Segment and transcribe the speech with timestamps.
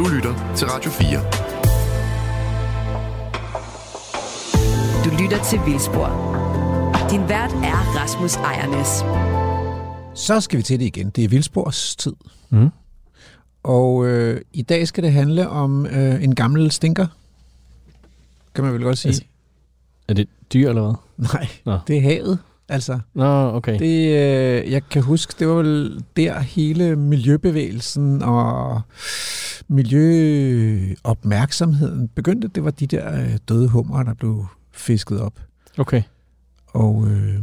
[0.00, 1.20] Du lytter til Radio 4.
[5.04, 6.08] Du lytter til Vildspor.
[7.10, 8.88] Din vært er Rasmus Ejernes.
[10.18, 11.10] Så skal vi til det igen.
[11.10, 12.12] Det er Vildspors tid.
[12.50, 12.68] Mm.
[13.62, 17.06] Og øh, i dag skal det handle om øh, en gammel stinker.
[18.54, 19.08] Kan man vel godt sige.
[19.10, 19.24] Altså-
[20.08, 20.94] Er det dyr eller hvad?
[21.34, 21.78] Nej, Nå.
[21.86, 22.38] det er havet.
[22.72, 23.78] Altså, Nå, okay.
[23.78, 28.80] det, øh, jeg kan huske, det var vel der hele miljøbevægelsen og
[29.68, 32.48] miljøopmærksomheden begyndte.
[32.48, 35.40] Det var de der øh, døde hummer, der blev fisket op.
[35.78, 36.02] Okay.
[36.66, 37.38] Og, øh,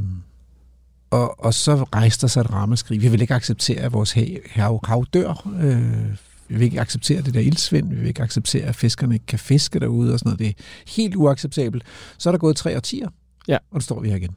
[1.09, 3.01] og, og så rejste der sig et ramaskrig.
[3.01, 5.49] Vi vil ikke acceptere, at vores hav, hav, hav dør.
[5.61, 6.15] Øh,
[6.47, 7.89] vi vil ikke acceptere det der ildsvind.
[7.89, 10.39] Vi vil ikke acceptere, at fiskerne ikke kan fiske derude og sådan noget.
[10.39, 10.53] Det er
[10.87, 11.83] helt uacceptabelt.
[12.17, 13.09] Så er der gået tre årtier,
[13.47, 13.55] Ja.
[13.55, 14.35] og nu står vi her igen.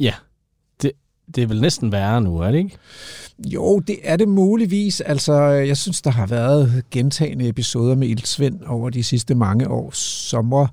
[0.00, 0.14] Ja.
[1.34, 2.76] Det, er vel næsten værre nu, er det ikke?
[3.46, 5.00] Jo, det er det muligvis.
[5.00, 9.90] Altså, jeg synes, der har været gentagende episoder med ildsvind over de sidste mange år
[9.94, 10.66] sommer.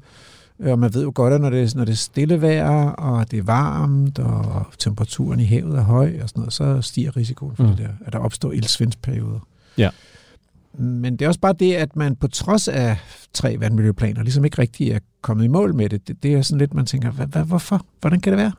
[0.65, 3.39] Og man ved jo godt, at når det, når det er stille vejr, og det
[3.39, 7.63] er varmt, og temperaturen i havet er høj og sådan noget, så stiger risikoen for
[7.63, 7.69] Mm.
[7.69, 7.75] mm.
[7.75, 9.39] det der, at der opstår ildsvindsperioder.
[9.77, 9.89] Ja.
[10.79, 12.97] Men det er også bare det, at man på trods af
[13.33, 16.07] tre vandmiljøplaner ligesom ikke rigtig er kommet i mål med det.
[16.07, 17.85] Det, det er sådan lidt, man tænker, hvad, hvad, hvorfor?
[18.01, 18.51] Hvordan kan det være?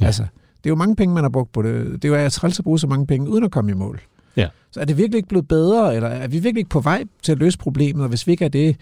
[0.00, 0.06] Ja.
[0.06, 0.26] Altså,
[0.64, 2.02] det er jo mange penge, man har brugt på det.
[2.02, 4.00] Det er jo træls at bruge så mange penge, uden at komme i mål.
[4.36, 4.48] Ja.
[4.70, 7.32] Så er det virkelig ikke blevet bedre, eller er vi virkelig ikke på vej til
[7.32, 8.76] at løse problemet, og hvis vi ikke er det,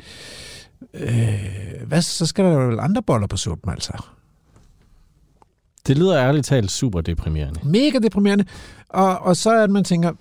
[0.95, 3.92] øh, hvad, så skal der jo vel andre boller på suppen, altså.
[5.86, 7.61] Det lyder ærligt talt super deprimerende.
[7.64, 8.45] Mega deprimerende.
[8.89, 10.12] Og, og så er det, man tænker,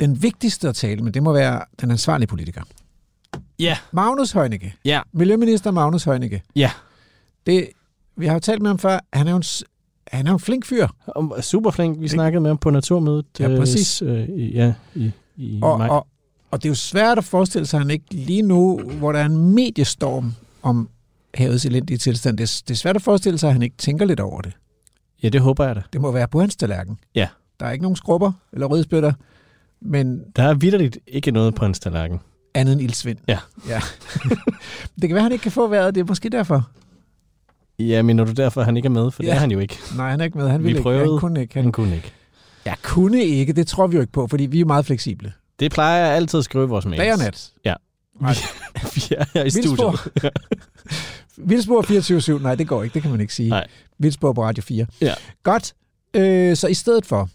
[0.00, 2.62] den vigtigste at tale med, det må være den ansvarlige politiker.
[3.58, 3.76] Ja.
[3.92, 4.74] Magnus Heunicke.
[4.84, 5.00] Ja.
[5.12, 6.42] Miljøminister Magnus Heunicke.
[6.56, 6.70] Ja.
[7.46, 7.68] Det,
[8.16, 8.98] vi har jo talt med ham før.
[9.12, 9.42] Han er jo en,
[10.06, 10.86] han er en flink fyr.
[11.40, 12.00] Super flink.
[12.00, 13.26] Vi snakkede med ham på Naturmødet.
[13.40, 14.02] Ja, øh, præcis.
[14.02, 15.88] Øh, ja, i, i Og, maj.
[15.88, 16.06] og,
[16.50, 19.18] og det er jo svært at forestille sig, at han ikke lige nu, hvor der
[19.18, 20.88] er en mediestorm om
[21.34, 24.04] havets elendige tilstand, det er, det er svært at forestille sig, at han ikke tænker
[24.06, 24.52] lidt over det.
[25.22, 25.82] Ja, det håber jeg da.
[25.92, 26.98] Det må være på hans tallerken.
[27.14, 27.28] Ja.
[27.60, 29.12] Der er ikke nogen skrubber eller rødspytter,
[29.80, 32.20] men Der er vidderligt ikke noget på hans tallerken.
[32.54, 33.18] andet end ildsvind.
[33.28, 33.38] Ja.
[33.68, 33.80] ja.
[35.00, 36.70] det kan være, at han ikke kan få vejret, det er måske derfor.
[37.88, 39.26] Ja, men når du derfor, han ikke er med, for ja.
[39.26, 39.36] det Ja.
[39.36, 39.78] er han jo ikke.
[39.96, 40.48] Nej, han er ikke med.
[40.48, 40.82] Han Vi ville ikke.
[40.82, 41.06] prøvede.
[41.10, 41.54] Han kunne ikke.
[41.54, 42.12] Han, Han kunne ikke.
[42.64, 45.32] jeg kunne ikke, det tror vi jo ikke på, fordi vi er meget fleksible.
[45.60, 46.98] Det plejer jeg altid at skrive vores mails.
[47.00, 47.50] Dag og nat.
[47.64, 47.74] Ja.
[48.20, 48.34] Nej.
[48.94, 50.00] Vi er her i studiet.
[51.36, 53.48] Vildspor 24-7, nej, det går ikke, det kan man ikke sige.
[53.48, 53.66] Nej.
[53.98, 54.86] Vildspor på Radio 4.
[55.00, 55.14] Ja.
[55.42, 55.74] Godt,
[56.14, 57.28] øh, så i stedet for,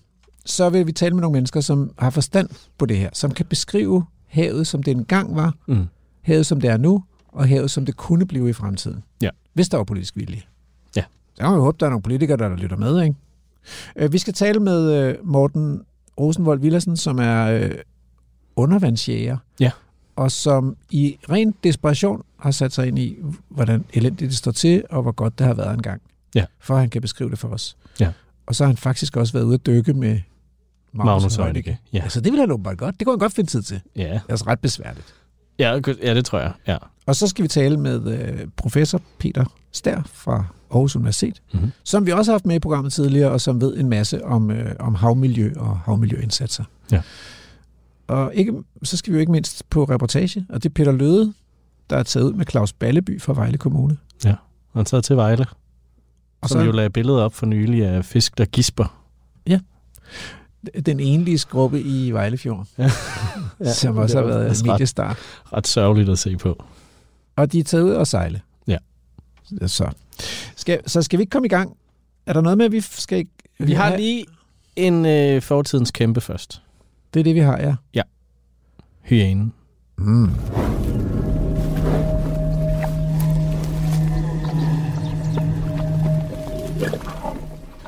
[0.46, 3.46] så vil vi tale med nogle mennesker, som har forstand på det her, som kan
[3.46, 5.86] beskrive havet, som det engang var, Mm.
[6.22, 7.04] havet, som det er nu,
[7.36, 9.04] og havet, som det kunne blive i fremtiden.
[9.22, 9.30] Ja.
[9.54, 10.42] Hvis der var politisk vilje.
[10.96, 11.04] Ja.
[11.34, 13.16] Så kan man jo håbe, der er nogle politikere, der lytter med, ikke?
[13.96, 15.82] Øh, vi skal tale med øh, Morten
[16.20, 17.72] Rosenvold Villersen, som er øh,
[18.56, 19.38] undervandsjæger.
[19.60, 19.72] Ja.
[20.16, 23.18] Og som i ren desperation har sat sig ind i,
[23.50, 26.02] hvordan elendigt det står til, og hvor godt det har været engang.
[26.36, 26.46] Ja.
[26.60, 27.78] For han kan beskrive det for os.
[28.00, 28.12] Ja.
[28.46, 30.20] Og så har han faktisk også været ude at dykke med
[30.94, 31.70] Magnus, Magnus Heunicke.
[31.70, 31.78] Heunicke.
[31.94, 32.02] Ja.
[32.04, 33.00] Altså, det ville han åbenbart godt.
[33.00, 33.82] Det kunne han godt finde tid til.
[33.96, 34.04] Ja.
[34.04, 35.14] Det er altså ret besværligt.
[35.60, 36.52] Ja, ja, det tror jeg.
[36.68, 36.78] Ja.
[37.06, 41.72] Og så skal vi tale med øh, professor Peter Stær fra Aarhus Universitet, Mm-hmm.
[41.84, 44.52] som vi også har haft med i programmet tidligere, og som ved en masse om,
[44.52, 46.64] øh, om havmiljø og havmiljøindsatser.
[46.92, 47.02] Ja.
[48.08, 51.34] Og ikke, så skal vi jo ikke mindst på reportage, og det er Peter Løde,
[51.90, 53.98] der er taget ud med Claus Balleby fra Vejle Kommune.
[54.74, 55.46] Han er taget til Vejle,
[56.42, 59.02] Og som så jo lagde billeder op for nylig af fisk, der gisper.
[60.86, 62.90] Den enlige skrubbe i Vejlefjorden, ja,
[63.74, 65.18] som også har været en ret, mediestar.
[65.54, 66.64] ret sørgeligt at se på.
[67.36, 68.42] Og de er taget ud og sejle.
[68.68, 68.78] Ja.
[69.68, 69.90] Så
[70.56, 71.78] skal, så skal vi ikke komme i gang?
[72.26, 73.32] Er der noget med, at vi skal ikke...
[73.60, 74.26] Vi har lige
[74.76, 76.62] en øh, fortidens kæmpe først.
[77.14, 78.02] Det er det, vi har, ja.
[79.04, 79.54] Hyænen.
[79.98, 80.30] Mm.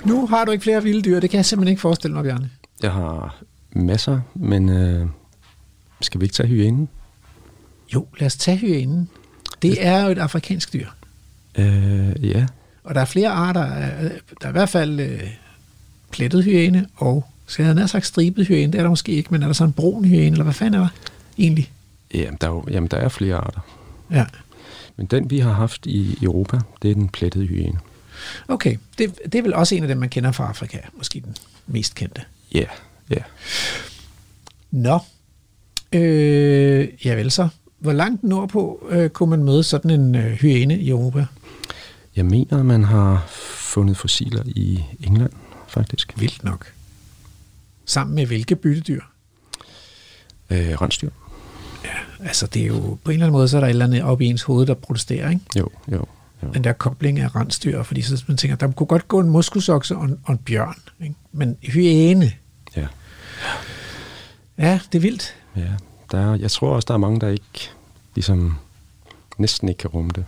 [0.06, 1.20] Nu har du ikke flere vilde dyr.
[1.20, 2.50] Det kan jeg simpelthen ikke forestille mig, Bjarne.
[2.82, 3.36] Jeg har
[3.72, 5.08] masser, men øh,
[6.01, 6.90] skal vi ikke tage hyænen?
[7.94, 9.10] Jo, lad os tage hyænen.
[9.62, 10.88] Det er jo et afrikansk dyr.
[11.56, 12.46] Øh, ja,
[12.84, 13.66] Og der er flere arter.
[14.42, 15.24] Der er i hvert fald øh,
[16.12, 19.42] plettet hyæne og, skal jeg have sagt stribet hyæne, det er der måske ikke, men
[19.44, 20.90] er der så en brun hyæne, eller hvad fanden er der
[21.38, 21.72] egentlig?
[22.13, 23.60] jamen, der er, jo, jamen, der er flere arter.
[24.12, 24.25] Ja,
[24.98, 27.80] Men den, vi har haft i Europa, det er den plettede hyæne.
[28.48, 28.78] okay.
[28.98, 30.78] Det, det er vel også en af dem, man kender fra Afrika.
[30.98, 31.36] Måske den
[31.68, 32.22] mest kendte.
[32.54, 32.66] Ja,
[33.10, 33.22] ja.
[34.72, 35.00] Nå.
[35.94, 37.50] Øh, ja vel så.
[37.80, 41.26] Hvor langt nordpå øh, kunne man møde sådan en øh, hyæne i Europa?
[42.16, 45.32] Jeg mener, man har fundet fossiler i England,
[45.68, 46.20] faktisk.
[46.20, 46.74] Vildt nok.
[47.86, 49.02] Sammen med hvilke byttedyr?
[50.50, 51.10] Øh, rensdyr.
[52.20, 54.04] altså det er jo på en eller anden måde, så er der et eller andet
[54.04, 55.42] oppe i ens hoved, der protesterer, ikke?
[55.58, 56.06] Jo, jo.
[56.44, 56.48] Jo.
[56.54, 59.95] Den der kobling af rensdyr, fordi så man tænker, der kunne godt gå en moskusokse
[59.95, 61.16] og en, og en bjørn, ikke?
[61.31, 62.31] men hyæne,
[62.75, 62.88] Ja.
[64.57, 65.36] ja, det er vildt.
[65.56, 65.62] ja.
[66.12, 67.69] Der er, jeg tror også, der er mange, der ikke
[68.16, 68.57] ligesom
[69.38, 70.25] næsten ikke kan rumme det,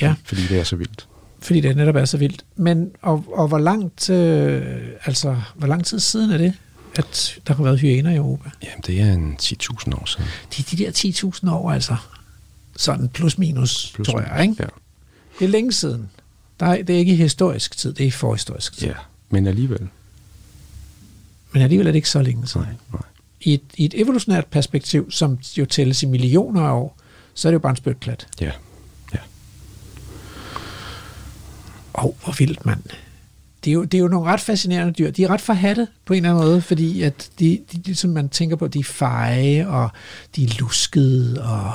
[0.00, 1.08] Ja, fordi det er så vildt.
[1.40, 2.44] fordi det netop er så vildt.
[2.56, 4.62] Men, og, og hvor langt, øh,
[5.04, 6.52] altså, hvor lang tid siden er det,
[6.96, 8.50] at der har været hyæner i Europa?
[8.62, 10.26] Jamen, det er en 10.000 år siden.
[10.50, 11.96] Det er de der 10.000 år, altså.
[12.80, 14.54] Sådan plus minus, plus tror jeg, ikke?
[14.58, 14.66] Ja.
[15.38, 16.10] Det er længe siden.
[16.60, 18.86] Der er, det er ikke i historisk tid, det er i forhistorisk tid.
[18.86, 18.92] ja,
[19.30, 19.88] men alligevel.
[21.52, 22.66] Men alligevel er det ikke så længe siden.
[22.66, 23.02] Nej, nej.
[23.40, 26.96] I et, I et evolutionært perspektiv, som jo tælles i millioner af år,
[27.34, 28.26] så er det jo bare en spytklat.
[28.40, 28.52] Ja,
[29.14, 29.18] ja.
[31.94, 32.82] Åh, oh, hvor vildt, mand.
[33.64, 35.10] Det er, jo, det er jo nogle ret fascinerende dyr.
[35.10, 38.10] De er ret forhatte på en eller anden måde, fordi at de, de, de som
[38.10, 39.90] man tænker på, de er feje, og
[40.36, 41.74] de er luskede, og,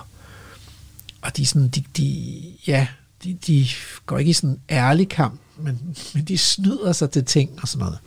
[1.26, 2.88] og de, sådan, de, de, ja,
[3.24, 3.68] de, de
[4.06, 7.68] går ikke i sådan en ærlig kamp, men, men de snyder sig til ting og
[7.68, 8.00] sådan noget.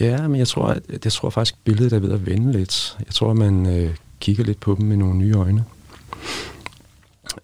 [0.00, 2.96] Ja, men jeg tror, at, jeg tror faktisk, billedet er ved at vende lidt.
[2.98, 5.64] Jeg tror, man øh, kigger lidt på dem med nogle nye øjne.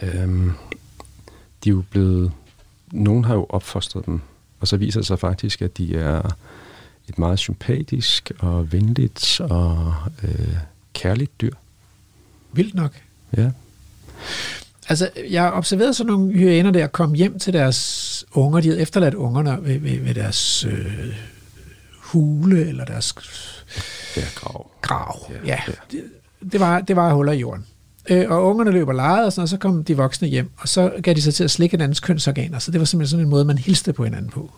[0.01, 0.53] Øhm,
[1.65, 2.33] de er jo blevet...
[2.93, 4.21] Nogen har jo opfostret dem,
[4.61, 6.37] og så viser det sig faktisk, at de er
[7.09, 10.57] et meget sympatisk og venligt og øh,
[10.93, 11.55] kærligt dyr.
[12.53, 12.93] Vildt nok.
[13.37, 13.51] Ja.
[14.91, 18.61] Altså, jeg har observeret sådan nogle hyæner der komme hjem til deres unger.
[18.61, 21.15] De havde efterladt ungerne ved, ved, ved deres øh,
[21.99, 23.15] hule eller deres
[24.17, 24.71] Ja, grav.
[24.83, 25.31] grav.
[25.33, 25.59] Ja, Ja.
[25.91, 26.03] Det,
[26.53, 27.67] det, var, det var huller i jorden.
[28.11, 30.69] Øh, og ungerne løb og legede, og, sådan, og så kom de voksne hjem, og
[30.69, 32.59] så gav de sig til at slikke hinandens kønsorganer.
[32.59, 34.51] Så det var simpelthen sådan en måde, man hilste på hinanden på.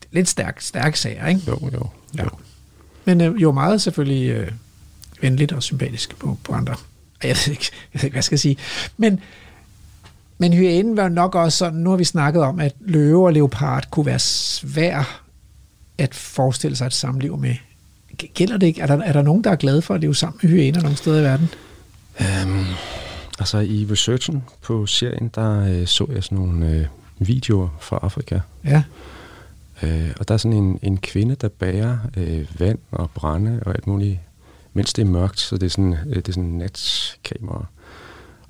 [0.00, 1.40] Det er lidt stærk, stærk sager, ikke?
[1.48, 1.86] Jo, jo.
[2.16, 2.22] Ja.
[2.24, 2.28] jo.
[3.04, 4.50] Men øh, jo meget selvfølgelig øh,
[5.20, 6.74] venligt og sympatisk på, på andre.
[7.22, 8.56] Jeg ved, ikke, jeg ved ikke, hvad jeg skal sige.
[8.96, 9.20] Men,
[10.38, 13.90] men hyænen var nok også sådan, nu har vi snakket om, at løve og leopard
[13.90, 15.22] kunne være svær
[15.98, 17.54] at forestille sig et samliv med.
[18.34, 18.80] Gælder det ikke?
[18.80, 20.96] Er der, er der nogen, der er glade for at leve sammen med hyæner nogle
[20.96, 21.48] steder i verden?
[22.20, 22.64] Øhm,
[23.38, 26.86] altså i researchen på serien, der øh, så jeg sådan nogle øh,
[27.18, 28.40] videoer fra Afrika.
[28.64, 28.82] Ja.
[29.82, 33.74] Øh, og der er sådan en, en kvinde, der bærer øh, vand og brænde og
[33.74, 34.18] alt muligt,
[34.72, 37.66] mens det er mørkt, så det er sådan, øh, det er sådan en natkamera.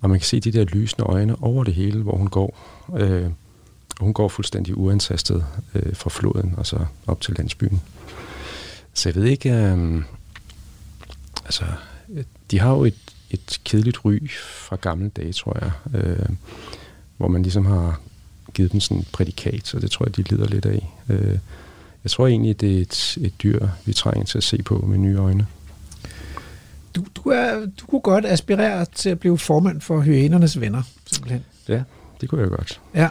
[0.00, 2.58] Og man kan se de der lysende øjne over det hele, hvor hun går.
[2.96, 3.30] Øh,
[4.00, 7.82] hun går fuldstændig uantastet øh, fra floden og så op til landsbyen.
[8.94, 10.02] Så jeg ved ikke, øh,
[11.44, 11.64] altså,
[12.50, 16.28] de har jo et, et kedeligt ry fra gamle dage, tror jeg, øh,
[17.16, 18.00] hvor man ligesom har
[18.54, 20.94] givet dem sådan et prædikat, så det tror jeg, de lider lidt af.
[21.08, 21.38] Øh,
[22.04, 24.98] jeg tror egentlig, det er et, et dyr, vi trænger til at se på med
[24.98, 25.46] nye øjne.
[26.96, 31.44] Du, du, er, du kunne godt aspirere til at blive formand for hyænernes venner, simpelthen.
[31.68, 31.82] Ja,
[32.20, 32.80] det kunne jeg godt.
[32.94, 33.08] Ja,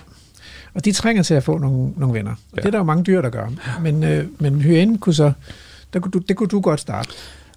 [0.74, 2.32] og de trænger til at få nogle, nogle venner.
[2.32, 2.62] Og Ja.
[2.62, 3.50] det er der jo mange dyr, der gør.
[3.82, 5.32] Men, øh, men hyænen kunne så,
[5.94, 7.10] der kunne du, det kunne du godt starte.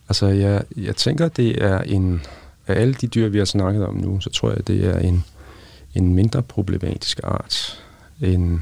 [0.08, 2.20] Altså, jeg, jeg tænker, det er en...
[2.66, 5.24] Af alle de dyr, vi har snakket om nu, så tror jeg, det er en,
[5.94, 7.82] en mindre problematisk art
[8.20, 8.60] end,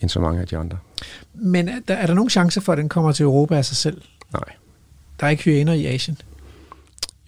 [0.00, 0.78] end så mange af de andre.
[1.34, 3.76] Men er der, er der nogen chance for, at den kommer til Europa af sig
[3.76, 4.02] selv?
[4.32, 4.42] Nej.
[5.20, 6.18] Der er ikke hyæner i Asien.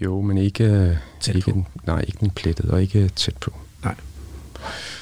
[0.00, 1.50] Jo, men ikke, Tæt ikke, på.
[1.54, 3.52] den, nej, ikke den plettede, og ikke tæt på.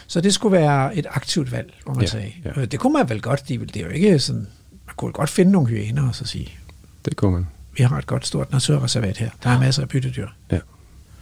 [0.06, 2.32] Så det skulle være et aktivt valg, hvor man Ja, sagde.
[2.44, 2.60] ja.
[2.60, 3.48] Øh, Det kunne man vel godt.
[3.48, 4.46] De, det er jo ikke sådan...
[4.86, 6.58] Man kunne godt finde nogle hyæner og så sige,
[7.04, 7.46] Det kunne man.
[7.76, 9.30] vi har et godt stort naturreservat her.
[9.42, 10.28] Der er masser af byttedyr.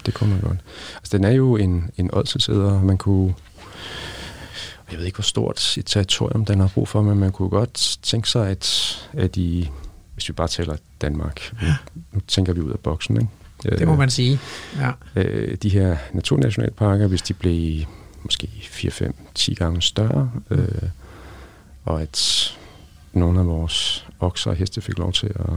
[0.06, 0.58] Det kunne man godt.
[0.96, 3.34] Altså, den er jo en, en ådselsæder, man kunne...
[4.90, 7.98] Jeg ved ikke, hvor stort et territorium den har brug for, men man kunne godt
[8.02, 9.70] tænke sig, at, at i,
[10.14, 11.74] hvis vi bare taler Danmark, ja.
[12.12, 13.28] nu tænker vi ud af boksen, ikke?
[13.62, 14.38] Det må man sige.
[14.78, 14.90] Ja.
[15.16, 17.84] øh, de her naturnationalparker, hvis de blev
[18.22, 20.68] måske 4-5-10 gange større, øh,
[21.84, 22.50] og at
[23.12, 25.52] nogle af vores okser og heste fik lov til at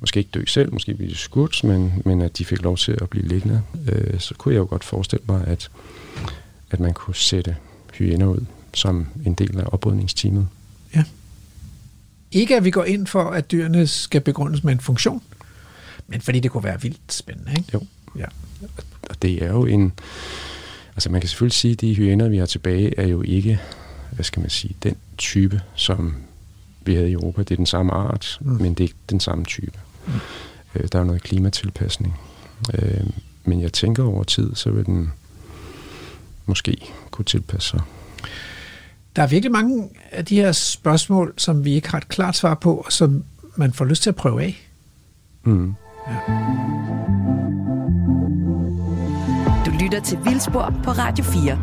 [0.00, 3.10] måske ikke dø selv, måske blive skudt, men, men at de fik lov til at
[3.10, 5.70] blive liggende, øh, så kunne jeg jo godt forestille mig, at,
[6.70, 7.56] at man kunne sætte
[7.94, 8.44] hyæner ud
[8.74, 10.48] som en del af oprydningsteamet.
[12.32, 15.22] Ikke at vi går ind for, at dyrene skal begrundes med en funktion,
[16.08, 17.52] men fordi det kunne være vildt spændende.
[17.52, 17.70] Ikke?
[17.74, 17.82] Jo.
[18.18, 18.26] Ja.
[19.10, 19.92] Og det er jo en...
[20.96, 23.60] Altså man kan selvfølgelig sige, at de hyæner, vi har tilbage, er jo ikke,
[24.12, 26.14] hvad skal man sige, den type, som
[26.84, 27.42] vi havde i Europa.
[27.42, 28.50] Det er den samme art, Mm.
[28.50, 29.78] men det er ikke den samme type.
[30.06, 30.12] Mm.
[30.74, 32.14] Øh, der er jo noget klimatilpasning.
[32.74, 33.06] Øh,
[33.44, 35.12] men jeg tænker over tid, så vil den
[36.46, 36.76] måske
[37.10, 37.80] kunne tilpasse sig.
[39.16, 42.54] Der er virkelig mange af de her spørgsmål, som vi ikke har et klart svar
[42.54, 43.24] på, og som
[43.56, 44.68] man får lyst til at prøve af.
[45.44, 45.74] Mm.
[46.08, 46.44] Ja.
[49.84, 51.58] lytter til Vildspor på Radio 4.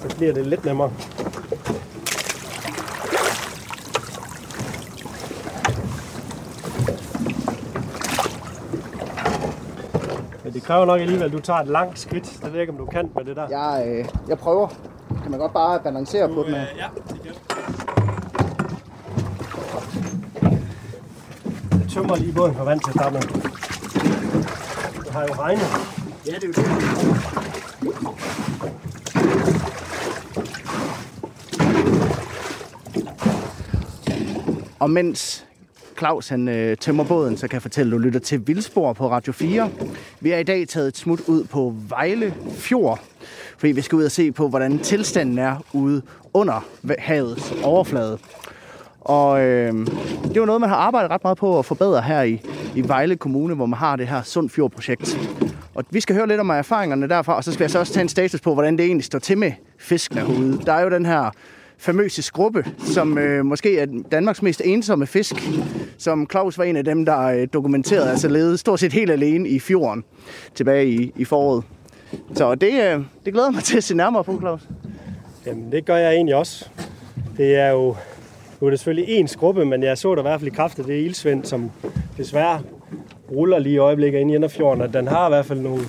[0.00, 0.92] Så bliver det lidt nemmere.
[10.44, 12.24] Men det kræver nok alligevel, at du tager et langt skridt.
[12.24, 13.48] Det ved jeg ikke, om du kan med det der.
[13.48, 14.93] Jeg, øh, jeg prøver.
[15.24, 16.54] Kan man godt bare balancere på den?
[16.54, 16.60] her?
[16.60, 17.34] ja, det kan
[21.80, 23.22] Jeg tømmer lige båden for vand til at starte med.
[25.04, 25.66] Det har jo regnet.
[26.26, 26.64] Ja, det er jo det.
[34.78, 35.46] Og mens
[35.98, 39.10] Claus han øh, tømmer båden, så kan jeg fortælle, at du lytter til Vildspor på
[39.10, 39.70] Radio 4.
[40.20, 43.00] Vi er i dag taget et smut ud på Vejle Fjord,
[43.58, 46.66] fordi vi skal ud og se på, hvordan tilstanden er ude under
[46.98, 48.18] havets overflade.
[49.00, 49.72] Og øh,
[50.22, 52.40] det er jo noget, man har arbejdet ret meget på at forbedre her i,
[52.74, 55.18] i Vejle Kommune, hvor man har det her Sundfjord-projekt.
[55.74, 58.02] Og vi skal høre lidt om erfaringerne derfra, og så skal jeg så også tage
[58.02, 60.60] en status på, hvordan det egentlig står til med fiskene herude.
[60.66, 61.30] Der er jo den her
[61.78, 65.34] famøse skrubbe, som øh, måske er Danmarks mest ensomme fisk,
[65.98, 69.48] som Claus var en af dem, der øh, dokumenterede, altså levede stort set helt alene
[69.48, 70.04] i fjorden
[70.54, 71.64] tilbage i, i foråret.
[72.34, 74.60] Så det, øh, det glæder mig til at se nærmere på, Claus.
[75.46, 76.68] Jamen, det gør jeg egentlig også.
[77.36, 77.96] Det er jo,
[78.60, 80.78] nu er det selvfølgelig en skruppe, men jeg så der i hvert fald i kraft
[80.78, 81.70] af det ildsvind, som
[82.16, 82.60] desværre
[83.30, 85.82] ruller lige i øjeblikket ind i Inderfjorden, og den har i hvert fald nogle,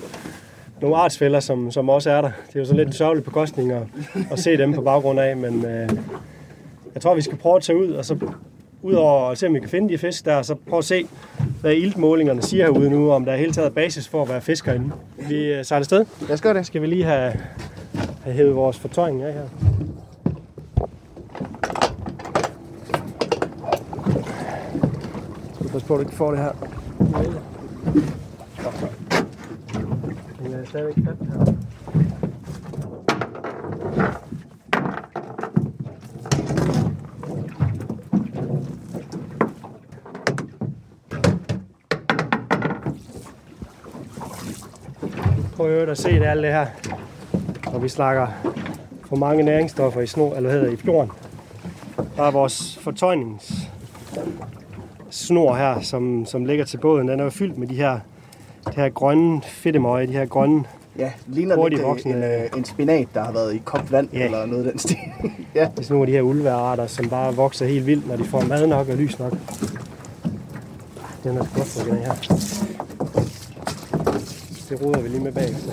[0.80, 2.30] nogle artsfælder, som, som også er der.
[2.46, 3.82] Det er jo sådan lidt en sørgelig bekostning at,
[4.30, 5.88] at se dem på baggrund af, men øh,
[6.94, 8.18] jeg tror, vi skal prøve at tage ud, og så
[8.82, 11.06] udover at se, om vi kan finde de fisk der, så prøve at se,
[11.60, 14.72] hvad iltmålingerne siger herude nu, om der er hele taget basis for at være fisker
[14.72, 14.90] inde.
[15.28, 16.04] Vi øh, sejler afsted.
[16.20, 16.66] Lad os gøre det.
[16.66, 17.32] Skal vi lige have,
[18.24, 19.46] have hævet vores fortøjning af her.
[25.54, 26.52] Skal du passe på, at du ikke får det her.
[28.80, 29.05] Den
[30.66, 31.44] er stadigvæk fat her.
[45.56, 46.66] Prøv at øvrigt at se det alt det her.
[47.72, 48.26] Når vi slakker
[49.04, 51.10] for mange næringsstoffer i, snor, eller hvad hedder, i fjorden.
[52.16, 53.70] Der er vores fortøjnings
[55.10, 57.08] snor her, som, som ligger til båden.
[57.08, 58.00] Den er jo fyldt med de her,
[58.66, 60.64] de her grønne fedtemøje, de her grønne
[60.98, 62.10] Ja, ligner Hurtigt lidt voksne.
[62.16, 64.24] en, øh, en spinat, der har været i kogt vand Ja.
[64.24, 64.96] eller noget af den stil.
[65.54, 65.68] ja.
[65.76, 68.40] Det er nogle af de her ulvearter, som bare vokser helt vildt, når de får
[68.40, 69.32] mad nok og lys nok.
[71.24, 72.12] Den er godt for den her.
[74.68, 75.48] Det ruder vi lige med bag.
[75.48, 75.70] Så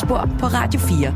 [0.00, 1.10] Vildspor på Radio 4.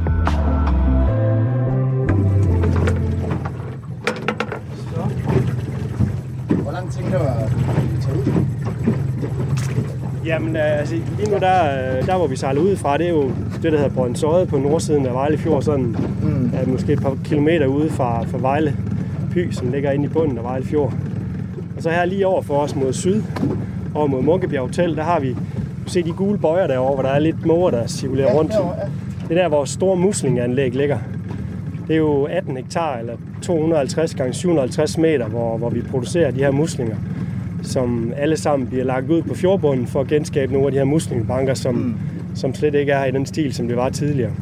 [6.62, 7.52] Hvor lang tænker du at
[8.02, 8.44] tage ud?
[10.24, 13.10] Jamen, øh, altså, lige nu der, øh, der hvor vi sejler ud fra, det er
[13.10, 13.30] jo
[13.62, 16.50] det, der hedder Brøndsøjet på nordsiden af Vejle Fjord, sådan mm.
[16.54, 18.76] er måske et par kilometer ude fra, fra Vejle
[19.32, 20.92] Py, som ligger inde i bunden af Vejle Fjord.
[21.76, 23.22] Og så her lige over for os mod syd,
[23.94, 25.36] over mod Munkebjerg Hotel, der har vi,
[25.84, 28.52] du se de gule bøjer derovre, hvor der er lidt måger, der cirkulerer rundt.
[28.52, 28.88] herovre, ja.
[29.28, 30.98] Det er der, hvor store muslingeanlæg ligger.
[31.86, 36.38] Det er jo 18 hektar, eller 250 gange 750 meter, hvor, hvor vi producerer de
[36.38, 36.96] her muslinger,
[37.62, 40.84] som alle sammen bliver lagt ud på fjordbunden for at genskabe nogle af de her
[40.84, 41.94] muslingebanker, som, mm.
[42.34, 44.32] som slet ikke er i den stil, som det var tidligere.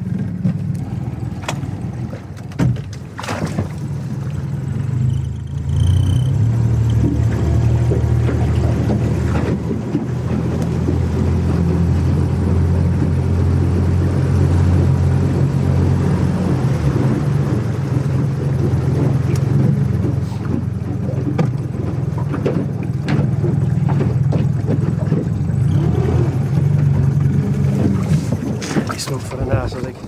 [28.92, 30.00] lige slukke for den her, så det ikke...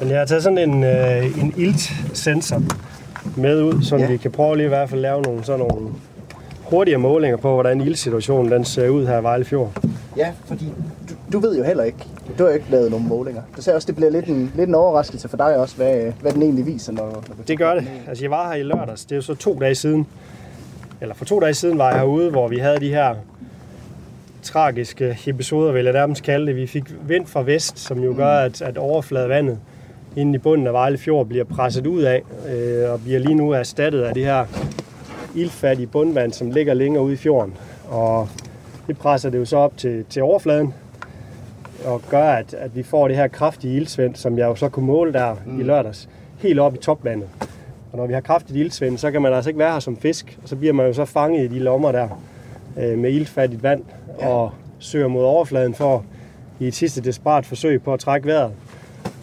[0.00, 2.62] Men jeg har taget sådan en, øh, en iltsensor
[3.36, 4.06] med ud, så Ja.
[4.06, 5.88] vi kan prøve lige i hvert fald lave nogle, sådan nogle
[6.62, 9.72] hurtigere målinger på, hvordan ildsituationen den ser ud her i Vejle Fjord.
[10.16, 10.72] Ja, fordi
[11.08, 11.98] du, du ved jo heller ikke,
[12.38, 13.42] du har jo ikke lavet nogen målinger.
[13.56, 16.32] Du sagde også, det bliver lidt en, lidt en overraskelse for dig også, hvad, hvad
[16.32, 17.84] den egentlig viser, når, når Det gør det.
[18.08, 19.04] Altså, jeg var her i lørdags.
[19.04, 20.06] Det er jo så to dage siden.
[21.00, 23.14] Eller for to dage siden var jeg herude, hvor vi havde de her
[24.42, 26.56] tragiske episoder, vil jeg nærmest kalde det.
[26.56, 29.58] Vi fik vind fra vest, som jo gør, at, at overfladevandet
[30.16, 33.50] inde i bunden af Vejle Fjord bliver presset ud af, øh, og bliver lige nu
[33.50, 34.46] erstattet af det her
[35.34, 37.54] ildfattige bundvand, som ligger længere ude i fjorden.
[37.88, 38.28] Og
[38.86, 40.74] det presser det jo så op til, til overfladen,
[41.84, 44.86] og gør, at, at vi får det her kraftige ildsvind, som jeg jo så kunne
[44.86, 45.60] måle der mm.
[45.60, 47.28] i lørdags, helt op i topvandet.
[47.92, 50.38] Og når vi har kraftigt ildsvind, så kan man altså ikke være her som fisk,
[50.42, 52.08] og så bliver man jo så fanget i de lommer der
[52.78, 53.82] øh, med ildfattigt vand,
[54.20, 54.28] ja.
[54.28, 56.04] og søger mod overfladen for
[56.60, 58.52] i et sidste desperat forsøg på at trække vejret.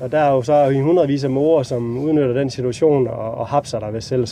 [0.02, 3.48] Og der er jo så i hundredvis af morer, som udnytter den situation og, og
[3.48, 4.28] hapser der ved selv.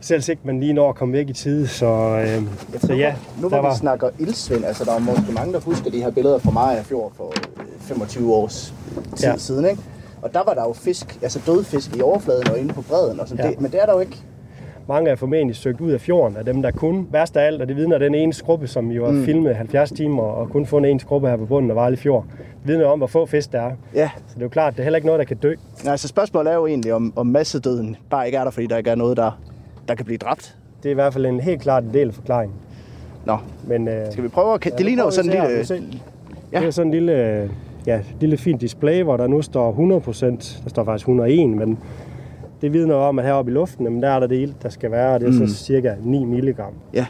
[0.00, 2.42] Selv ikke man lige når at komme væk i tide, så, øh,
[2.80, 3.14] så ja.
[3.42, 6.38] Nu hvor vi snakker ildsvind, altså der er måske mange, der husker de her billeder
[6.38, 7.26] fra Maja Fjord for
[7.60, 8.74] øh, 25 års
[9.16, 9.36] tid Ja.
[9.36, 9.82] siden, ikke?
[10.22, 13.20] Og der var der jo fisk, altså døde fisk i overfladen og inde på bredden
[13.20, 13.50] og sådan Ja.
[13.50, 14.16] det, men det er der jo ikke.
[14.90, 17.08] Mange er formentlig søgt ud af fjorden af dem, der kun.
[17.10, 19.24] Værst af alt, og det vidner den ene skruppe, som jo har mm.
[19.24, 22.24] filmet 70 timer og kun fundet en skruppe her på bunden af Vejle Fjord.
[22.38, 23.72] Det vidner om, hvor få fisk der er.
[23.94, 25.54] Ja, Så det er jo klart, det er heller ikke noget, der kan dø.
[25.84, 28.76] Nej, så spørgsmålet er jo egentlig, om, om massedøden bare ikke er der, fordi der
[28.76, 29.40] ikke er noget, der,
[29.88, 30.56] der kan blive dræbt.
[30.82, 32.56] Det er i hvert fald en helt klart en del af forklaringen.
[33.26, 34.64] Nå, Men, øh, skal vi prøve at...
[34.64, 35.36] det ligner jo sådan en
[35.68, 35.86] lille...
[36.52, 36.58] Ja.
[36.60, 37.48] Det er sådan en lille, øh,
[37.86, 41.78] ja, lille fint display, hvor der nu står 100%, der står faktisk 101, men
[42.62, 44.90] det vidner om, at heroppe i luften, jamen, der er der det ilt, der skal
[44.90, 45.48] være, og det er mm.
[45.48, 46.72] så cirka 9 milligram.
[46.94, 47.06] Ja,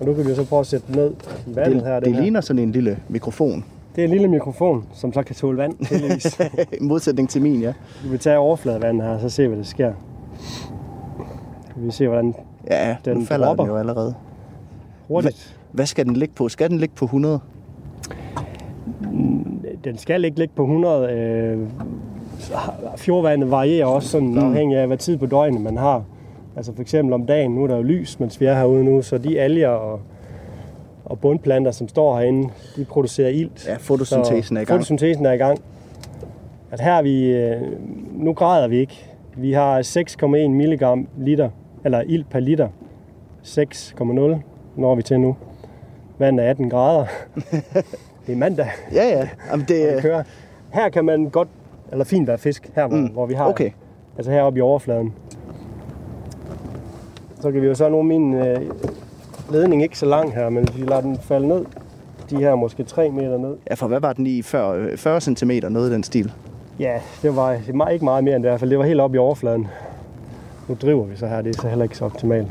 [0.00, 1.10] Og nu kan vi jo så prøve at sætte ned
[1.46, 1.94] i vandet det, her.
[1.94, 2.22] det den her.
[2.22, 3.64] ligner sådan en lille mikrofon.
[3.96, 6.40] det er en lille mikrofon, som så kan tåle vand, heldigvis.
[6.80, 7.72] I modsætning til min, ja.
[8.04, 9.92] Vi vil tage overfladevand her, og så se, hvad der sker.
[11.76, 12.34] Vi se, hvordan
[12.70, 13.64] Ja, Den nu falder dropper.
[13.64, 14.14] den jo allerede.
[15.08, 15.56] hurtigt...
[15.72, 16.48] Hvad skal den ligge på?
[16.48, 17.40] Skal den ligge på 100?
[19.84, 21.12] Den skal ikke ligge på 100.
[21.12, 21.58] Øh,
[22.96, 24.38] fjordvandet varierer også sådan mm.
[24.38, 26.04] afhængig af, hvad tid på døgnet man har.
[26.56, 29.02] Altså for eksempel om dagen, nu er der jo lys, mens vi er herude nu,
[29.02, 30.00] så de alger og,
[31.04, 33.68] og bundplanter, som står herinde, de producerer ilt.
[33.68, 34.78] Ja, fotosyntesen er i gang.
[34.78, 35.58] Fotosyntesen er i gang.
[36.70, 37.62] At her er vi, øh,
[38.12, 39.06] nu græder vi ikke.
[39.36, 41.50] Vi har 6,1 mg liter,
[41.84, 42.68] eller ilt per liter.
[43.44, 44.36] 6,0
[44.76, 45.36] når vi til nu.
[46.18, 47.04] Vandet er 18 grader.
[48.26, 49.28] det er mandag Ja, ja.
[49.50, 50.22] Jamen, det, det kører.
[50.72, 51.48] Her kan man godt,
[51.92, 53.06] eller fint være fisk, her hvor, mm.
[53.06, 53.70] hvor vi har, okay.
[54.16, 55.14] altså heroppe i overfladen.
[57.40, 58.60] Så kan vi jo så nu min øh,
[59.50, 61.64] ledning ikke så lang her, men hvis vi lader den falde ned,
[62.30, 63.56] de her måske 3 meter ned.
[63.70, 64.70] Ja, for hvad var den i før?
[64.70, 66.32] Øh, 40 cm, noget i den stil.
[66.78, 68.70] Ja, det var det var ikke meget mere end det i hvert fald.
[68.70, 69.68] Det var helt oppe i overfladen.
[70.68, 72.48] Nu driver vi så her, det er så heller ikke så optimalt.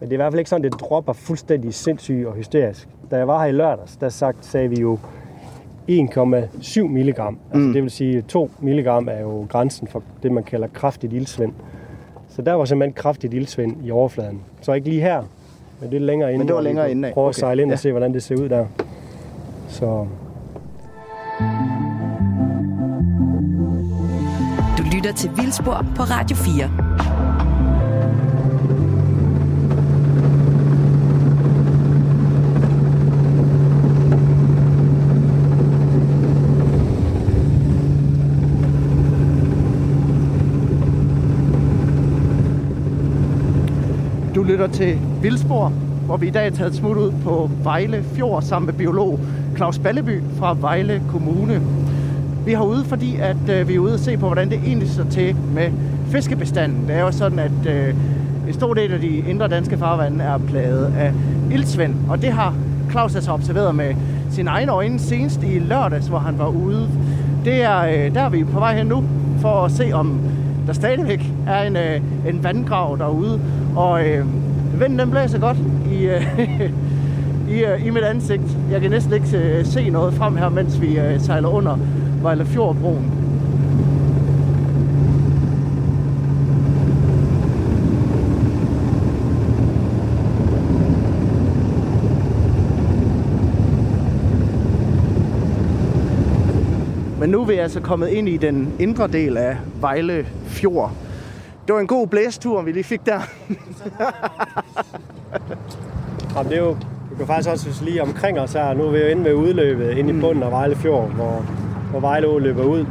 [0.00, 2.88] Men det er i hvert fald ikke sådan, det dropper fuldstændig sindssygt og hysterisk.
[3.10, 4.98] Da jeg var her i lørdags, der sagt, sagde vi jo
[5.90, 7.38] 1,7 milligram.
[7.52, 11.52] Altså, det vil sige, 2 milligram er jo grænsen for det, man kalder kraftigt ildsvind.
[12.28, 14.40] Så der var simpelthen kraftigt ildsvind i overfladen.
[14.60, 15.22] Så ikke lige her,
[15.80, 16.46] men det er længere inde.
[16.46, 17.14] det var længere kunne inde af.
[17.14, 17.74] Prøve at Okay, sejle ind ja.
[17.74, 18.66] og se, hvordan det ser ud der.
[19.68, 20.06] Så
[24.78, 26.85] Du lytter til Vildspor på Radio 4.
[44.46, 45.68] lytter til Vildspor,
[46.06, 49.20] hvor vi i dag er taget smut ud på Vejle Fjord sammen med biolog
[49.56, 51.60] Claus Balleby fra Vejle Kommune.
[52.44, 54.90] Vi er ude, fordi at, øh, vi er ude og se på, hvordan det egentlig
[54.90, 55.70] står til med
[56.06, 56.88] fiskebestanden.
[56.88, 57.94] Det er jo sådan, at øh,
[58.48, 61.12] en stor del af de indre danske farvande er plaget af
[61.52, 62.54] ildsvind, og det har
[62.90, 63.94] Claus altså observeret med
[64.30, 66.88] sine egne øjne senest i lørdags, hvor han var ude.
[67.44, 69.04] Det er, øh, der er vi på vej hen nu
[69.40, 70.20] for at se, om
[70.66, 73.40] der stadigvæk er en, øh, en vandgrav derude.
[73.76, 74.26] Og øh,
[74.80, 75.56] vinden den blæser godt
[75.92, 76.38] i, øh,
[77.56, 78.42] i, øh, i mit ansigt.
[78.70, 81.78] Jeg kan næsten ikke øh, se noget frem her, mens vi øh, sejler under
[82.22, 83.12] Vejle Fjordbroen.
[97.20, 101.05] Men nu er vi altså kommet ind i den indre del af Vejle Fjord.
[101.66, 103.20] Det var en god blæstur, vi lige fik der.
[106.36, 106.70] Jamen, det er jo,
[107.10, 108.74] du kan faktisk også lige omkring os her.
[108.74, 110.18] Nu er vi jo inde ved udløbet, inde Mm.
[110.18, 111.42] i bunden af Vejle Fjord, hvor,
[111.90, 112.84] hvor Vejle Å løber ud.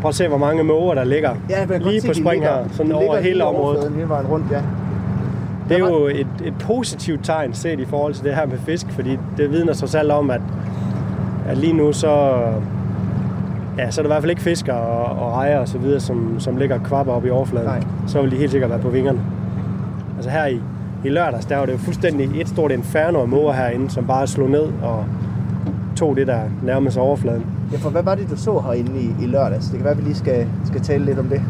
[0.00, 3.16] Prøv at se, hvor mange måger der ligger Ja, lige på spring her, sådan over
[3.20, 3.92] hele området.
[3.92, 4.62] Hele vejen rundt, ja.
[5.68, 8.86] Det er jo et, et positivt tegn set i forhold til det her med fisk,
[8.90, 10.40] fordi det vidner trods alt om, at,
[11.48, 12.38] at lige nu så,
[13.78, 16.00] ja, så er der i hvert fald ikke fisker og, og rejer og så videre,
[16.00, 17.66] som, som ligger kvapper op i overfladen.
[17.66, 17.82] Nej.
[18.06, 19.20] Så vil de helt sikkert være på vingerne.
[20.16, 20.60] Altså her i,
[21.04, 24.26] i lørdags, der var det jo fuldstændig et stort inferno af måger herinde, som bare
[24.26, 25.04] slog ned og
[25.96, 27.46] tog det der nærmest overfladen.
[27.72, 29.66] Ja, for hvad var det, du så herinde i, i lørdags?
[29.66, 31.42] Det kan være, at vi lige skal, skal tale lidt om det.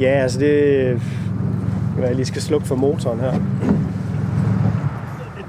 [0.00, 0.86] Ja, altså det...
[1.92, 3.32] Kan være, jeg lige skal slukke for motoren her.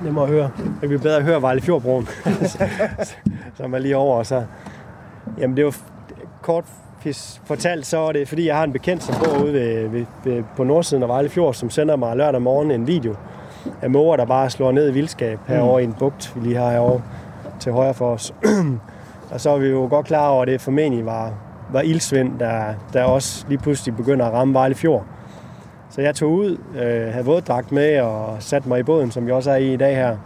[0.03, 0.49] Det må jeg høre.
[0.81, 2.07] Det bliver bedre at høre Vejle Fjordbroen,
[3.57, 4.17] som er lige over.
[4.17, 4.43] og Så.
[5.37, 5.75] Jamen det var
[6.41, 6.65] kort
[7.45, 10.43] fortalt, så er det, fordi jeg har en bekendt, som bor ude ved, ved, ved,
[10.55, 13.15] på nordsiden af Vejle Fjord, som sender mig lørdag morgen en video
[13.81, 16.71] af måger, der bare slår ned i vildskab herovre i en bugt, vi lige har
[16.71, 17.01] herovre
[17.59, 18.33] til højre for os.
[19.31, 21.33] og så er vi jo godt klar over, at det formentlig var,
[21.71, 25.05] var ildsvind, der, der også lige pludselig begynder at ramme Vejle Fjord.
[25.89, 29.35] Så jeg tog ud, øh, havde våddragt med og satte mig i båden, som jeg
[29.35, 30.17] også er i i dag her.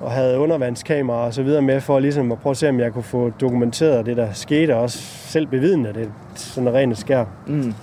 [0.00, 2.92] Og havde undervandskamera og så videre med for ligesom at prøve at se, om jeg
[2.92, 7.24] kunne få dokumenteret det, der skete, og også selv bevidne det, sådan rent skær.
[7.46, 7.74] Mm.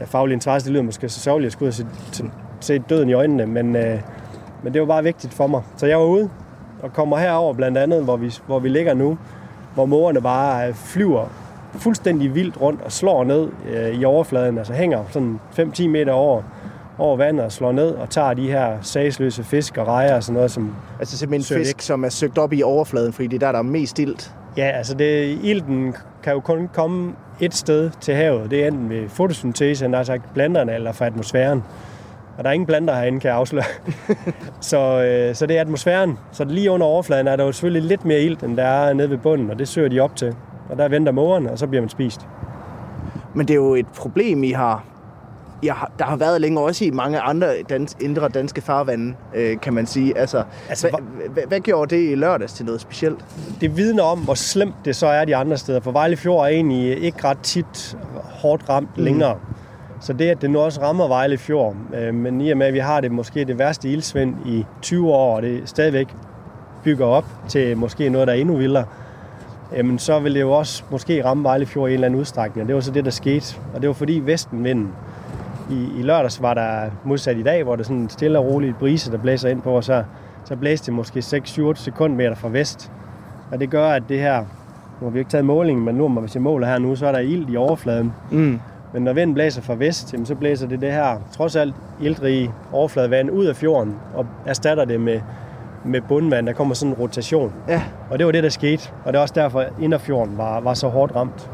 [0.00, 2.24] Ja, faglig interesse, det lyder måske så sørgeligt, at jeg skulle se,
[2.60, 4.00] se døden i øjnene, men, øh,
[4.62, 5.62] men det var bare vigtigt for mig.
[5.76, 6.30] Så jeg var ude
[6.82, 9.18] og kommer herover blandt andet, hvor vi, hvor vi ligger nu,
[9.74, 11.26] hvor morerne bare øh, flyver
[11.72, 16.42] fuldstændig vildt rundt og slår ned øh, i overfladen, altså hænger sådan 5-10 meter over,
[17.00, 20.34] over vandet og slår ned og tager de her sagsløse fisk og rejer og sådan
[20.34, 21.80] noget, som Altså simpelthen fisk, væk.
[21.80, 24.34] som er søgt op i overfladen, fordi det er der, der er mest ilt.
[24.56, 28.50] Ja, altså det, ilten kan jo kun komme et sted til havet.
[28.50, 31.62] Det er enten ved fotosyntese, der er sagt blanderne, eller fra atmosfæren.
[32.38, 33.64] Og der er ingen blander herinde, kan jeg afsløre.
[34.60, 36.18] så, øh, så det er atmosfæren.
[36.32, 39.10] Så lige under overfladen er der jo selvfølgelig lidt mere ilt, end der er nede
[39.10, 40.34] ved bunden, og det søger de op til.
[40.70, 42.26] Og der venter mågerne, og så bliver man spist.
[43.34, 44.84] Men det er jo et problem, I har,
[45.68, 49.74] Har der har været længe også i mange andre dans, indre danske farvande, øh, kan
[49.74, 50.18] man sige.
[50.18, 53.24] Altså, Altså, hvad, hvad, hvad gjorde det i lørdags til noget specielt?
[53.60, 55.80] Det vidner om, hvor slemt det så er de andre steder.
[55.80, 59.04] For Vejle Fjord er egentlig ikke ret tit hårdt ramt mm.
[59.04, 59.36] længere.
[60.00, 62.74] Så det, at det nu også rammer Vejle Fjord, øh, men i og med, at
[62.74, 66.08] vi har det måske det værste ildsvind i 20 år, og det stadigvæk
[66.84, 68.84] bygger op til måske noget, der er endnu vildere,
[69.76, 72.62] jamen så vil det jo også måske ramme Vejle Fjord i en eller anden udstrækning.
[72.62, 73.56] Og det var så det, der skete.
[73.74, 74.92] Og det var fordi vestenvinden
[75.70, 78.44] i, i lørdags var der modsat i dag, hvor det er sådan en stille og
[78.46, 80.02] rolig brise, der blæser ind på, og så,
[80.44, 82.92] så blæste det måske 6-7 sekundmeter fra vest.
[83.52, 84.38] Og det gør, at det her,
[85.00, 87.12] nu har vi ikke taget målingen, men nu, hvis jeg måler her nu, så er
[87.12, 88.12] der ild i overfladen.
[88.30, 88.60] Mm.
[88.92, 92.50] Men når vinden blæser fra vest, jamen, så blæser det det her, trods alt iltrige
[92.72, 95.20] overfladevand ud af fjorden, og erstatter det med,
[95.84, 96.46] med bundvand.
[96.46, 97.52] Der kommer sådan en rotation.
[97.68, 98.90] Ja, Og det var det, der skete.
[99.04, 101.50] Og det er også derfor, at Inderfjorden var, var så hårdt ramt.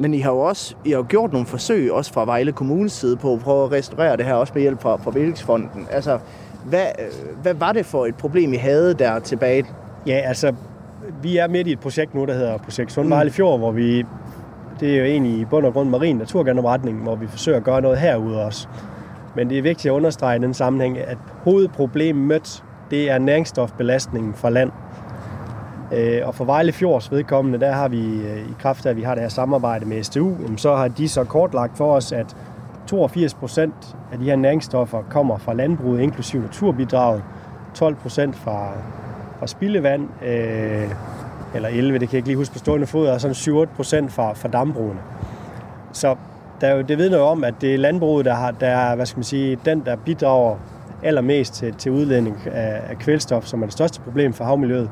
[0.00, 2.92] Men I har jo også I har jo gjort nogle forsøg, også fra Vejle Kommunes
[2.92, 5.86] side, på at prøve at restaurere det her, også med hjælp fra, fra Vækstfonden.
[5.90, 6.18] Altså,
[6.64, 9.66] hvad, øh, hvad var det for et problem, I havde der tilbage?
[10.06, 10.52] Ja, altså,
[11.22, 14.04] vi er midt i et projekt nu, der hedder Projekt Sund Vejle Fjord, hvor vi,
[14.80, 17.80] det er jo egentlig i bund og grund marin naturgenopretning, hvor vi forsøger at gøre
[17.80, 18.68] noget herude også.
[19.36, 24.50] Men det er vigtigt at understrege i den sammenhæng, at hovedproblemet, det er næringsstofbelastningen fra
[24.50, 24.70] land.
[24.70, 24.89] Øh,
[25.92, 29.02] Øh, og for Vejle Fjords vedkommende, der har vi øh, i kraft af, at vi
[29.02, 32.36] har det her samarbejde med STU, så har de så kortlagt for os, at
[32.86, 37.22] 82 procent af de her næringsstoffer kommer fra landbruget, inklusive naturbidraget,
[37.74, 38.68] 12 procent fra,
[39.38, 40.90] fra spildevand, øh,
[41.54, 44.12] eller 11, det kan jeg ikke lige huske på stående fod, og sådan 7-8 procent
[44.12, 45.00] fra, fra dambrugene.
[45.92, 46.16] Så
[46.60, 48.96] der er jo, det vidner jo om, at det er landbruget, der, har, der er,
[48.96, 50.56] hvad skal man sige, den, der bidrager
[51.02, 54.90] allermest til, til udledning af, af kvælstof, som er det største problem for havmiljøet,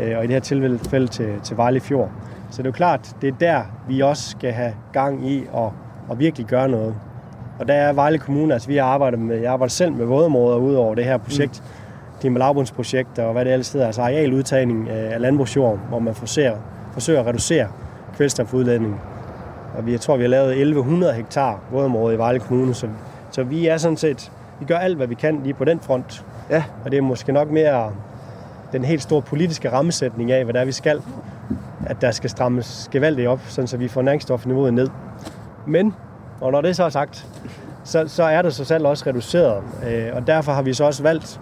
[0.00, 2.10] øh, og i det her tilfælde til, til Vejle Fjord.
[2.50, 5.72] Så det er jo klart, det er der, vi også skal have gang i og,
[6.08, 6.94] og virkelig gøre noget.
[7.58, 10.56] Og der er Vejle Kommune, altså vi har arbejdet med, jeg arbejder selv med vådområder
[10.56, 11.62] ud over det her projekt,
[12.24, 12.34] mm.
[12.34, 16.56] og lavbundsprojekt og hvad det ellers hedder, altså arealudtagning øh, af landbrugsjord, hvor man forsøger,
[16.92, 17.68] forsøger at reducere
[18.16, 18.98] kvælstofudledningen.
[19.76, 22.88] Og vi, jeg tror, vi har lavet 1100 hektar vådområde i Vejle Kommune, så,
[23.30, 26.24] så vi er sådan set, vi gør alt, hvad vi kan lige på den front.
[26.50, 26.64] Ja.
[26.84, 27.92] Og det er måske nok mere
[28.74, 31.02] den helt store politiske rammesætning af, hvad det er, vi skal.
[31.86, 34.88] At der skal strammes gevaldigt op, sådan så vi får næringsstofniveauet ned.
[35.66, 35.94] Men,
[36.40, 37.26] og når det så er sagt,
[37.84, 39.62] så, så er det så selv også reduceret.
[39.86, 41.40] Øh, og derfor har vi så også valgt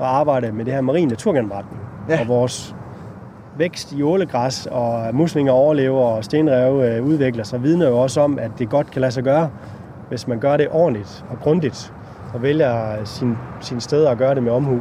[0.00, 1.80] at arbejde med det her marine naturgenretning.
[2.08, 2.20] Ja.
[2.20, 2.74] Og vores
[3.56, 8.38] vækst i ålegræs og muslinger overlever og stenrev øh, udvikler sig, vidner jo også om,
[8.38, 9.50] at det godt kan lade sig gøre,
[10.08, 11.92] hvis man gør det ordentligt og grundigt
[12.34, 14.80] og vælger sin, sin steder at gøre det med omhu,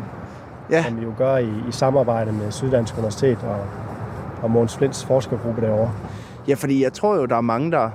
[0.72, 0.84] Ja.
[0.84, 3.58] som vi jo gør i, i samarbejde med Syddansk Universitet og,
[4.44, 5.92] og Måns Flints forskergruppe derovre.
[6.48, 7.90] Ja, fordi jeg tror jo, der er mange, der,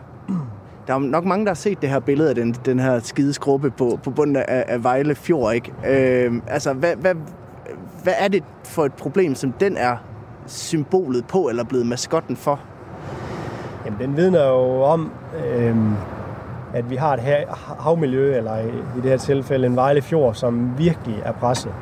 [0.87, 3.33] der er nok mange, der har set det her billede af den, den her skide
[3.33, 5.73] skrubbe på, på bunden af, af Vejle Fjord, ikke?
[5.87, 7.15] Øh, altså, hvad, hvad,
[8.03, 9.97] hvad er det for et problem, som den er
[10.47, 12.61] symbolet på, eller blevet maskotten for?
[13.87, 15.11] Jamen, den vidner jo om,
[15.47, 15.77] øh,
[16.75, 17.45] at vi har et ha-
[17.81, 21.73] havmiljø, eller i, i det her tilfælde en Vejle Fjord, som virkelig er presset.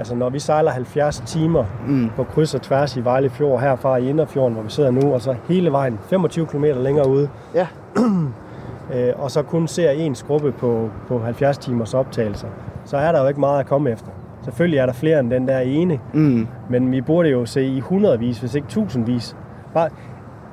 [0.00, 2.10] Altså når vi sejler 70 timer mm.
[2.16, 5.20] på kryds og tværs i Vejle Fjord herfra i Inderfjorden, hvor vi sidder nu, og
[5.20, 7.66] så hele vejen 25 km længere ude, Ja.
[8.94, 12.48] øh, og så kun ser en skrubbe på, på 70 timers optagelser,
[12.84, 14.08] så er der jo ikke meget at komme efter.
[14.42, 16.46] Selvfølgelig er der flere end den der ene, Mm.
[16.70, 19.36] men vi burde jo se i hundredvis, hvis ikke tusindvis.
[19.74, 19.88] Bare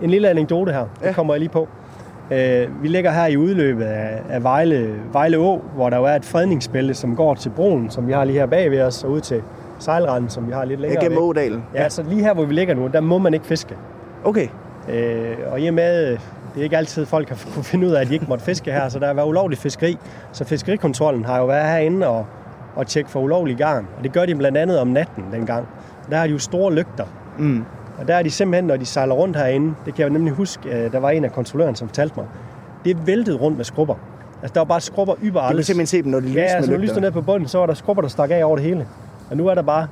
[0.01, 1.07] en lille anekdote her, Ja.
[1.07, 1.67] det kommer jeg lige på.
[2.31, 6.15] Øh, vi ligger her i udløbet af, af Vejle, Vejle Å, hvor der jo er
[6.15, 9.11] et fredningsbælte, som går til broen, som vi har lige her bag ved os, og
[9.11, 9.41] ud til
[9.79, 11.19] sejlranden, som vi har lidt længere Gennem.
[11.19, 11.63] Ådalen.
[11.73, 13.75] Ja, altså lige her, hvor vi ligger nu, der må man ikke fiske.
[14.23, 14.47] Okay.
[14.89, 18.01] Øh, og i og med, det er ikke altid, folk har kunne finde ud af,
[18.01, 19.97] at de ikke måtte fiske her, så der har været ulovlig fiskeri.
[20.31, 22.25] Så fiskerikontrollen har jo været herinde og,
[22.75, 23.87] og tjekke for ulovlig garn.
[23.97, 25.67] Og det gør de blandt andet om natten dengang.
[26.09, 27.05] Der har de jo store lygter.
[27.37, 27.65] Mm.
[27.97, 30.69] Og der er de simpelthen, når de sejler rundt herinde, det kan jeg nemlig huske,
[30.85, 32.25] øh, der var en af kontrolløren, som fortalte mig,
[32.85, 33.95] det er væltet rundt med skrubber.
[34.41, 35.63] Altså, der var bare skrubber Du kan überall.
[35.63, 37.65] simpelthen se dem, når de lyser Ja, altså, nu lyste ned på bunden, så var
[37.65, 38.87] der skrubber, der stak af over det hele.
[39.31, 39.87] Og nu er der bare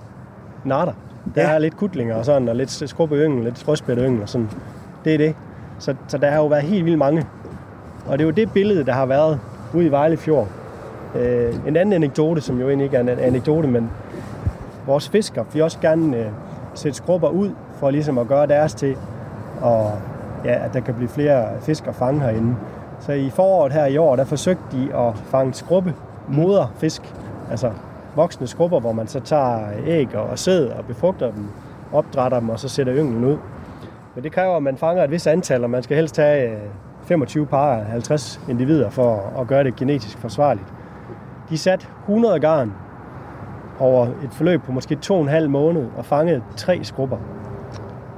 [0.64, 0.94] natter.
[1.36, 1.50] Der Ja.
[1.52, 4.50] er lidt kutlinger og sådan, og lidt skrubbeøngel, lidt rødspætteyngel og sådan.
[5.06, 5.36] Det er det.
[5.80, 7.26] Så, så der har jo været helt vildt mange.
[8.08, 9.40] Og det er jo det billede, der har været
[9.74, 10.48] ude i Vejle Fjord.
[11.16, 13.90] Øh, en anden anekdote, som jo egentlig ikke er en anekdote, men
[14.86, 16.26] vores fisker vil også gerne øh,
[16.76, 18.98] sætte skrubber ud, for ligesom at gøre deres til,
[19.62, 19.92] og
[20.46, 22.56] ja, at der kan blive flere fisk at fange herinde.
[23.00, 25.94] Så i foråret her i år, der forsøgte de at fange skrubbe,
[26.28, 27.16] moderfisk,
[27.52, 27.72] altså
[28.16, 31.48] voksne skrubber, hvor man så tager æg og sæd og befrugter dem,
[31.94, 33.38] opdrætter dem og så sætter ynglen ud.
[34.16, 36.58] Men det kræver, at man fanger et vis antal, og man skal helst have øh,
[37.06, 40.68] 25 par 50 individer for at gøre det genetisk forsvarligt.
[41.50, 42.74] De satte 100 garn
[43.80, 47.18] over et forløb på måske to og en halv måned og fangede tre skrubber.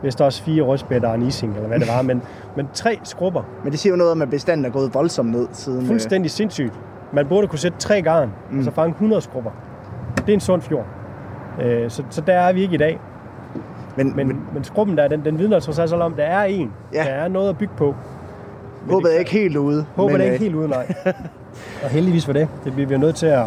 [0.01, 2.01] Hvis der også fire rødspætter og en ising, eller hvad det var.
[2.01, 2.21] Men,
[2.55, 3.43] men tre skrubber.
[3.63, 5.81] Men det siger jo noget om, at bestanden er gået voldsomt ned siden...
[5.81, 6.73] øh, Fuldstændig sindssygt.
[7.13, 8.57] Man burde kunne sætte tre garn, mm.
[8.57, 9.51] og så fange 100 skrubber.
[10.17, 10.86] Det er en sund fjord.
[11.62, 12.99] Øh, så, så der er vi ikke i dag.
[13.95, 16.71] Men, men, Men, men skrubben der, den, den vidner trods alt om, der er en.
[16.93, 17.03] Ja.
[17.03, 17.95] Der er noget at bygge på.
[18.89, 19.77] Håbet det er ikke helt ude.
[19.77, 20.93] Det er øh, ikke helt ude, nej.
[21.83, 22.47] og heldigvis for det.
[22.63, 23.45] Det bliver vi nødt til at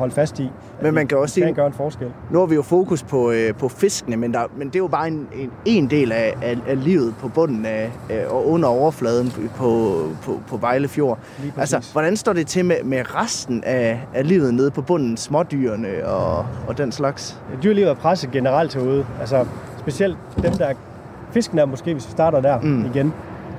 [0.00, 0.50] holde fast i.
[0.82, 2.06] Men man kan også sige- gøre en forskel.
[2.30, 4.86] Nu har vi jo fokus på, øh, på fiskene, men, der, men det er jo
[4.86, 8.68] bare en, en, en del af, af, af livet på bunden af, øh, og under
[8.68, 11.18] overfladen på, på, på Vejle Fjord.
[11.40, 11.74] Lige præcis.
[11.74, 15.16] Altså, hvordan står det til med, med resten af, af livet nede på bunden?
[15.16, 17.40] Smådyrene og, og den slags?
[17.62, 19.06] Dyrelivet er presset generelt herude.
[19.20, 19.46] Altså,
[19.78, 20.74] specielt dem, der er
[21.32, 22.84] fisken er måske, hvis vi starter der mm.
[22.94, 23.14] igen.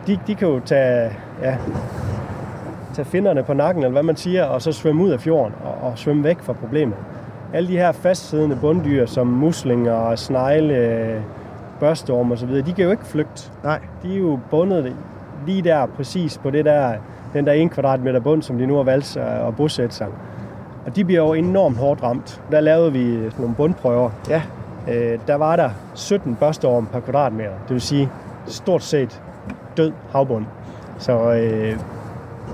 [0.07, 1.57] De, de kan jo tage, ja,
[2.91, 5.89] tage finderne på nakken, eller hvad man siger, og så svømme ud af fjorden og,
[5.89, 6.97] og svømme væk fra problemet.
[7.53, 11.23] Alle de her fastsiddende bunddyr, som muslinger, snegle,
[11.79, 13.51] børstorm og så videre, de kan jo ikke flygte.
[13.63, 13.79] Nej.
[14.03, 14.95] De er jo bundet
[15.47, 16.93] lige der, præcis på det der,
[17.33, 20.07] den der 1 kvadratmeter bund, som de nu har valgt at bosætte sig.
[20.85, 22.41] Og de bliver jo enormt hårdt ramt.
[22.51, 24.09] Der lavede vi nogle bundprøver.
[24.29, 24.41] Ja.
[24.89, 27.51] Øh, der var der 17 børsteorm per kvadratmeter.
[27.67, 28.09] Det vil sige
[28.45, 29.21] stort set
[29.77, 30.45] død havbund.
[30.97, 31.79] Så øh,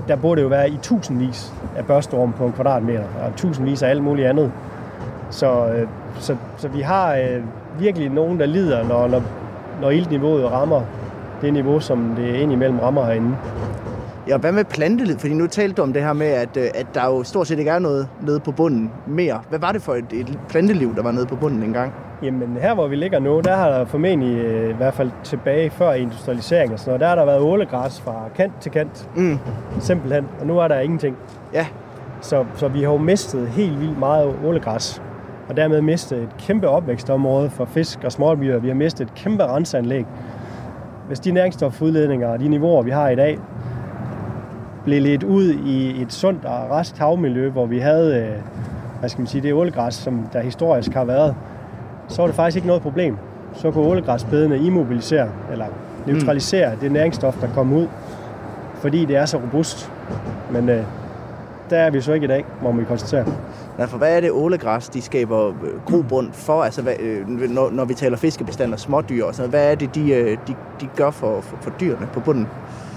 [0.08, 4.02] der burde jo være i tusindvis af børstorm på en kvadratmeter, og tusindvis af alt
[4.02, 4.52] muligt andet.
[5.30, 7.42] Så, øh, så, så vi har øh,
[7.78, 9.22] virkelig nogen, der lider, når, når,
[9.80, 10.82] når iltniveauet rammer
[11.40, 13.36] det niveau, som det indimellem rammer herinde.
[14.28, 15.18] Ja, hvad med planteliv?
[15.18, 17.58] Fordi nu talte du om det her med, at, øh, at der jo stort set
[17.58, 19.40] ikke er noget nede på bunden mere.
[19.48, 21.92] Hvad var det for et, et planteliv, der var nede på bunden engang?
[22.22, 25.70] Jamen her, hvor vi ligger nu, der har der formentlig, øh, i hvert fald tilbage
[25.70, 29.38] før industrialisering og sådan noget, der har der været ålegræs fra kant til kant, Mm.
[29.80, 30.26] simpelthen.
[30.40, 31.16] Og nu er der ingenting.
[31.54, 31.66] Ja,
[32.20, 35.02] Så, så vi har jo mistet helt vildt meget ålegræs.
[35.48, 38.58] Og dermed mistet et kæmpe opvækstområde for fisk og smådyr.
[38.58, 40.06] Vi har mistet et kæmpe renseanlæg.
[41.06, 43.38] Hvis de næringsstofudledninger og de niveauer, vi har i dag,
[44.84, 48.30] blev lidt ud i et sundt og rask havmiljø, hvor vi havde, øh,
[49.00, 51.34] hvad skal man sige, det ålegræs, som der historisk har været,
[52.08, 53.16] så var det faktisk ikke noget problem.
[53.54, 55.66] Så kunne ålegræsbedene immobilisere, eller
[56.06, 57.86] neutralisere det næringsstof, der kom ud,
[58.74, 59.92] fordi det er så robust.
[60.50, 60.82] Men øh,
[61.70, 63.24] der er vi så ikke i dag, må man konstatere.
[63.78, 66.62] Ja, for hvad er det ålegræs, de skaber øh, grobund for?
[66.62, 69.74] Altså, hvad, øh, når, når vi taler fiskebestand og smådyr og sådan noget, hvad er
[69.74, 72.46] det, de, øh, de, de gør for, for, for dyrene på bunden?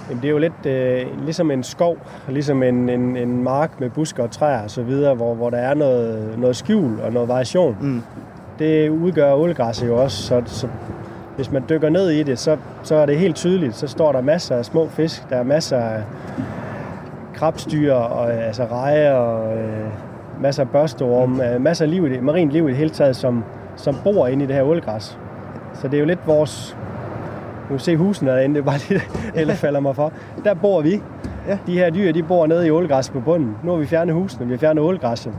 [0.09, 1.97] Jamen, det er jo lidt øh, ligesom en skov,
[2.29, 5.57] ligesom en, en, en mark med busker og træer og så videre, hvor, hvor der
[5.57, 7.77] er noget, noget skjul og noget variation.
[7.81, 8.01] Mm.
[8.61, 10.67] Det udgør ålegræsset jo også, så, så
[11.35, 13.75] hvis man dykker ned i det, så, så er det helt tydeligt.
[13.75, 16.03] Så står der masser af små fisk, der er masser af
[17.33, 19.87] krabstyr, og, øh, altså rejer, og øh,
[20.41, 23.15] masser af børstorm, øh, masser af liv i det, marint liv i det hele taget,
[23.15, 23.43] som,
[23.75, 25.19] som bor inde i det her ålgræs.
[25.73, 26.77] Så det er jo lidt vores...
[27.71, 29.01] Nu se husene derinde, det er bare det,
[29.35, 30.13] eller falder mig for.
[30.43, 31.01] Der bor vi.
[31.47, 31.57] Ja.
[31.67, 33.55] De her dyr, de bor nede i ålgræs på bunden.
[33.63, 35.33] Nu har vi fjernet husene, vi har fjernet ålgræsset.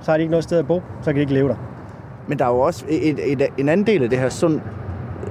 [0.00, 1.77] Så har de ikke noget sted at bo, så kan de ikke leve der.
[2.28, 4.60] Men der er jo også et, et, en anden del af det her Sund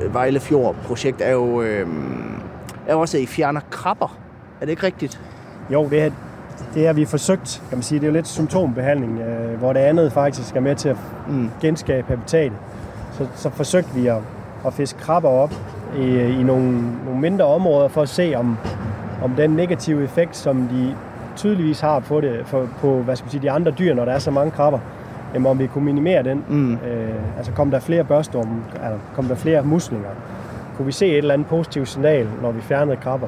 [0.04, 1.88] øh, Vejle Fjord projekt er jo, øh,
[2.88, 4.18] er jo også, at I fjerner krabber.
[4.62, 5.22] Er det ikke rigtigt?
[5.74, 6.12] Jo, det, her,
[6.74, 8.00] det har vi forsøgt, kan man sige.
[8.00, 10.98] Det er jo lidt symptombehandling, øh, hvor det andet faktisk er med til at
[11.30, 11.50] Mm.
[11.62, 12.58] genskabe habitatet.
[13.12, 14.18] Så, så forsøgte vi at,
[14.66, 15.54] at fiske krabber op
[15.98, 16.02] i,
[16.40, 16.72] i nogle,
[17.06, 18.58] nogle mindre områder for at se, om,
[19.24, 20.96] om den negative effekt, som de
[21.36, 24.12] tydeligvis har på, det, for, på hvad skal man sige, de andre dyr, når der
[24.12, 24.80] er så mange krabber,
[25.34, 26.44] jamen om vi kunne minimere den.
[26.50, 26.74] Mm.
[26.74, 30.10] Øh, altså kom der flere børstorme, altså kom der flere muslinger.
[30.78, 33.28] Kunne vi se et eller andet positivt signal, når vi fjernede krabber?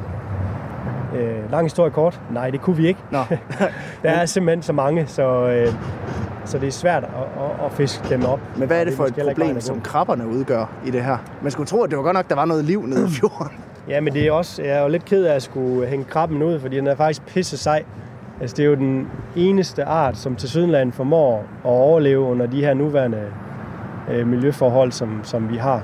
[1.15, 2.21] Øh, lang historie kort.
[2.31, 2.99] Nej, det kunne vi ikke.
[3.11, 3.19] Nå.
[4.03, 5.73] Der er simpelthen så mange, så, øh,
[6.45, 8.39] så det er svært at, at, at fiske dem op.
[8.57, 11.17] Men hvad er det for måske et problem, som krabberne udgør i det her?
[11.41, 13.57] Man skulle tro, at det var godt nok, der var noget liv nede i fjorden.
[13.87, 16.43] Ja, men det er også, jeg er jo lidt ked af at skulle hænge krabben
[16.43, 17.83] ud, fordi den er faktisk pisse sej.
[18.41, 22.61] Altså, det er jo den eneste art, som til Sydland formår at overleve under de
[22.61, 23.23] her nuværende
[24.11, 25.83] øh, miljøforhold, som, som vi har.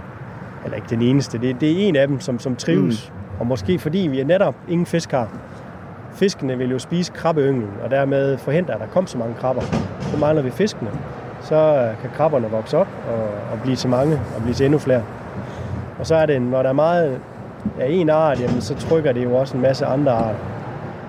[0.63, 3.11] Eller ikke den eneste, det, det er en af dem, som, som trives.
[3.13, 3.39] Mm.
[3.39, 5.29] Og måske fordi vi er netop ingen fisk har.
[6.13, 9.61] Fiskene vil jo spise krabbeynglen, og dermed forhindre, at der kommer så mange krabber.
[10.01, 10.89] Så mangler vi fiskene.
[11.41, 14.79] Så øh, kan krabberne vokse op og, og blive til mange, og blive til endnu
[14.79, 15.03] flere.
[15.99, 17.19] Og så er det, når der er meget
[17.79, 20.39] af en art, jamen, så trykker det jo også en masse andre arter.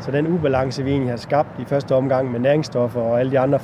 [0.01, 3.39] Så den ubalance, vi egentlig har skabt i første omgang med næringsstoffer og alle de
[3.39, 3.59] andre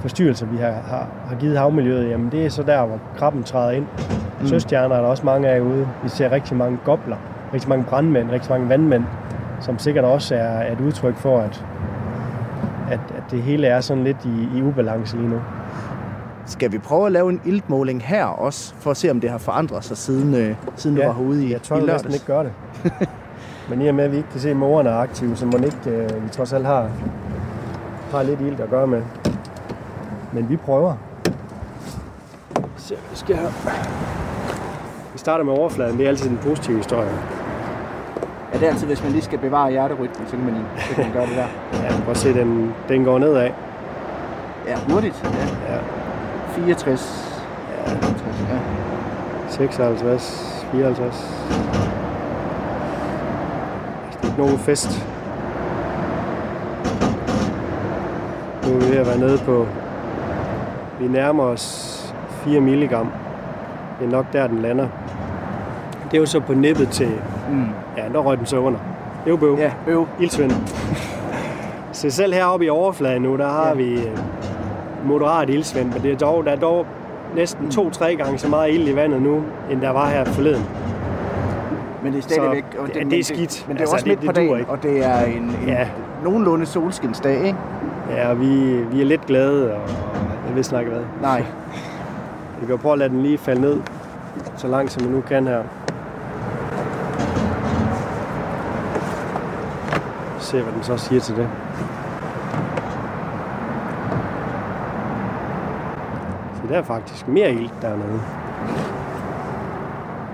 [0.00, 3.70] forstyrrelser, vi har, har, har givet havmiljøet, jamen det er så der, hvor krabben træder
[3.70, 3.86] ind.
[4.40, 4.46] Mm.
[4.46, 5.88] Søstjerner er der også mange af ude.
[6.02, 7.16] Vi ser rigtig mange gobler,
[7.54, 9.04] rigtig mange brandmænd, rigtig mange vandmænd,
[9.60, 11.64] som sikkert også er et udtryk for, at,
[12.90, 15.40] at, at det hele er sådan lidt i, i ubalance lige nu.
[16.46, 19.38] Skal vi prøve at lave en iltmåling her også, for at se, om det har
[19.38, 22.44] forandret sig, siden, øh, siden du var herude i, jeg tør i næsten ikke gøre
[22.44, 22.52] det.
[23.68, 25.52] Men i og med, at vi ikke kan se, at morerne er aktive, så må
[25.56, 26.90] ikke, øh, vi trods alt har,
[28.10, 29.02] har lidt ild at gøre med.
[30.32, 30.94] Men vi prøver.
[32.76, 33.48] Så vi skal her.
[35.12, 35.98] Vi starter med overfladen.
[35.98, 37.10] Det er altid en positiv historie.
[38.52, 41.04] Ja, det er altid, hvis man lige skal bevare hjerterytmen, så kan man, så kan
[41.04, 41.46] man gøre det der.
[41.82, 43.50] Ja, prøv at se, den, den går nedad.
[44.66, 45.24] Ja, hurtigt.
[45.68, 45.74] Ja.
[45.74, 45.78] Ja.
[46.54, 47.40] 64.
[47.86, 47.94] Ja.
[47.94, 48.48] 64.
[48.50, 48.58] Ja.
[49.48, 51.91] 56, 54.
[54.38, 55.06] Nogen fest.
[58.66, 59.66] Nu er vi ved at være nede på...
[61.00, 62.14] Vi nærmer os
[62.44, 63.08] 4 milligram.
[64.00, 64.88] Det er nok der, den lander.
[66.10, 67.08] Det er jo så på nippet til...
[67.50, 67.64] Mm.
[67.96, 68.78] Ja, der røg den så under.
[69.26, 69.56] Øv, bøv.
[69.58, 70.06] Ja, øv.
[70.20, 70.52] Ildsvind.
[71.92, 73.74] Så selv heroppe i overfladen nu, der har Ja.
[73.74, 74.18] vi øh,
[75.04, 76.86] moderat ildsvind, men det er dog, der er dog
[77.36, 80.64] næsten to-tre gange så meget ild i vandet nu, end der var her forleden.
[82.02, 82.64] Men det er stadigvæk...
[82.72, 83.64] Så, og ja, det er skidt.
[83.68, 85.42] Men det er Altså, også det- midt det på duer dagen, og det er en,
[85.42, 85.88] en Ja.
[86.24, 87.58] nogenlunde solskinsdag, ikke?
[88.10, 89.80] Ja, og vi, vi er lidt glade, og
[90.46, 91.02] jeg ved snakke hvad.
[91.22, 91.44] Nej.
[92.60, 93.80] Vi kan prøve at lade den lige falde ned,
[94.56, 95.62] så langt som vi nu kan her.
[100.38, 101.48] Se, hvad den så siger til det.
[106.54, 108.20] Så der er faktisk mere ild dernede.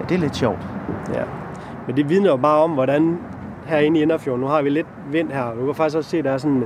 [0.00, 0.58] Ja, det er lidt sjovt.
[1.14, 1.22] Ja.
[1.88, 3.18] Men det vidner jo bare om, hvordan
[3.66, 5.44] herinde i Inderfjorden, nu har vi lidt vind her.
[5.60, 6.64] Du kan faktisk også se, at der er sådan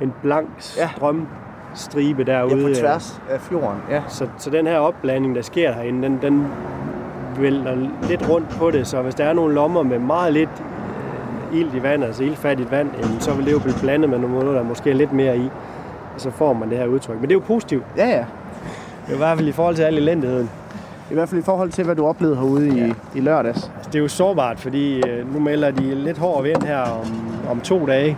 [0.00, 0.88] en blank Ja.
[0.96, 2.56] strømstribe derude.
[2.56, 3.78] Ja, på tværs af fjorden.
[3.90, 4.02] Ja.
[4.08, 6.46] Så, så den her opblanding, der sker herinde, den, den
[7.38, 7.76] vælter
[8.08, 8.86] lidt rundt på det.
[8.86, 10.62] Så hvis der er nogle lommer med meget lidt
[11.52, 14.18] øh, ilt i vandet, altså iltfattigt vand, jamen, så vil det jo blive blandet med
[14.18, 15.50] nogle måder, der måske er lidt mere i.
[16.14, 17.14] Og så får man det her udtryk.
[17.14, 17.84] Men det er jo positivt.
[17.96, 18.24] Ja, ja.
[19.06, 20.50] Det er i hvert fald i forhold til al elendigheden.
[21.10, 23.70] I hvert fald i forhold til, hvad du oplevede herude i, i lørdags.
[23.76, 27.06] Altså, det er jo sårbart, fordi øh, nu melder de lidt hård vind her om,
[27.50, 28.16] om to dage.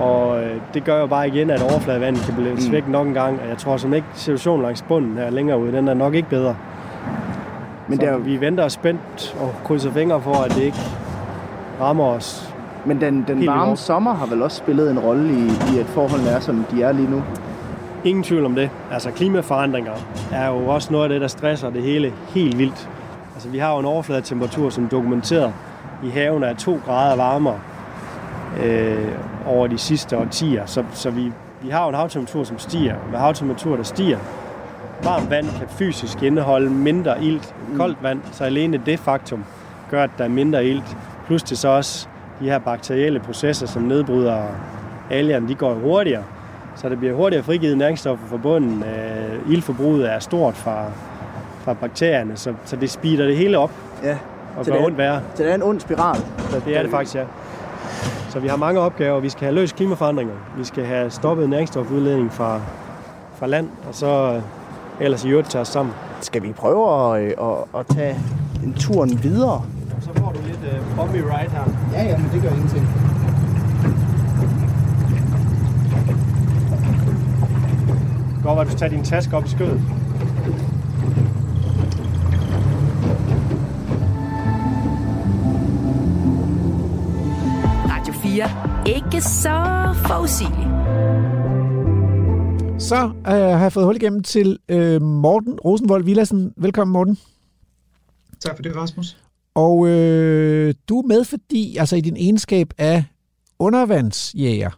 [0.00, 2.60] Og øh, det gør jo bare igen, at overfladevandet kan blive Mm.
[2.60, 3.40] svækket nok en gang.
[3.42, 6.28] Og jeg tror som ikke, situationen langs bunden her længere ude, den er nok ikke
[6.28, 6.56] bedre.
[7.88, 10.78] Men, Så det er, vi venter spændt og krydser fingre for, at det ikke
[11.80, 12.54] rammer os.
[12.84, 16.30] men den, den varme sommer har vel også spillet en rolle i, i at forholdene
[16.30, 17.22] er, som de er lige nu.
[18.06, 18.70] Ingen tvivl om det.
[18.92, 19.92] Altså klimaforandringer
[20.32, 22.88] er jo også noget af det, der stresser det hele helt vildt.
[23.34, 25.52] Altså vi har jo en overfladetemperatur, som dokumenteret
[26.04, 27.58] i haven er 2 grader varmere
[28.64, 29.08] øh,
[29.46, 30.66] over de sidste årtier.
[30.66, 31.32] Så, så vi,
[31.62, 32.94] vi har jo en havtemperatur, som stiger.
[33.10, 34.18] Med havtemperatur, der stiger,
[35.04, 39.44] varmt vand kan fysisk indeholde mindre ilt end koldt vand, så alene det faktum
[39.90, 40.96] gør, at der er mindre ilt.
[41.26, 42.08] Plus til så også
[42.40, 44.42] de her bakterielle processer, som nedbryder
[45.10, 46.22] algerne, de går hurtigere.
[46.76, 48.82] Så det bliver hurtigere frigivet næringsstoffer fra bunden.
[48.82, 50.84] Øh, ildforbruget er stort fra,
[51.60, 53.70] fra bakterierne, så, så det speeder det hele op
[54.04, 54.16] Ja,
[54.58, 55.20] og Så gør det er- ondt værre.
[55.34, 56.16] så det er en ond spiral.
[56.50, 57.24] Så det er det faktisk, ja.
[58.28, 59.20] Så vi har mange opgaver.
[59.20, 60.34] Vi skal have løst klimaforandringer.
[60.58, 62.60] Vi skal have stoppet næringsstofudledning fra,
[63.38, 64.42] fra land, og så øh,
[65.04, 65.94] ellers i øvrigt tage os sammen.
[66.20, 68.16] Skal vi prøve at, øh, at, at tage
[68.64, 69.62] en turen videre?
[70.00, 70.58] Så får du lidt
[70.90, 71.64] uh, bumpy ride her.
[71.92, 72.88] Ja, ja, men det gør ingenting.
[78.46, 79.80] Godt, at du tager din taske op i skødet.
[87.90, 88.96] Radio 4.
[88.96, 90.68] Ikke så forudsigeligt.
[92.82, 96.52] Så øh, har jeg fået hul igennem til øh, Morten Rosenvold Villassen.
[96.56, 97.18] Velkommen, Morten.
[98.40, 99.16] Tak for det, Rasmus.
[99.54, 103.04] Og øh, du er med, fordi altså i din egenskab af
[103.58, 104.70] undervandsjæger.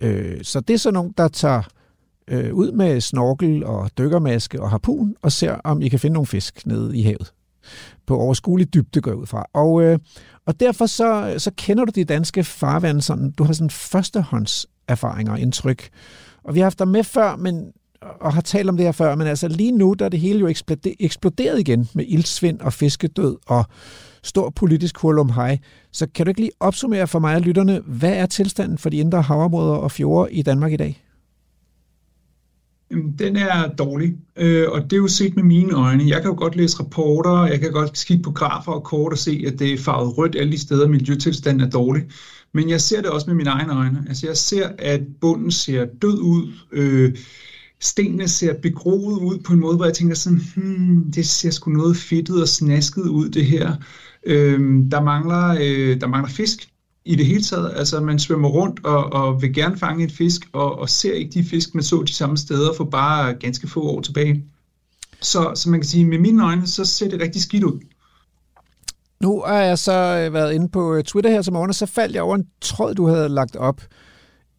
[0.00, 1.62] Øh, så det er sådan nogen, der tager
[2.30, 6.26] øh, ud med snorkel og dykkermaske og harpun og ser, om I kan finde nogle
[6.26, 7.32] fisk nede i havet.
[8.06, 9.46] På overskuelig dybde går jeg ud fra.
[9.54, 9.98] Og, øh,
[10.46, 15.32] og derfor så, så kender du de danske farvande sådan, du har sådan førstehånds erfaringer
[15.32, 15.88] og indtryk.
[16.44, 17.72] Og vi har haft dig med før, men,
[18.20, 20.38] og har talt om det her før, men altså lige nu, der er det hele
[20.38, 20.52] jo
[21.00, 23.64] eksploderet igen med ildsvind og fiskedød og
[24.22, 25.58] stor politisk hurlum hej.
[25.92, 28.96] Så kan du ikke lige opsummere for mig og lytterne, hvad er tilstanden for de
[28.96, 31.09] indre havområder og fjorde i Danmark i dag?
[32.90, 36.08] Jamen, Den er dårlig, øh, og det er jo set med mine øjne.
[36.08, 39.18] Jeg kan jo godt læse rapporter, jeg kan godt kigge på grafer og kort og
[39.18, 42.02] se, at det er farvet rødt alle de steder, miljøtilstanden er dårlig.
[42.54, 44.04] Men jeg ser det også med mine egne øjne.
[44.08, 47.16] Altså jeg ser, at bunden ser død ud, øh,
[47.80, 51.70] stenene ser begroet ud på en måde, hvor jeg tænker sådan, hmm, det ser sgu
[51.70, 53.76] noget fedtet og snasket ud det her.
[54.26, 54.60] Øh,
[54.90, 56.69] der, mangler, øh, der mangler fisk
[57.04, 57.72] i det hele taget.
[57.76, 61.30] Altså man svømmer rundt og, og vil gerne fange en fisk, og, og ser ikke
[61.30, 64.44] de fisk, man så de samme steder for bare ganske få år tilbage.
[65.20, 67.80] Så, så man kan sige, med mine øjne, så ser det rigtig skidt ud.
[69.20, 71.86] Nu har jeg så øh, været inde på øh, Twitter her som morgen, og så
[71.86, 73.80] faldt jeg over en tråd, du havde lagt op.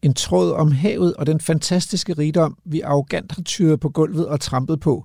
[0.02, 4.40] En tråd om havet og den fantastiske rigdom, vi arrogant har tyret på gulvet og
[4.40, 5.04] trampet på.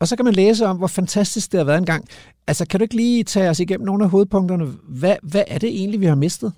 [0.00, 2.04] Og så kan man læse om, hvor fantastisk det har været engang.
[2.46, 4.64] Altså, kan du ikke lige tage os igennem nogle af hovedpunkterne?
[4.88, 6.52] Hvad, hvad er det egentlig, vi har mistet?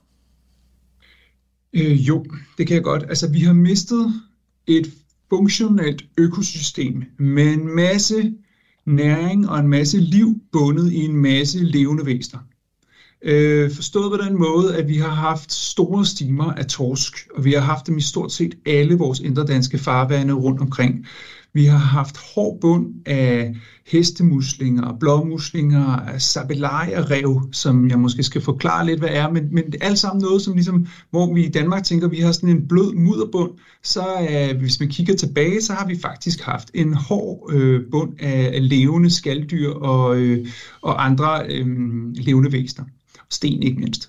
[1.72, 2.24] Øh, jo,
[2.58, 3.02] det kan jeg godt.
[3.02, 4.14] Altså, vi har mistet
[4.66, 4.92] et
[5.28, 8.32] funktionelt økosystem med en masse
[8.86, 12.40] næring og en masse liv bundet i en masse levende væsener.
[13.22, 17.52] Øh, forstået på den måde, at vi har haft store stimer af torsk, og vi
[17.52, 21.06] har haft dem i stort set alle vores indre danske farvande rundt omkring.
[21.52, 23.54] Vi har haft hård bund af
[23.86, 29.86] hestemuslinger, blåmuslinger, sabellejerrev, som jeg måske skal forklare lidt, hvad er, men, men det er
[29.86, 32.68] alt sammen noget, som ligesom, hvor vi i Danmark tænker, at vi har sådan en
[32.68, 33.50] blød mudderbund,
[33.82, 38.12] så øh, hvis man kigger tilbage, så har vi faktisk haft en hård øh, bund
[38.18, 40.46] af, af levende skalddyr og, øh,
[40.82, 41.66] og andre øh,
[42.14, 42.84] levende væsener.
[43.30, 44.08] Sten ikke mindst.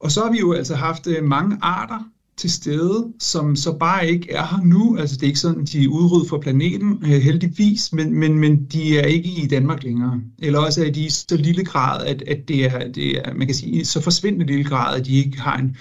[0.00, 4.08] Og så har vi jo altså haft øh, mange arter til stede, som så bare
[4.08, 4.96] ikke er her nu.
[4.98, 8.64] Altså det er ikke sådan, de er udryddet fra planeten, øh, heldigvis, men, men, men
[8.64, 10.20] de er ikke i Danmark længere.
[10.38, 13.46] Eller også er de i så lille grad, at, at det, er, det er, man
[13.46, 15.76] kan sige, så forsvindende lille grad, at de ikke har en,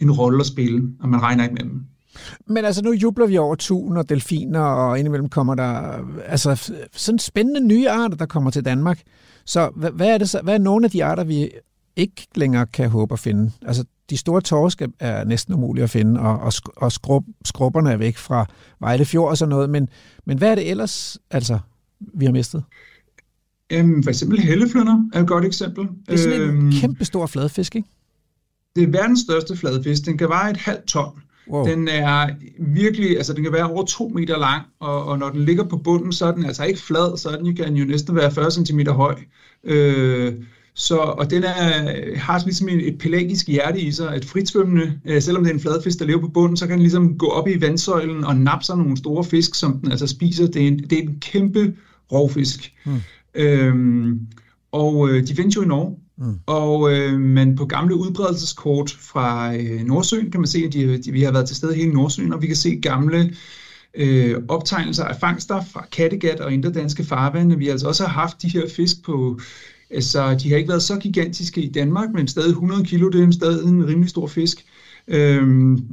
[0.00, 1.84] en rolle at spille, og man regner ikke med dem.
[2.46, 7.18] Men altså, nu jubler vi over tun og delfiner, og indimellem kommer der altså, sådan
[7.18, 9.02] spændende nye arter, der kommer til Danmark.
[9.44, 11.50] Så hvad, hvad, er det så, hvad er nogle af de arter, vi
[11.96, 13.50] ikke længere kan håbe at finde?
[13.62, 17.92] Altså, de store torsk er- er næsten umulige at finde, og, og, og skrub, skrubberne
[17.92, 18.46] er væk fra
[18.80, 19.70] Vejle Fjord og sådan noget.
[19.70, 19.88] Men,
[20.26, 21.58] men hvad er det ellers, altså,
[22.14, 22.62] vi har mistet?
[23.72, 25.84] Øhm, for eksempel helleflynder er et godt eksempel.
[26.06, 27.88] Det er sådan en Øhm, kæmpe stor fladfisk, ikke?
[28.76, 30.06] Det er verdens største fladfisk.
[30.06, 31.20] Den kan veje et halvt ton.
[31.50, 31.66] Wow.
[31.66, 32.28] Den er
[32.58, 35.76] virkelig, altså den kan være over to meter lang, og, og når den ligger på
[35.76, 38.80] bunden, så er den altså ikke flad, så den kan jo næsten være 40 cm
[38.88, 39.14] høj.
[39.64, 40.34] Øh,
[40.80, 45.44] så, og den er, har ligesom et, pelagisk hjerte i sig, et fritsvømmende, øh, selvom
[45.44, 47.60] det er en fladfisk, der lever på bunden, så kan den ligesom gå op i
[47.60, 50.46] vandsøjlen og nappe sig nogle store fisk, som den altså spiser.
[50.46, 51.74] Det er en, det er en kæmpe
[52.12, 52.72] rovfisk.
[52.84, 53.00] Hmm.
[53.34, 54.20] Øhm,
[54.72, 55.96] og øh, de findes jo i Norge.
[56.18, 56.38] Mm.
[56.46, 61.12] Og øh, men på gamle udbredelseskort fra øh, Nordsøen kan man se, at de, de,
[61.12, 63.34] vi har været til stede hele Nordsøen, og vi kan se gamle
[63.94, 67.58] øh, optegnelser af fangster fra Kattegat og indre danske farvande.
[67.58, 69.40] Vi har altså også haft de her fisk på,
[69.90, 73.30] altså de har ikke været så gigantiske i Danmark, men stadig 100 kilo, det er
[73.30, 74.64] stadig en rimelig stor fisk.
[75.08, 75.84] Øhm, mm.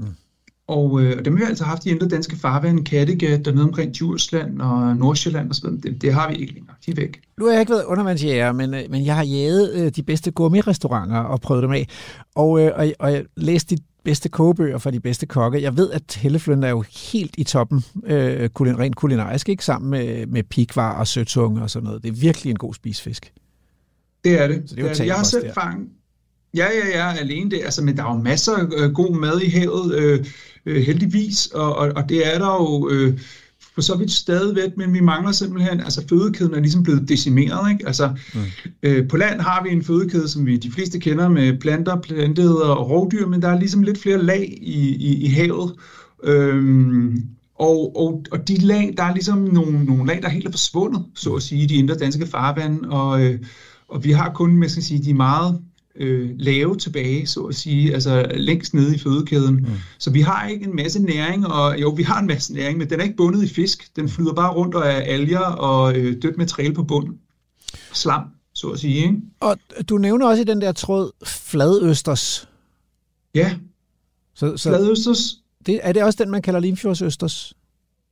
[0.68, 4.62] Og øh, dem har vi altså haft i indre danske farvande, Kattegat, dernede omkring Djursland
[4.62, 5.70] og Nordsjælland osv.
[5.70, 6.76] Det, det har vi ikke længere.
[6.86, 7.22] De er væk.
[7.38, 10.32] Nu har jeg ikke været undervandsjæger, men, øh, men jeg har jaget øh, de bedste
[10.32, 11.88] gourmetrestauranter og prøvet dem af.
[12.36, 15.62] Og, øh, og, og jeg læste de bedste kogebøger fra de bedste kokke.
[15.62, 19.66] Jeg ved, at Hellefløn er jo helt i toppen, øh, kulin, rent kulinarisk, ikke?
[19.66, 22.04] sammen med, med pikvar og søtunge og sådan noget.
[22.04, 23.34] Det er virkelig en god spisfisk.
[24.26, 24.64] Det er det.
[24.66, 25.08] Så det er jo det er det.
[25.08, 25.88] Jeg har selv fanget.
[26.56, 27.60] Ja, ja, ja, alene det.
[27.64, 30.26] Altså, men der er jo masser af øh, god mad i havet, øh,
[30.66, 33.20] øh, heldigvis, og, og, og det er der jo øh,
[33.76, 37.88] for så vidt stadigvæk, men vi mangler simpelthen, altså fødekæden er ligesom blevet decimeret, ikke?
[37.88, 38.40] Altså, mm.
[38.84, 42.68] øh, på land har vi en fødekæde, som vi de fleste kender med planter, planteæder
[42.68, 45.74] og rovdyr, men der er ligesom lidt flere lag i, i, i havet,
[46.24, 47.24] øhm,
[47.60, 51.06] og, og, og de lag, der er ligesom nogle, nogle lag, der helt er forsvundet,
[51.16, 53.40] så at sige, i de indre danske farvand, og, øh,
[53.88, 55.62] og vi har kun, man skal sige, de meget
[55.96, 59.56] øh, lave tilbage, så at sige, altså længst nede i fødekæden.
[59.56, 59.66] Mm.
[59.98, 62.90] Så vi har ikke en masse næring, og jo, vi har en masse næring, men
[62.90, 63.96] den er ikke bundet i fisk.
[63.96, 67.20] Den flyder bare rundt og er alger og øh, dødt materiale på bunden.
[67.94, 68.22] Slam,
[68.54, 68.96] så at sige.
[68.96, 69.16] Ikke?
[69.40, 69.58] Og
[69.90, 72.50] du nævner også i den der tråd fladøsters.
[73.36, 73.56] Ja,
[74.36, 77.54] Så, så fladøsters, det, er det også den, man kalder limfjordsøsters?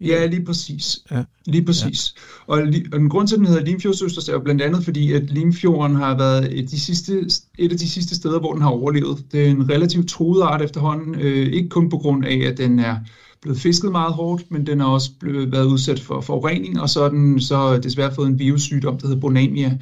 [0.07, 0.99] Ja, lige præcis.
[1.11, 1.23] Ja.
[1.45, 2.15] Lige præcis.
[2.47, 2.53] Ja.
[2.53, 5.13] Og, li- og den grund til, at den hedder Limfjordsøsters, er jo blandt andet fordi,
[5.13, 7.19] at Limfjorden har været et, de sidste,
[7.57, 9.23] et af de sidste steder, hvor den har overlevet.
[9.31, 12.79] Det er en relativt truet art efterhånden, øh, ikke kun på grund af, at den
[12.79, 12.95] er
[13.41, 17.01] blevet fisket meget hårdt, men den har også blevet, været udsat for forurening, og så
[17.01, 19.69] har den så desværre fået en virussygdom, der hedder Bonamia.
[19.69, 19.77] Mm.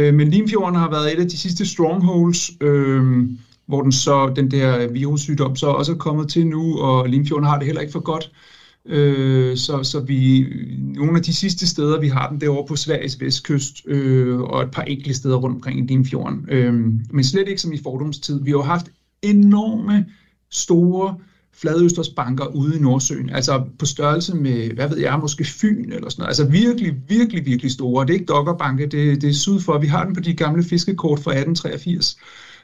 [0.00, 3.26] Øh, men Limfjorden har været et af de sidste strongholds, øh,
[3.66, 7.58] hvor den så den der virussygdom så også er kommet til nu, og Limfjorden har
[7.58, 8.30] det heller ikke for godt.
[8.32, 8.38] Øh,
[8.86, 10.46] Øh, så, så vi,
[10.78, 14.40] nogle af de sidste steder, vi har den, det er over på Sveriges vestkyst, øh,
[14.40, 16.46] og et par enkelte steder rundt omkring i Limfjorden.
[16.48, 16.74] Øh,
[17.10, 18.42] men slet ikke som i fordomstid.
[18.44, 18.86] Vi har jo haft
[19.22, 20.06] enorme,
[20.52, 21.16] store
[21.52, 26.22] fladøstersbanker ude i Nordsøen, altså på størrelse med, hvad ved jeg, måske Fyn eller sådan
[26.22, 26.28] noget.
[26.28, 28.06] Altså virkelig, virkelig, virkelig store.
[28.06, 29.78] Det er ikke dokkerbanke, det, det er syd for.
[29.78, 32.16] Vi har den på de gamle fiskekort fra 1883.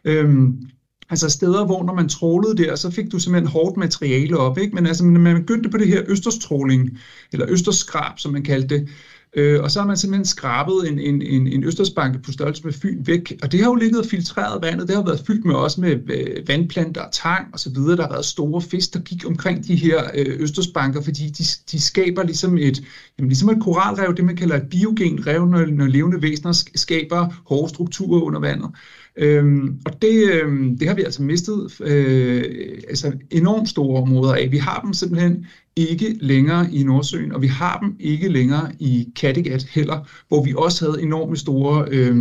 [0.05, 0.69] Øhm,
[1.11, 4.75] Altså steder, hvor når man trålede der, så fik du simpelthen hårdt materiale op, ikke?
[4.75, 6.99] Men altså, når man begyndte på det her østerstråling,
[7.33, 8.89] eller østerskrab, som man kaldte det,
[9.37, 12.73] øh, og så har man simpelthen skrabet en, en, en, en østersbanke på størrelse med
[12.73, 15.55] Fyn væk, og det har jo ligget og filtreret vandet, det har været fyldt med
[15.55, 19.01] også med øh, vandplanter og tang og så videre, der har været store fisk, der
[19.01, 22.83] gik omkring de her øh, østersbanker, fordi de, de skaber ligesom et,
[23.19, 27.43] jamen, ligesom et koralrev, det man kalder et biogen rev, når, når levende væsener skaber
[27.47, 28.71] hårde strukturer under vandet.
[29.19, 32.45] Øhm, og det, øhm, det har vi altså mistet øh,
[32.89, 34.49] altså enormt store områder af.
[34.51, 35.47] Vi har dem simpelthen
[35.77, 40.55] ikke længere i Nordsøen, og vi har dem ikke længere i Kattegat heller, hvor vi
[40.57, 42.17] også havde enorme store øh,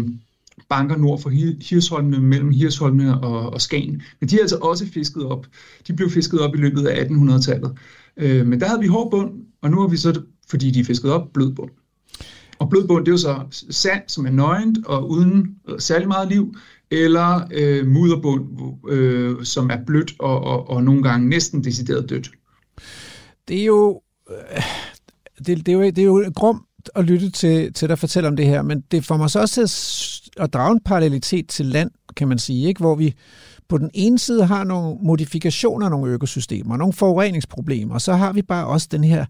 [0.70, 1.30] banker nord for
[1.70, 4.02] Hirsholmene, mellem Hirsholmene og, og Skagen.
[4.20, 5.48] Men de er altså også fisket op.
[5.88, 7.78] De blev fisket op i løbet af 1800-tallet.
[8.18, 9.32] Øh, men der havde vi hård bund,
[9.62, 11.72] og nu har vi så, fordi de er fisket op, blød bund.
[12.60, 16.08] Og blød bund, det er jo så sand, som er nøgent og uden øh, særlig
[16.08, 16.56] meget liv,
[16.92, 18.46] eller øh, mudderbund,
[18.90, 22.32] øh, som er blødt og, og, og nogle gange næsten decideret dødt.
[23.48, 24.64] Det er jo, øh,
[25.38, 26.64] det, det er jo, det er jo grumt
[26.96, 29.54] at lytte til, til dig fortælle om det her, men det får mig så også
[29.54, 32.80] til at, at drage en parallelitet til land, kan man sige, ikke?
[32.80, 33.14] hvor vi
[33.68, 38.34] på den ene side har nogle modifikationer af nogle økosystemer, nogle forureningsproblemer, og så har
[38.34, 39.26] vi bare også den her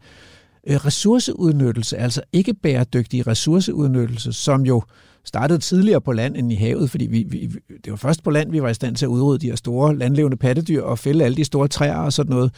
[0.68, 4.82] øh, ressourceudnyttelse, altså ikke bæredygtig ressourceudnyttelse, som jo
[5.28, 7.50] startede tidligere på land end i havet, fordi vi, vi,
[7.84, 9.96] det var først på land, vi var i stand til at udrydde de her store
[9.98, 12.54] landlevende pattedyr og fælde alle de store træer og sådan noget.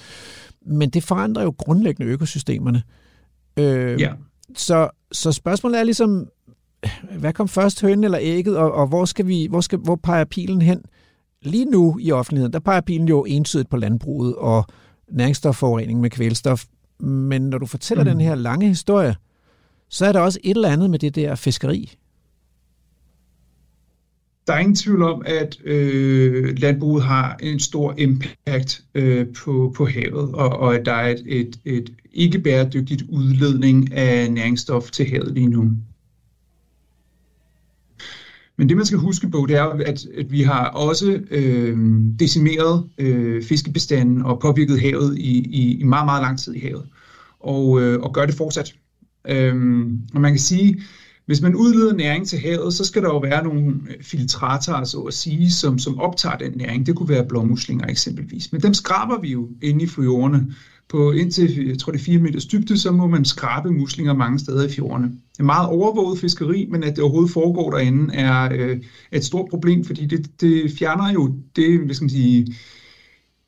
[0.65, 2.83] Men det forandrer jo grundlæggende økosystemerne.
[3.57, 4.13] Øh, Ja.
[4.55, 6.27] så, så spørgsmålet er ligesom,
[7.19, 10.25] hvad kom først, hønen eller ægget, og, og hvor, skal vi, hvor, skal, hvor peger
[10.25, 10.81] pilen hen?
[11.41, 14.65] Lige nu i offentligheden, der peger pilen jo entydigt på landbruget og
[15.11, 16.65] næringsstofforurening med kvælstof.
[16.99, 18.09] Men når du fortæller mm.
[18.09, 19.15] den her lange historie,
[19.89, 21.95] så er der også et eller andet med det der fiskeri.
[24.49, 29.85] Der er ingen tvivl om, at øh, landbruget har en stor impact øh, på, på
[29.85, 35.09] havet, og, og at der er et, et, et ikke bæredygtigt udledning af næringsstof til
[35.09, 35.71] havet lige nu.
[38.57, 41.77] Men det, man skal huske på, det er, at, at vi har også øh,
[42.19, 46.85] decimeret øh, fiskebestanden og påvirket havet i, i, i meget, meget lang tid i havet,
[47.39, 48.75] og, øh, og gør det fortsat.
[49.27, 49.55] Øh,
[50.13, 50.81] og man kan sige,
[51.29, 54.99] hvis man udleder næring til havet, så skal der jo være nogle øh, filtratorer, så
[54.99, 56.85] at sige, som, som optager den næring.
[56.85, 58.51] Det kunne være blåmuslinger eksempelvis.
[58.51, 60.53] Men dem skraber vi jo inde i fjordene.
[60.89, 64.39] På indtil, jeg tror det er 4 meters dybde, så må man skrabe muslinger mange
[64.39, 65.07] steder i fjordene.
[65.07, 69.49] Det er meget overvåget fiskeri, men at det overhovedet foregår derinde er øh, et stort
[69.49, 72.55] problem, fordi det, det fjerner jo det, hvad skal man sige,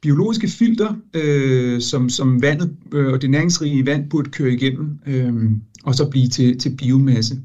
[0.01, 5.51] biologiske filter, øh, som, som vandet øh, og det næringsrige vand burde køre igennem, øh,
[5.84, 7.38] og så blive til, til biomasse.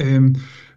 [0.00, 0.22] Øh,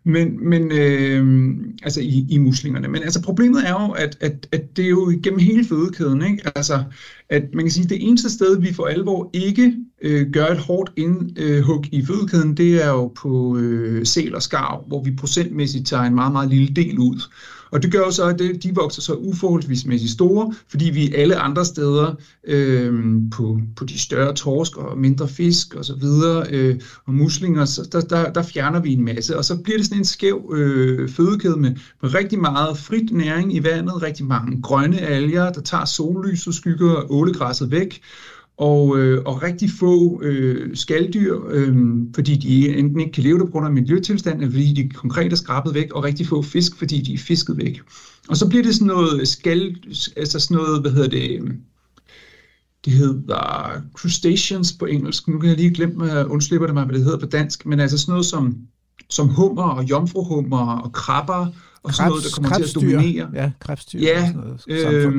[0.04, 2.88] men, men øh, altså i, i muslingerne.
[2.88, 6.52] Men altså problemet er jo, at, at, at det er jo gennem hele fødekæden, ikke?
[6.56, 6.84] Altså,
[7.30, 10.58] at man kan sige, at det eneste sted, vi for alvor ikke øh, gør et
[10.58, 15.16] hårdt indhug øh, i fødekæden, det er jo på øh, sel og skarv, hvor vi
[15.16, 17.22] procentmæssigt tager en meget, meget lille del ud.
[17.72, 21.36] Og det gør jo så, at det, de vokser så uforholdsvis store, fordi vi alle
[21.36, 22.16] andre steder
[22.48, 22.94] øh,
[23.32, 27.90] på, på de større torsk og mindre fisk og så videre, øh, og muslinger, så
[27.92, 29.38] der, der, der fjerner vi en masse.
[29.38, 33.56] Og så bliver det sådan en skæv øh, fødekæde med, med rigtig meget frit næring
[33.56, 38.02] i vandet, rigtig mange grønne alger, der tager sollys og skygger ålegræsset væk,
[38.60, 41.76] og, øh, og rigtig få øh, skalddyr, øh,
[42.16, 45.32] fordi de enten ikke kan leve der på grund af miljøtilstand, eller fordi de konkret
[45.32, 47.82] er skrabet væk, og rigtig få fisk, fordi de er fisket væk.
[48.30, 49.76] Og så bliver det sådan noget skal,
[50.18, 51.42] altså sådan noget, hvad hedder det,
[52.86, 55.28] det hedder crustaceans på engelsk.
[55.28, 57.98] Nu kan jeg lige glemme, undslipper det mig, hvad det hedder på dansk, men altså
[57.98, 58.58] sådan noget som,
[59.10, 61.48] som hummer og jomfruhummer og krabber,
[61.84, 63.30] og Krebs, sådan noget, der kommer til at dominere.
[63.34, 64.00] Ja, krebsdyr.
[64.00, 64.34] Ja,
[64.68, 65.10] øh, Ja,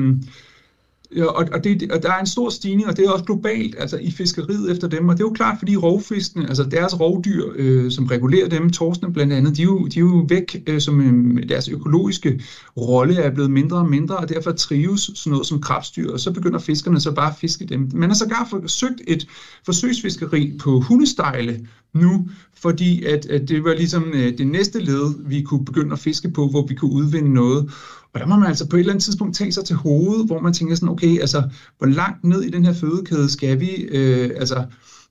[1.17, 3.97] og, og, det, og der er en stor stigning, og det er også globalt, altså
[3.97, 7.91] i fiskeriet efter dem, og det er jo klart, fordi rovfiskene, altså deres rovdyr, øh,
[7.91, 11.01] som regulerer dem, torsene blandt andet, de er jo, de er jo væk, øh, som
[11.01, 12.41] øh, deres økologiske
[12.77, 16.31] rolle er blevet mindre og mindre, og derfor trives sådan noget som krabstyr, og så
[16.31, 17.89] begynder fiskerne så bare at fiske dem.
[17.93, 19.27] Man har sågar forsøgt et
[19.65, 22.27] forsøgsfiskeri på hundestejle nu,
[22.61, 26.31] fordi at, at det var ligesom øh, det næste led, vi kunne begynde at fiske
[26.31, 27.71] på, hvor vi kunne udvinde noget.
[28.13, 30.39] Og der må man altså på et eller andet tidspunkt tage sig til hovedet, hvor
[30.39, 31.43] man tænker sådan, okay, altså,
[31.77, 34.65] hvor langt ned i den her fødekæde skal vi, øh, altså,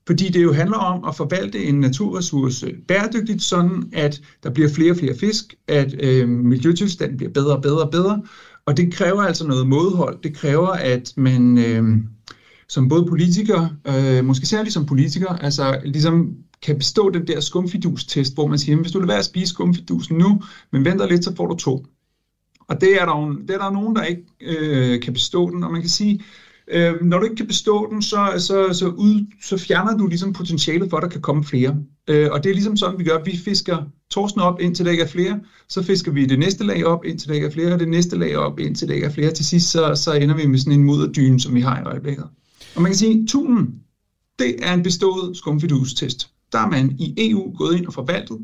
[0.07, 4.90] fordi det jo handler om at forvalte en naturressource bæredygtigt, sådan at der bliver flere
[4.90, 8.22] og flere fisk, at øh, miljøtilstanden bliver bedre og bedre og bedre,
[8.66, 10.18] og det kræver altså noget modhold.
[10.22, 11.84] Det kræver, at man øh,
[12.68, 18.34] som både politiker, øh, måske særligt som politiker, altså ligesom kan bestå den der skumfidus-test,
[18.34, 20.42] hvor man siger, hvis du vil være at spise skumfidusen nu,
[20.72, 21.86] men venter lidt, så får du to.
[22.68, 25.64] Og det er der, jo, det er der nogen, der ikke øh, kan bestå den,
[25.64, 26.20] og man kan sige,
[26.68, 30.32] øh, når du ikke kan bestå den, så, så, så, ud, så fjerner du ligesom
[30.32, 31.76] potentialet for, at der kan komme flere.
[32.08, 33.22] Øh, og det er ligesom sådan, vi gør.
[33.24, 35.40] Vi fisker torsen op, indtil der ikke er flere.
[35.68, 38.18] Så fisker vi det næste lag op, indtil der ikke er flere, og det næste
[38.18, 39.30] lag op, indtil der ikke er flere.
[39.30, 42.24] Til sidst, så, så ender vi med sådan en mudderdyne, som vi har i øjeblikket.
[42.74, 43.74] Og man kan sige, tunen,
[44.38, 46.30] det er en bestået skumfidus-test.
[46.53, 48.38] Der er man i EU gået ind og forvaltet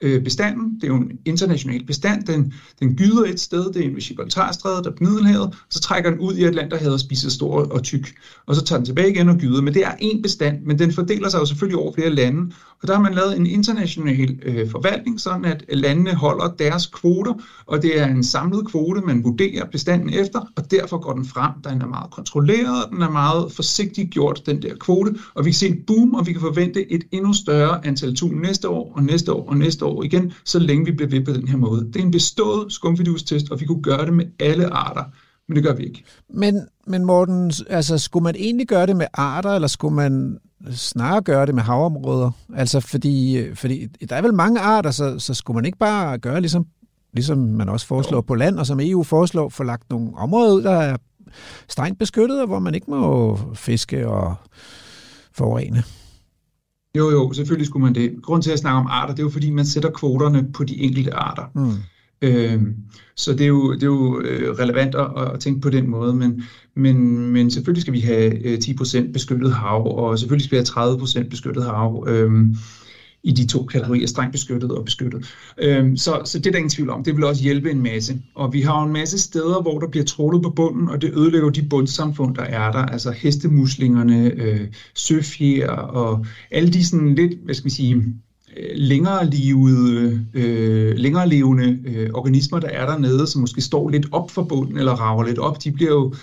[0.00, 0.74] øh, bestanden.
[0.74, 2.24] Det er jo en international bestand.
[2.24, 6.10] Den, den gyder et sted, det er en Gibraltarstrædet, der er på Middelhavet, så trækker
[6.10, 8.14] den ud i Atlanterhavet og spiser stor og tyk.
[8.46, 9.62] Og så tager den tilbage igen og gyder.
[9.62, 12.52] Men det er en bestand, men den fordeler sig jo selvfølgelig over flere lande.
[12.84, 16.86] Og der har man lavet en international øh, forvaltning, sådan at øh, landene holder deres
[16.86, 17.34] kvoter,
[17.66, 21.50] og det er en samlet kvote, man vurderer bestanden efter, og derfor går den frem.
[21.64, 25.54] Den er meget kontrolleret, den er meget forsigtigt gjort, den der kvote, og vi kan
[25.54, 29.02] se et boom, og vi kan forvente et endnu større antal tun næste år, og
[29.02, 31.86] næste år, og næste år igen, så længe vi bliver ved på den her måde.
[31.92, 35.04] Det er en bestået skumfidustest, og vi kunne gøre det med alle arter,
[35.48, 36.04] men det gør vi ikke.
[36.34, 40.38] Men, men Morten, altså, skulle man egentlig gøre det med arter, eller skulle man
[40.70, 42.30] snarere gøre det med havområder?
[42.54, 46.40] Altså, fordi, fordi der er vel mange arter, så, så skulle man ikke bare gøre
[46.40, 46.66] ligesom,
[47.12, 48.20] ligesom man også foreslår jo.
[48.20, 50.96] på land, og som EU foreslår, få lagt nogle områder ud, der er
[51.68, 54.34] strengt beskyttet, og hvor man ikke må fiske og
[55.32, 55.82] forurene?
[56.98, 58.22] Jo, jo, selvfølgelig skulle man det.
[58.22, 60.80] Grunden til at snakke om arter, det er jo fordi, man sætter kvoterne på de
[60.80, 61.44] enkelte arter.
[61.54, 61.72] Mm.
[62.22, 62.74] Øhm,
[63.16, 66.14] så det er jo, det er jo øh, relevant at, at tænke på den måde,
[66.14, 66.42] men,
[66.76, 71.24] men, men selvfølgelig skal vi have øh, 10% beskyttet hav, og selvfølgelig skal vi have
[71.24, 72.04] 30% beskyttet hav.
[72.08, 72.56] Øhm,
[73.24, 75.34] i de to kategorier, strengt beskyttet og beskyttet.
[75.58, 77.04] Øhm, så, så det er der ingen tvivl om.
[77.04, 78.22] Det vil også hjælpe en masse.
[78.34, 81.10] Og vi har jo en masse steder, hvor der bliver trålet på bunden, og det
[81.16, 82.78] ødelægger de bundsamfund, der er der.
[82.78, 84.60] Altså hestemuslingerne, øh,
[84.94, 87.94] søfjer og alle de sådan lidt, hvad skal vi sige,
[88.56, 94.06] øh, længere levede, øh, længere levende øh, organismer, der er dernede, som måske står lidt
[94.12, 96.14] op for bunden eller rager lidt op, de bliver jo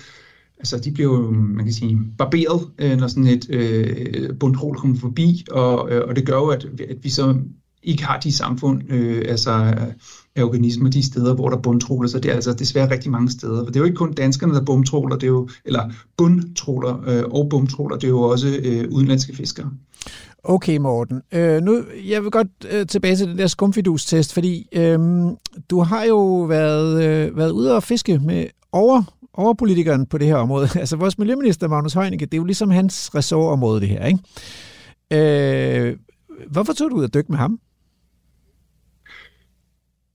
[0.61, 4.97] altså de bliver jo, man kan sige, barberet, øh, når sådan et øh, bundtrål kommer
[4.97, 7.35] forbi, og, øh, og det gør jo, at, at vi så
[7.83, 9.51] ikke har de samfund, øh, altså
[10.35, 13.65] af organismer, de steder, hvor der bundtråler, så det er altså desværre rigtig mange steder.
[13.65, 17.23] For det er jo ikke kun danskerne, der bundtråler, det er jo, eller bundtråler øh,
[17.31, 19.71] og bundtråler, det er jo også øh, udenlandske fiskere.
[20.43, 21.21] Okay, Morten.
[21.31, 24.99] Øh, nu, jeg vil godt øh, tilbage til den der skumfidus-test, fordi øh,
[25.69, 29.03] du har jo været, øh, været ude og fiske med over
[29.33, 30.67] overpolitikeren på det her område.
[30.79, 34.05] Altså vores miljøminister, Magnus Heunicke, det er jo ligesom hans ressortområde, det her.
[34.05, 34.19] Ikke?
[35.11, 35.97] Øh,
[36.51, 37.59] hvorfor tog du ud og dykke med ham?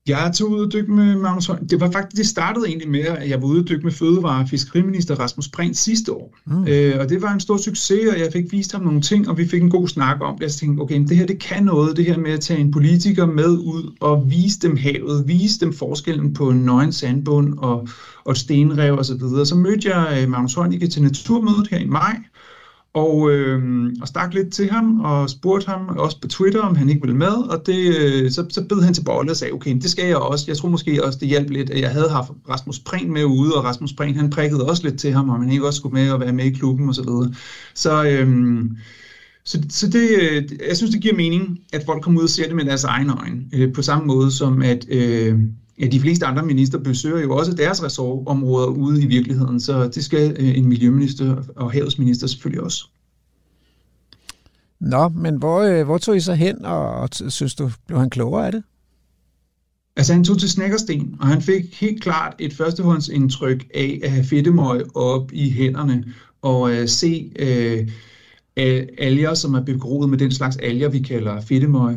[0.08, 1.58] Jeg tog ud og dykke med Magnus Høj.
[1.70, 4.42] Det var faktisk, det startede egentlig med, at jeg var ude og dykke med fødevare-
[4.42, 6.38] og fiskeriminister Rasmus Prehn sidste år.
[6.46, 6.66] Mm.
[6.68, 9.38] Øh, og det var en stor succes, og jeg fik vist ham nogle ting, og
[9.38, 10.42] vi fik en god snak om det.
[10.42, 12.70] Jeg tænkte, okay, men det her det kan noget, det her med at tage en
[12.70, 17.88] politiker med ud og vise dem havet, vise dem forskellen på en nøgen sandbund og,
[18.24, 19.04] og stenrev osv.
[19.04, 19.46] Så, videre.
[19.46, 22.16] så mødte jeg øh, Magnus Heunicke til naturmødet her i maj,
[22.96, 26.88] og, øh, og stak lidt til ham og spurgte ham også på Twitter, om han
[26.88, 29.74] ikke ville med, og det, øh, så, så bed han til bolle og sagde, okay,
[29.74, 30.44] det skal jeg også.
[30.48, 33.54] Jeg tror måske også, det hjalp lidt, at jeg havde haft Rasmus Prehn med ude,
[33.54, 36.10] og Rasmus Prehn, han prikkede også lidt til ham, om han ikke også skulle med
[36.10, 36.94] og være med i klubben osv.
[36.94, 37.34] Så, videre.
[37.74, 38.64] så, øh,
[39.44, 42.46] så, så det, øh, jeg synes, det giver mening, at folk kommer ud og ser
[42.46, 44.86] det med deres egne øjne, øh, på samme måde som at...
[44.88, 45.38] Øh,
[45.80, 50.04] Ja, de fleste andre minister besøger jo også deres ressortområder ude i virkeligheden, så det
[50.04, 52.88] skal øh, en miljøminister og havsminister selvfølgelig også.
[54.80, 58.10] Nå, men hvor, øh, hvor tog I så hen, og, og synes du, blev han
[58.10, 58.62] klogere af det?
[59.96, 64.24] Altså han tog til Snækkersten, og han fik helt klart et førstehåndsindtryk af at have
[64.24, 66.04] fedtemøg op i hænderne,
[66.42, 67.86] og uh, se uh,
[68.98, 71.96] alger, som er begroet med den slags alger, vi kalder fedtemøg.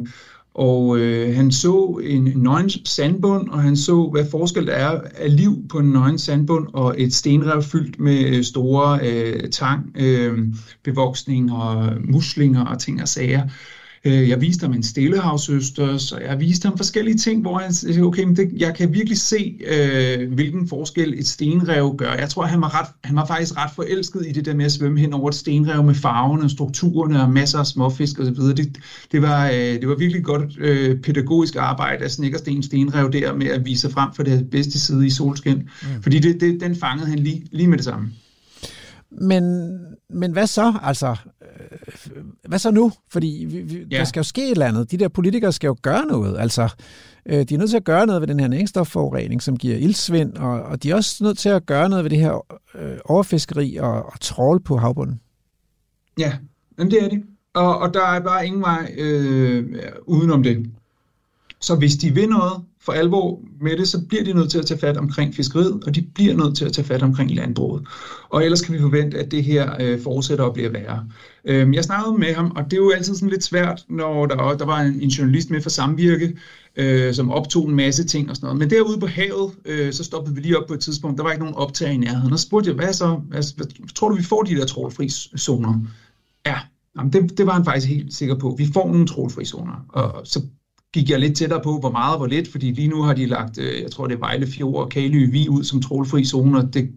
[0.53, 5.35] Og øh, han så en nøgen sandbund, og han så, hvad forskel der er af
[5.35, 10.37] liv på en nøgen sandbund og et stenrev fyldt med øh, store øh, tang, øh,
[10.83, 13.43] bevoksning og muslinger og ting og sager.
[14.05, 18.03] Øh, jeg viste ham en stillehavsøsters, og jeg viste ham forskellige ting, hvor han siger,
[18.03, 22.13] okay, men det, jeg kan virkelig se, øh, hvilken forskel et stenrev gør.
[22.13, 24.71] Jeg tror, han var, ret, han var faktisk ret forelsket i det der med at
[24.71, 28.35] svømme hen over et stenrev med farverne, strukturerne og masser af småfisk osv.
[28.35, 28.77] Det,
[29.11, 33.47] det, var, øh, det var virkelig godt øh, pædagogisk arbejde af Snækkersten Stenrev der med
[33.47, 35.57] at vise sig frem for det bedste side i solskin.
[35.57, 36.03] Mm.
[36.03, 38.09] Fordi det, det, den fangede han lige, lige med det samme.
[39.11, 39.75] Men,
[40.09, 40.73] men hvad så?
[40.83, 42.91] Altså, øh, hvad så nu?
[43.09, 43.97] Fordi vi, vi, ja.
[43.97, 44.91] der skal jo ske et eller andet.
[44.91, 46.39] De der politikere skal jo gøre noget.
[46.39, 46.69] Altså,
[47.25, 50.37] øh, de er nødt til at gøre noget ved den her næringsstofforurening, som giver ildsvind,
[50.37, 52.45] og, og de er også nødt til at gøre noget ved det her
[52.75, 55.19] øh, overfiskeri og, og trål på havbunden.
[56.19, 56.33] Ja,
[56.77, 57.23] men det er det.
[57.53, 60.71] Og, og der er bare ingen vej øh, udenom det.
[61.61, 64.65] Så hvis de vil noget, for alvor med det, så bliver de nødt til at
[64.65, 67.87] tage fat omkring fiskeriet, og de bliver nødt til at tage fat omkring landbruget.
[68.29, 71.05] Og ellers kan vi forvente, at det her øh, fortsætter og bliver værre.
[71.45, 74.57] Øhm, jeg snakkede med ham, og det er jo altid sådan lidt svært, når der,
[74.57, 76.37] der var en, en journalist med fra Samvirke,
[76.75, 78.59] øh, som optog en masse ting og sådan noget.
[78.59, 81.31] Men derude på havet, øh, så stoppede vi lige op på et tidspunkt, der var
[81.31, 84.15] ikke nogen optag i nærheden, og så spurgte jeg, hvad så, altså, hvad, tror du,
[84.15, 85.79] vi får de der trålfri zoner?
[86.45, 86.55] Ja,
[86.97, 88.55] Jamen, det, det var han faktisk helt sikker på.
[88.57, 89.85] Vi får nogle trålfri zoner.
[89.89, 90.41] Og så
[90.93, 93.25] gik jeg lidt tættere på, hvor meget og hvor lidt, fordi lige nu har de
[93.25, 96.65] lagt, øh, jeg tror det er Vejle Fjord og Kalø Vi ud som trålfri zoner.
[96.65, 96.89] Det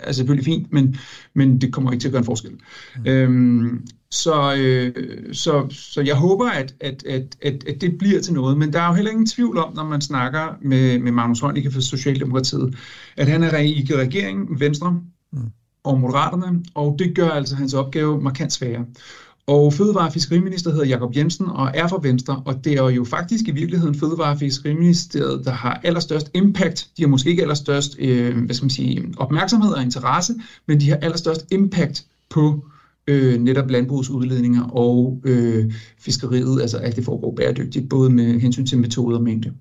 [0.00, 0.96] er selvfølgelig fint, men,
[1.34, 2.50] men det kommer ikke til at gøre en forskel.
[2.96, 3.06] Mm.
[3.06, 4.94] Øhm, så, øh,
[5.32, 8.80] så, så jeg håber, at, at, at, at, at det bliver til noget, men der
[8.80, 12.76] er jo heller ingen tvivl om, når man snakker med, med Magnus Heunicke fra Socialdemokratiet,
[13.16, 15.00] at han er i regeringen, Venstre
[15.32, 15.38] mm.
[15.84, 18.84] og Moderaterne, og det gør altså hans opgave markant sværere.
[19.46, 23.04] Og Fødevare- og Fiskeriminister hedder Jakob Jensen og er fra Venstre, og det er jo
[23.04, 26.88] faktisk i virkeligheden Fødevare- og Fiskeriministeriet, der har allerstørst impact.
[26.96, 30.34] De har måske ikke allerstørst øh, hvad skal man sige, opmærksomhed og interesse,
[30.68, 32.66] men de har allerstørst impact på
[33.06, 38.78] øh, netop landbrugsudledninger og øh, fiskeriet, altså at det foregår bæredygtigt, både med hensyn til
[38.78, 39.52] metoder og mængde.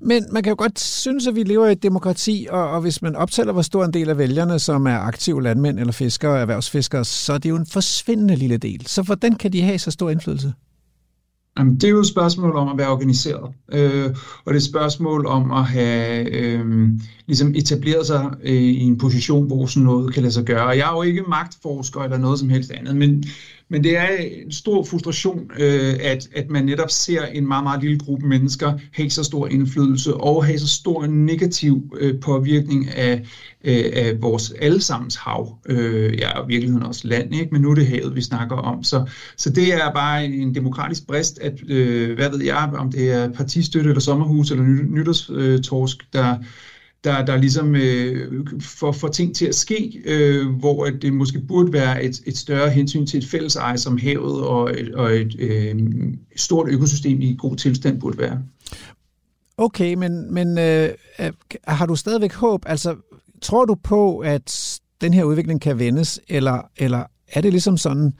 [0.00, 3.02] Men man kan jo godt synes, at vi lever i et demokrati, og, og hvis
[3.02, 6.38] man optæller, hvor stor en del af vælgerne, som er aktive landmænd eller fiskere og
[6.38, 8.86] erhvervsfiskere, så er det jo en forsvindende lille del.
[8.86, 10.52] Så hvordan kan de have så stor indflydelse?
[11.58, 14.10] Jamen, det er jo et spørgsmål om at være organiseret, øh,
[14.44, 16.88] og det er et spørgsmål om at have øh,
[17.26, 20.68] ligesom etableret sig øh, i en position, hvor sådan noget kan lade sig gøre.
[20.68, 23.24] Jeg er jo ikke magtforsker eller noget som helst andet, men
[23.70, 27.80] men det er en stor frustration, øh, at, at man netop ser en meget, meget
[27.80, 33.26] lille gruppe mennesker have så stor indflydelse og have så stor negativ øh, påvirkning af,
[33.64, 35.58] øh, af vores allesammens hav.
[35.66, 37.48] Øh, ja, og virkeligheden også land, ikke?
[37.52, 38.84] men nu er det havet, vi snakker om.
[38.84, 39.04] Så,
[39.36, 43.32] så det er bare en demokratisk brist, at øh, hvad ved jeg, om det er
[43.32, 46.36] partistøtte eller sommerhus eller nytårstorsk, øh, der
[47.04, 51.72] der, der ligesom øh, får, får ting til at ske, øh, hvor det måske burde
[51.72, 55.36] være et, et større hensyn til et fælles eje som havet og et, og et
[55.38, 55.74] øh,
[56.36, 58.42] stort økosystem i god tilstand burde være.
[59.56, 60.88] Okay, men, men øh,
[61.68, 62.62] har du stadigvæk håb?
[62.66, 62.96] Altså,
[63.42, 68.12] tror du på, at den her udvikling kan vendes, eller, eller er det ligesom sådan,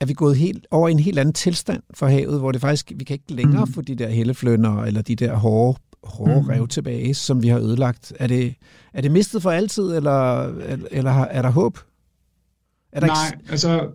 [0.00, 2.92] at vi gået helt over i en helt anden tilstand for havet, hvor det faktisk,
[2.96, 3.72] vi kan ikke længere mm.
[3.72, 6.48] få de der helleflønner, eller de der hårde hårde mm.
[6.48, 8.12] rev tilbage, som vi har ødelagt.
[8.18, 8.54] Er det,
[8.92, 10.42] er det mistet for altid, eller,
[10.90, 11.78] eller er der håb?
[12.92, 13.50] Er der Nej, ikke...
[13.50, 13.88] altså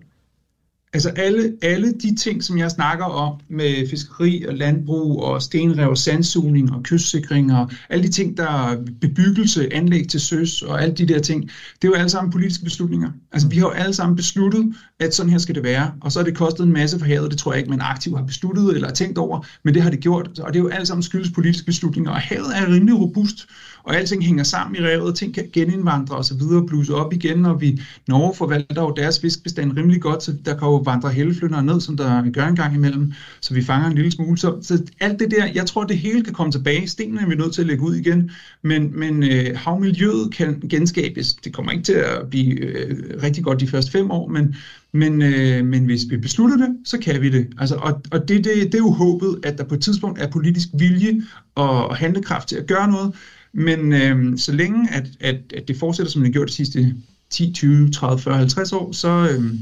[0.93, 5.89] Altså alle, alle de ting, som jeg snakker om med fiskeri og landbrug og stenrev
[5.89, 10.81] og sandsugning og kystsikring og alle de ting, der er bebyggelse, anlæg til søs og
[10.81, 13.09] alle de der ting, det er jo alle sammen politiske beslutninger.
[13.31, 16.19] Altså vi har jo alle sammen besluttet, at sådan her skal det være, og så
[16.19, 18.75] har det kostet en masse for havet, det tror jeg ikke, man aktivt har besluttet
[18.75, 21.03] eller har tænkt over, men det har det gjort, og det er jo alle sammen
[21.03, 23.47] skyldes politiske beslutninger, og havet er rimelig robust,
[23.87, 27.45] og alting hænger sammen i revet, ting kan genindvandre og så videre, bluse op igen,
[27.45, 31.63] og vi Norge forvalter jo deres fiskbestand rimelig godt, så der kan jo vandre helleflyndere
[31.63, 34.37] ned, som der gør en gang imellem, så vi fanger en lille smule.
[34.37, 36.87] Så, så alt det der, jeg tror, det hele kan komme tilbage.
[36.87, 38.31] Stenene er vi nødt til at lægge ud igen,
[38.61, 41.33] men, men øh, havmiljøet kan genskabes.
[41.33, 44.55] Det kommer ikke til at blive øh, rigtig godt de første fem år, men,
[44.91, 47.47] men, øh, men hvis vi beslutter det, så kan vi det.
[47.57, 50.31] Altså, og og det, det, det er jo håbet, at der på et tidspunkt er
[50.31, 51.21] politisk vilje
[51.55, 53.13] og handlekraft til at gøre noget,
[53.57, 56.95] men øh, så længe at, at, at det fortsætter, som det har gjort de sidste
[57.29, 59.53] 10, 20, 30, 40, 50 år, så, øh,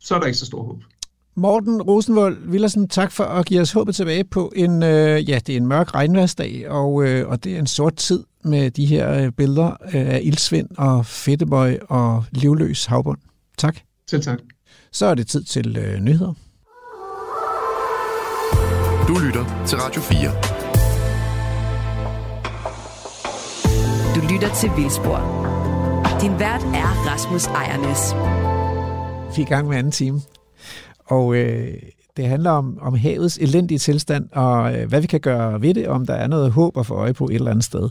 [0.00, 0.82] så er der ikke så stor håb.
[1.34, 5.52] Morten Rosenvold Villersen, tak for at give os håbet tilbage på en, øh, ja, det
[5.52, 9.24] er en mørk regnværsdag, og, øh, og det er en sort tid med de her
[9.24, 13.18] øh, billeder øh, af ildsvind og fedtebøj og livløs havbund.
[13.58, 13.78] Tak.
[14.10, 14.38] Selv tak.
[14.92, 16.34] Så er det tid til øh, nyheder.
[19.08, 20.49] Du lytter til Radio 4.
[24.20, 25.18] Du lytter til Vildspor.
[26.20, 28.14] Din vært er Rasmus Ejernes.
[29.36, 30.20] Vi er i gang med anden time.
[31.04, 31.74] Og øh,
[32.16, 35.88] det handler om, om havets elendige tilstand, og øh, hvad vi kan gøre ved det,
[35.88, 37.88] om der er noget håb at få øje på et eller andet sted.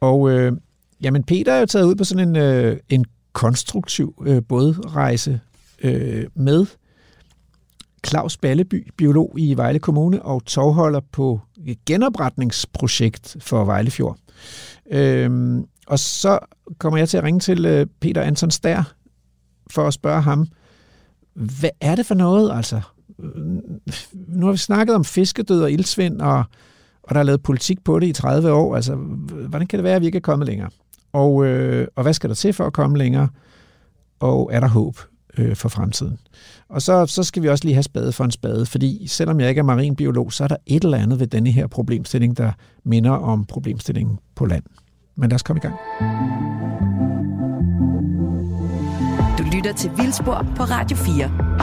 [0.00, 0.52] Og øh,
[1.00, 5.40] jamen Peter er jo taget ud på sådan en, øh, en konstruktiv øh, bådrejse
[5.82, 6.66] øh, med
[8.06, 14.16] Claus Balleby, biolog i Vejle Kommune og tovholder på et genopretningsprojekt for Vejlefjord.
[14.90, 16.38] Øhm, og så
[16.78, 18.92] kommer jeg til at ringe til øh, Peter Anton Stær
[19.70, 20.46] for at spørge ham,
[21.34, 22.56] hvad er det for noget?
[22.56, 22.80] Altså,
[24.28, 26.44] nu har vi snakket om fiskedød og ildsvind, og,
[27.02, 28.76] og der er lavet politik på det i 30 år.
[28.76, 28.94] Altså,
[29.48, 30.70] hvordan kan det være, at vi ikke er kommet længere?
[31.12, 33.28] Og, øh, og hvad skal der til for at komme længere?
[34.20, 34.98] Og er der håb
[35.38, 36.18] øh, for fremtiden?
[36.68, 39.48] Og så, så skal vi også lige have spade for en spade, fordi selvom jeg
[39.48, 42.52] ikke er marinbiolog, så er der et eller andet ved denne her problemstilling, der
[42.84, 44.64] minder om problemstillingen på land.
[45.16, 45.74] Men lad os komme i gang.
[49.38, 51.58] Du lytter til Vildspor på Radio 4.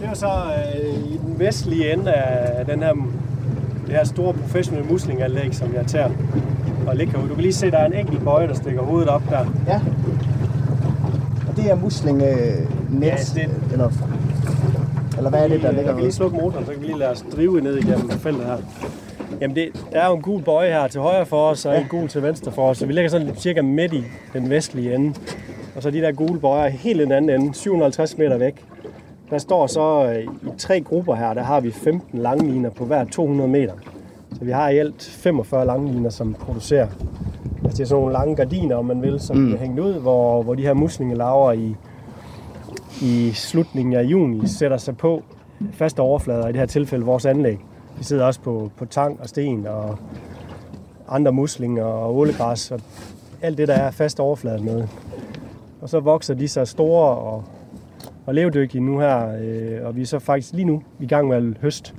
[0.00, 2.92] Det er så øh, i den vestlige ende af den her,
[3.86, 6.08] det her store professionelle muslinganlæg, som jeg tager
[6.86, 7.28] og ligger herude.
[7.28, 9.44] Du kan lige se, der er en enkelt bøje, der stikker hovedet op der.
[9.66, 9.80] Ja.
[11.48, 12.68] Og det er muslingenet,
[13.02, 13.90] Ja, det- eller,
[15.16, 16.98] eller hvad er det, der Jeg ligger kan lige slukke motoren, så kan vi lige
[16.98, 18.56] lade os drive ned igennem feltet her.
[19.40, 21.80] Jamen, det, der er jo en gul bøje her til højre for os, og ja.
[21.80, 22.78] en gul til venstre for os.
[22.78, 25.14] Så vi ligger sådan cirka midt i den vestlige ende.
[25.76, 28.64] Og så de der gule bøjer helt den anden ende, 750 meter væk.
[29.30, 33.04] Der står så øh, i tre grupper her, der har vi 15 langliner på hver
[33.04, 33.72] 200 meter.
[34.38, 36.88] Så vi har i alt 45 langliner, som producerer.
[37.64, 39.44] Altså det er sådan nogle lange gardiner, om man vil, som mm.
[39.44, 41.76] bliver hængt ud, hvor, hvor de her muslingelarver i,
[43.02, 45.22] i slutningen af juni sætter sig på
[45.72, 47.58] faste overflader, i det her tilfælde vores anlæg.
[47.98, 49.98] De sidder også på, på tang og sten og
[51.08, 52.80] andre muslinger og ålegræs og
[53.42, 54.88] alt det, der er fast overflade med.
[55.80, 57.44] Og så vokser de så store og,
[58.26, 61.36] og levedygtige nu her, øh, og vi er så faktisk lige nu i gang med
[61.36, 61.94] at høst.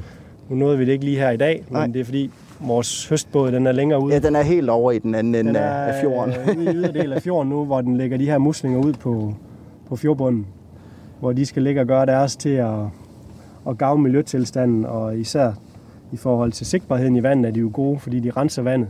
[0.50, 1.82] Nu nåede vi det ikke lige her i dag, Nej.
[1.82, 4.14] men det er fordi vores høstbåd den er længere ude.
[4.14, 6.34] Ja, den er helt over i den anden ende Den af fjorden.
[6.50, 9.34] øh, ude i yderdelen af fjorden nu, hvor den lægger de her muslinger ud på,
[9.88, 10.48] på fjordbunden.
[11.20, 12.74] Hvor de skal ligge og gøre deres til at,
[13.70, 15.52] at gavne miljøtilstanden, og især
[16.12, 18.90] i forhold til sigtbarheden i vandet er de jo gode, fordi de renser vandet.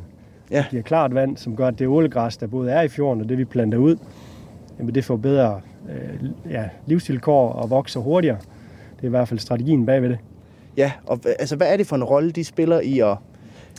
[0.52, 0.58] Ja.
[0.58, 3.30] Det giver klart vand, som gør, at det ålegræs, der både er i fjorden, og
[3.30, 3.96] det vi planter ud,
[4.80, 8.38] jamen det får bedre øh, ja, livsvilkår og vokser hurtigere.
[8.96, 10.18] Det er i hvert fald strategien bagved det.
[10.78, 13.18] Ja, og altså, hvad er det for en rolle, de spiller i at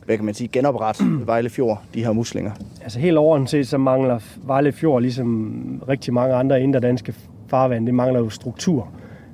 [0.08, 2.50] hvad kan man sige, genoprette Vejle Fjord, de her muslinger?
[2.82, 7.14] Altså helt overordnet set, så mangler Vejle Fjord, ligesom rigtig mange andre indre danske
[7.48, 8.88] farvand, det mangler jo struktur.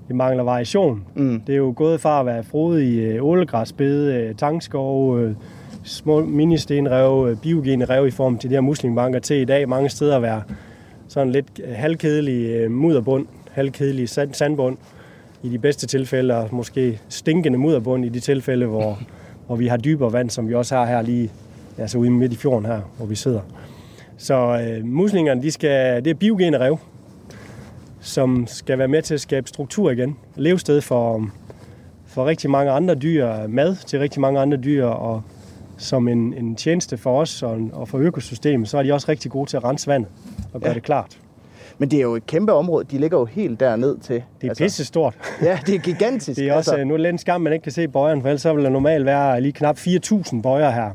[0.09, 1.05] det mangler variation.
[1.15, 1.41] Mm.
[1.47, 5.35] Det er jo gået fra at være frodig øh, ålegræsbede, øh, tangskov, øh,
[5.85, 10.17] små ministenrev, biogene rev i form til de her muslingbanker til i dag mange steder
[10.17, 10.43] at være
[11.09, 14.77] sådan lidt halvkedelig mudderbund, halvkedelig sand, sandbund
[15.45, 18.99] i de bedste tilfælde, og måske stinkende mudderbund i de tilfælde, hvor,
[19.47, 21.31] hvor vi har dybere vand, som vi også har her lige
[21.79, 23.41] altså ude midt i fjorden her, hvor vi sidder.
[24.17, 26.79] Så øh, muslingerne, de skal, det er biogene rev,
[28.01, 30.17] som skal være med til at skabe struktur igen.
[30.37, 31.31] Levested for,
[32.07, 35.23] for rigtig mange andre dyr, mad til rigtig mange andre dyr, og
[35.77, 39.31] som en, en tjeneste for os og, og for økosystemet, så er de også rigtig
[39.31, 40.11] gode til at rense vandet
[40.53, 40.75] og gøre Ja.
[40.75, 41.19] det klart.
[41.79, 42.85] Men det er jo et kæmpe område.
[42.91, 44.15] De ligger jo helt derned til.
[44.15, 45.15] Det er altså, pisse stort.
[45.43, 46.39] Ja, det er gigantisk.
[46.41, 46.85] Det er også, altså.
[46.85, 48.65] nu er det lidt en skam, man ikke kan se bøjeren, for ellers så vil
[48.65, 50.91] der normalt være lige knap 4.000 bøjer her,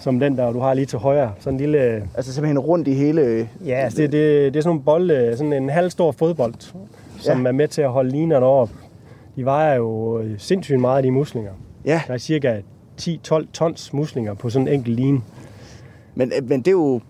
[0.00, 1.32] som den der, du har lige til højre.
[1.38, 2.08] Sådan en lille...
[2.14, 3.48] Altså simpelthen rundt i hele...
[3.66, 6.54] Ja, altså det, det, det er sådan nogle bolde, sådan en halv stor fodbold,
[7.20, 7.48] som Ja.
[7.48, 8.70] er med til at holde linerne op.
[9.36, 11.52] De vejer jo øh, sindssygt meget, de muslinger.
[11.84, 12.60] Ja, Der er cirka
[13.00, 15.20] 10-12 tons muslinger på sådan en enkelt line.
[16.14, 17.00] men, men det er jo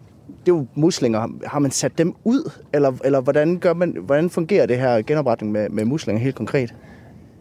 [0.46, 1.28] det er jo muslinger.
[1.46, 5.52] Har man sat dem ud, eller, eller hvordan, gør man, hvordan fungerer det her genopretning
[5.52, 6.74] med, med muslinger helt konkret?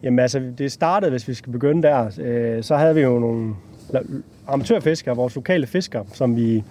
[0.02, 3.54] Jamen altså, det startede, hvis vi skal begynde der, øh, så havde vi jo nogle
[4.48, 6.64] amatørfiskere, vores lokale fiskere, som vi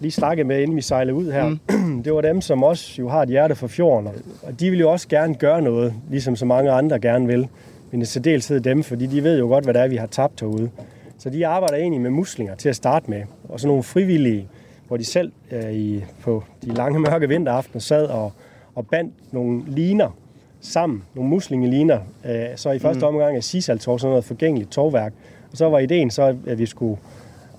[0.00, 1.48] lige snakkede med, inden vi sejlede ud her.
[1.48, 2.02] Mm.
[2.04, 4.80] det var dem, som også jo har et hjerte for fjorden, og- og de vil
[4.80, 7.48] jo også gerne gøre noget, ligesom så mange andre gerne vil.
[7.90, 10.40] Men i særdeleshed dem, fordi de ved jo godt, hvad det er, vi har tabt
[10.40, 10.70] herude.
[11.18, 14.48] Så de arbejder egentlig med muslinger til at starte med, og så nogle frivillige,
[14.92, 18.32] hvor de selv øh, i, på de lange mørke vinteraftener sad og,
[18.74, 20.16] og bandt nogle liner
[20.60, 21.98] sammen, nogle muslingeliner.
[22.24, 23.06] Øh, så i første mm.
[23.06, 25.12] omgang er sisaltorv sådan noget forgængeligt torvværk.
[25.50, 27.00] Og så var ideen så, at vi skulle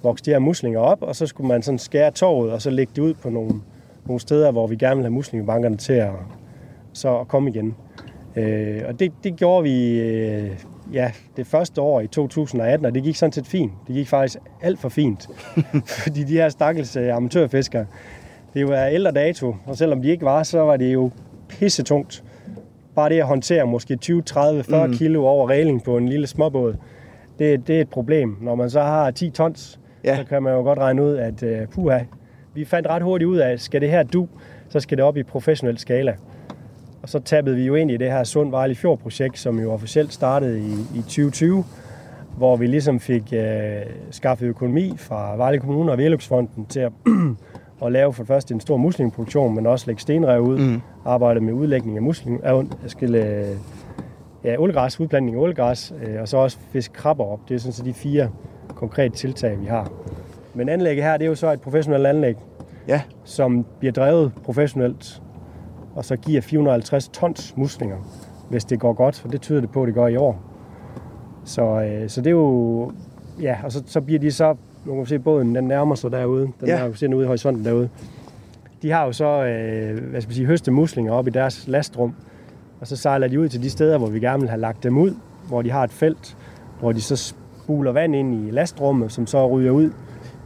[0.03, 2.91] vokse de her muslinger op, og så skulle man sådan skære torvet, og så lægge
[2.95, 3.61] det ud på nogle,
[4.05, 6.11] nogle steder, hvor vi gerne vil have muslingebankerne til at,
[6.93, 7.75] så at komme igen.
[8.35, 10.51] Øh, og det, det gjorde vi øh,
[10.93, 13.71] ja, det første år i 2018, og det gik sådan set fint.
[13.87, 15.29] Det gik faktisk alt for fint.
[16.03, 17.85] Fordi de her stakkels øh, amatørfiskere,
[18.53, 21.11] det af ældre dato, og selvom de ikke var, så var det jo
[21.49, 22.23] pissetungt.
[22.95, 24.93] Bare det at håndtere måske 20, 30, 40 mm.
[24.93, 26.75] kilo over regling på en lille småbåd,
[27.39, 28.37] det, det er et problem.
[28.41, 30.17] Når man så har 10 tons, Ja.
[30.17, 31.99] så kan man jo godt regne ud, at uh, puha,
[32.53, 34.27] vi fandt ret hurtigt ud af, skal det her du,
[34.69, 36.15] så skal det op i professionel skala.
[37.03, 39.71] Og så tabede vi jo ind i det her Sund Vejle Fjord projekt, som jo
[39.71, 41.63] officielt startede i, i 2020,
[42.37, 43.81] hvor vi ligesom fik øh,
[44.11, 46.91] skaffet økonomi fra Vejle Kommune og Veløbsfonden til at,
[47.85, 50.81] at lave for det første en stor muslingeproduktion, men også lægge stenrev ud, mm.
[51.05, 52.63] arbejde med udlægning af musling, øh,
[53.01, 53.55] øh,
[54.43, 57.39] ja, ålegræs, udplantning af ålegræs, øh, og så også fisk krabber op.
[57.49, 58.29] Det er sådan så de fire
[58.75, 59.91] konkrete tiltag, vi har.
[60.53, 62.35] Men anlægget her, det er jo så et professionelt anlæg,
[62.87, 65.21] Ja, som bliver drevet professionelt,
[65.95, 67.97] og så giver 450 tons muslinger,
[68.49, 70.41] hvis det går godt, og det tyder det på, at det gør i år.
[71.45, 72.91] Så, øh, så det er jo,
[73.41, 76.41] ja, og så, så bliver de så, nu kan se båden, den nærmer sig derude,
[76.41, 76.73] den Ja.
[76.73, 76.79] ja.
[76.79, 77.89] er jo set ude i horisonten derude.
[78.81, 82.13] De har jo så, øh, hvad skal man sige, høste muslinger op i deres lastrum,
[82.81, 84.97] og så sejler de ud til de steder, hvor vi gerne vil have lagt dem
[84.97, 85.15] ud,
[85.47, 86.37] hvor de har et felt,
[86.79, 89.91] hvor de så spuler vand ind i lastrummet, som så ryger ud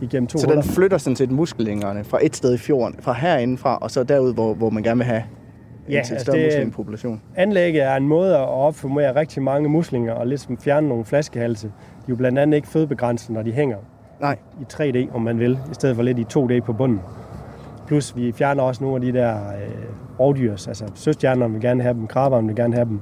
[0.01, 0.61] igennem to så huller.
[0.61, 4.03] den flytter sådan set musklingerne fra et sted i fjorden, fra herinde fra, og så
[4.03, 5.23] derud, hvor, hvor man gerne vil have
[5.89, 7.21] Ja, til altså større det- muslingepopulation.
[7.35, 11.67] Anlægget er en måde at opformere rigtig mange muslinger og ligesom fjerne nogle flaskehalse.
[11.67, 11.71] De
[12.01, 13.77] er jo blandt andet ikke fødebegrænsede, når de hænger
[14.21, 17.01] Nej, i 3D, om man vil, i stedet for lidt i 2D på bunden.
[17.87, 21.93] Plus vi fjerner også nogle af de der øh, rovdyrs, altså søstjernerne vil gerne have
[21.93, 22.99] dem, kraberne vil gerne have dem.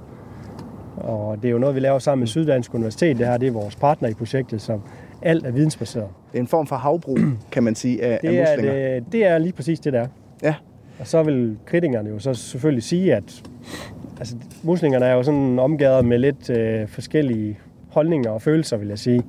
[0.98, 3.18] Og det er jo noget, vi laver sammen med Syddansk Universitet.
[3.18, 4.82] Det her det er vores partner i projektet, som
[5.22, 6.08] alt er vidensbaseret.
[6.32, 7.18] det er en form for havbrug,
[7.52, 8.90] kan man sige, af, af Det er, muslinger.
[8.96, 10.08] det, det er lige præcis det, der er.
[10.44, 10.56] Ja,
[11.00, 13.44] Og så vil kritikerne jo så selvfølgelig sige, at
[14.20, 19.00] altså, muslingerne er jo sådan omgavet med lidt øh, forskellige holdninger og følelser, vil jeg
[19.00, 19.24] sige.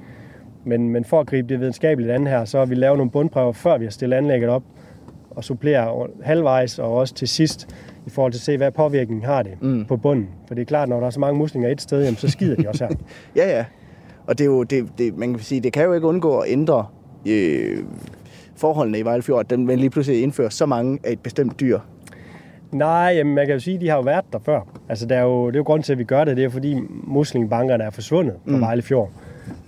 [0.64, 3.52] Men, men for at gribe det videnskabeligt an her, så har vi lavet nogle bundprøver,
[3.52, 4.62] før vi har stillet anlægget op,
[5.30, 7.68] og supplere halvvejs og også til sidst,
[8.06, 9.84] i forhold til at se, hvad påvirkning har det mm.
[9.84, 10.28] på bunden.
[10.46, 12.56] For det er klart, når der er så mange muslinger et sted, jamen, så skider
[12.56, 12.96] de også her.
[13.44, 13.64] ja, ja.
[14.26, 16.50] Og det er jo, det, det, man kan sige, det kan jo ikke undgå at
[16.50, 16.86] ændre
[17.26, 17.84] øh,
[18.56, 21.78] forholdene i Vejlefjord, at den lige pludselig indfører så mange af et bestemt dyr.
[22.72, 24.60] Nej, jamen, man kan jo sige, at de har jo været der før.
[24.88, 26.36] Altså, der er jo, det er jo grund til, at vi gør det.
[26.36, 28.60] Det er fordi muslingbankerne er forsvundet fra mm.
[28.60, 29.10] Vejle Fjord.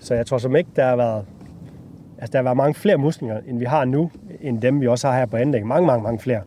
[0.00, 1.24] Så jeg tror som ikke, der har været...
[2.18, 4.10] Altså, der har været mange flere muslinger, end vi har nu,
[4.40, 5.66] end dem, vi også har her på anlæg.
[5.66, 6.40] Mange, mange, mange flere.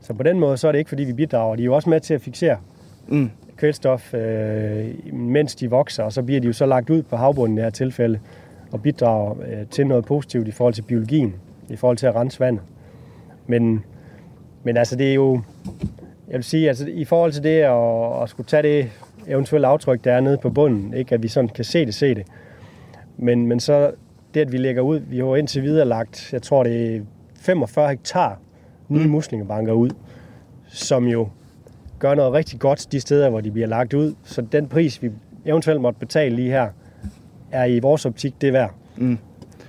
[0.00, 1.56] Så på den måde, så er det ikke, fordi vi bidrager.
[1.56, 2.56] De er jo også med til at fixere
[3.08, 3.30] Mm.
[3.56, 7.56] kvælstof, øh, mens de vokser, og så bliver de jo så lagt ud på havbunden
[7.56, 8.18] i det her tilfælde,
[8.72, 11.34] og bidrager øh, til noget positivt i forhold til biologien,
[11.68, 12.62] i forhold til at rense vandet.
[13.46, 13.84] Men,
[14.64, 15.40] men altså, det er jo,
[16.28, 18.90] jeg vil sige, altså, i forhold til det at, at skulle tage det
[19.26, 20.94] eventuelle aftryk, der er nede på bunden.
[20.94, 22.26] Ikke at vi sådan kan se det, se det.
[23.16, 23.92] Men, men så
[24.34, 27.00] det, at vi lægger ud, vi har indtil videre lagt, jeg tror det er
[27.34, 28.38] 45 hektar
[28.88, 29.90] nye muslingebanker ud,
[30.68, 31.28] som jo
[31.98, 34.14] gør noget rigtig godt de steder, hvor de bliver lagt ud.
[34.24, 35.10] Så den pris, vi
[35.44, 36.68] eventuelt måtte betale lige her,
[37.52, 38.74] er i vores optik det værd.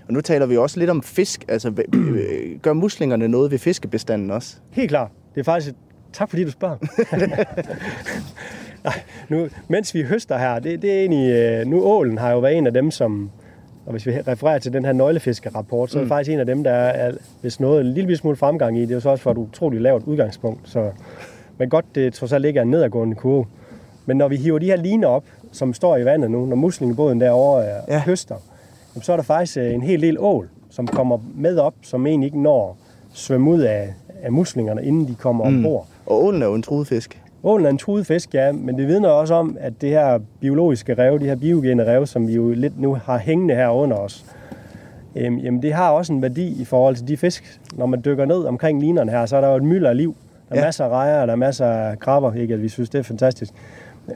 [0.07, 1.45] Og nu taler vi også lidt om fisk.
[1.47, 4.55] Altså, øh, gør muslingerne noget ved fiskebestanden også?
[4.71, 5.09] Helt klart.
[5.35, 5.77] Det er faktisk et...
[6.13, 6.77] Tak fordi du spørger.
[8.83, 8.93] Nej,
[9.29, 11.31] nu, mens vi høster her, det, det er egentlig...
[11.31, 13.31] øh, Nu ålen har jo været en af dem, som...
[13.85, 16.63] Og hvis vi refererer til den her nøglefiskerapport, så er det faktisk en af dem,
[16.63, 18.81] der er, hvis noget, en lille smule fremgang i.
[18.81, 20.69] Det er jo så også for et utroligt lavt udgangspunkt.
[20.69, 20.91] Så,
[21.57, 23.45] men godt, det trods alt ikke er en nedadgående kurve.
[24.05, 27.21] Men når vi hiver de her liner op, som står i vandet nu, når muslingebåden
[27.21, 27.99] derovre er Ja.
[28.01, 28.35] høster,
[29.03, 32.27] så er der faktisk øh, en hel del ål, som kommer med op, som egentlig
[32.27, 32.69] ikke når
[33.11, 33.93] at svømme ud af,
[34.23, 35.55] af muslingerne, inden de kommer mm.
[35.55, 35.87] ombord.
[36.05, 37.21] Og ålen er jo en truet fisk.
[37.43, 40.93] Ålen er en truet fisk, ja, men det vidner også om, at det her biologiske
[40.93, 44.25] rev, de her biogene rev, som vi jo lidt nu har hængende her under os,
[45.15, 47.59] øhm, jamen det har også en værdi i forhold til de fisk.
[47.75, 50.15] Når man dykker ned omkring linerne her, så er der jo et mylder af liv.
[50.49, 50.65] Der er Ja.
[50.65, 53.53] masser af rejer, der er masser af krabber, ikke at vi synes, det er fantastisk.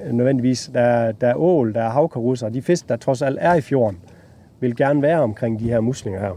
[0.05, 0.71] Øh, Nødvendigvis.
[0.73, 3.61] Der, er- der er ål, der er havkarusser, de fisk, der trods alt er i
[3.61, 3.97] fjorden,
[4.59, 6.31] vil gerne være omkring de her muslinger her.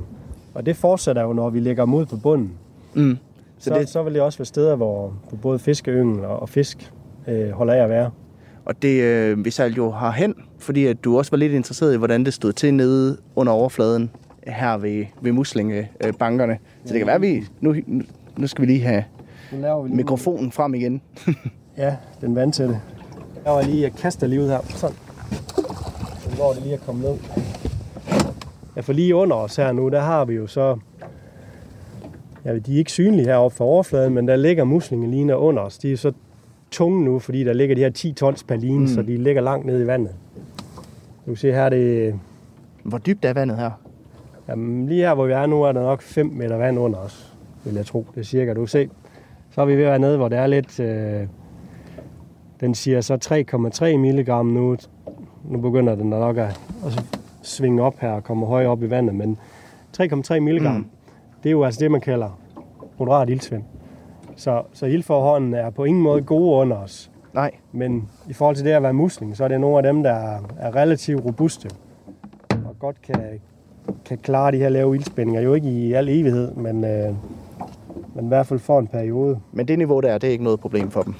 [0.55, 2.51] Og det fortsætter jo, når vi lægger ud på bunden.
[2.95, 3.18] Mm.
[3.59, 5.12] Så, Så det- så vil det også være steder, hvor,
[5.43, 6.93] både fiskeyngel og, fisk
[7.29, 8.11] øh, holder af at være.
[8.64, 11.95] Og det øh, vi sejlede jo har hen, fordi at du også var lidt interesseret
[11.95, 14.11] i, hvordan det stod til nede under overfladen
[14.47, 16.59] her ved, ved muslingebankerne.
[16.85, 17.45] Så det kan være, at vi...
[17.61, 17.75] Nu,
[18.37, 19.05] nu- skal vi lige have
[19.53, 21.03] Nu laver vi lige mikrofonen frem igen.
[21.77, 22.81] Ja, den vand til det.
[23.45, 24.59] Jeg var lige, jeg kaster lige ud her.
[24.68, 24.97] Sådan.
[26.20, 27.43] Så hvor det lige er kommet ned.
[28.77, 30.77] Ja, for lige under os her nu, der har vi jo så...
[32.45, 35.79] Ja, de er ikke synlige heroppe for overfladen, men der ligger muslingeliner under os.
[35.79, 36.12] De er så
[36.70, 38.87] tunge nu, fordi der ligger de her 10 tons per line, mm.
[38.87, 40.14] så de ligger langt nede i vandet.
[41.27, 42.14] Du kan se her, det
[42.83, 43.70] Hvor dybt er vandet her?
[44.49, 47.35] jamen, lige her, hvor vi er nu, er der nok 5 meter vand under os,
[47.64, 48.07] vil jeg tro.
[48.14, 48.89] Det er cirka, du kan se.
[49.51, 50.81] Så er vi ved at være nede, hvor det er lidt...
[50.81, 51.27] Øh,
[52.61, 53.45] den siger så
[53.93, 54.77] 3,3 milligram nu.
[55.45, 59.14] Nu begynder den nok at, at svinge op her og komme højere op i vandet,
[59.14, 59.38] men
[60.01, 60.86] 3,3 milligram, mm.
[61.43, 62.38] det er jo altså det, man kalder
[62.99, 63.62] moderat iltsvind.
[64.36, 67.11] Så, så ildforholdene er på ingen måde gode under os.
[67.34, 67.51] Nej.
[67.72, 70.12] Men i forhold til det at være musling, så er det nogle af dem, der
[70.12, 71.70] er, er relativt robuste
[72.51, 73.40] og godt kan,
[74.05, 75.40] kan klare de her lave ildspændinger.
[75.40, 77.14] Jo ikke i al evighed, men, øh,
[78.14, 79.40] men i hvert fald for en periode.
[79.53, 81.14] Men det niveau der, det er ikke noget problem for dem.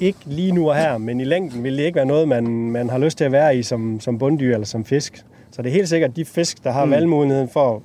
[0.00, 2.90] Ikke lige nu og her, men i længden vil det ikke være noget, man, man
[2.90, 5.24] har lyst til at være i som, som bunddyr eller som fisk.
[5.50, 6.90] Så det er helt sikkert de fisk, der har mm.
[6.90, 7.82] valgmuligheden for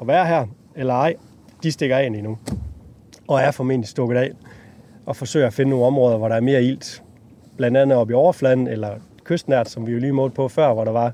[0.00, 0.46] at være her
[0.76, 1.14] eller ej,
[1.62, 2.38] de stikker af endnu.
[3.28, 4.30] Og er formentlig stukket af
[5.06, 7.02] og forsøger at finde nogle områder, hvor der er mere ilt.
[7.56, 8.90] Blandt andet oppe i overfladen eller
[9.24, 11.12] kystnært, som vi jo lige målte på før, hvor der var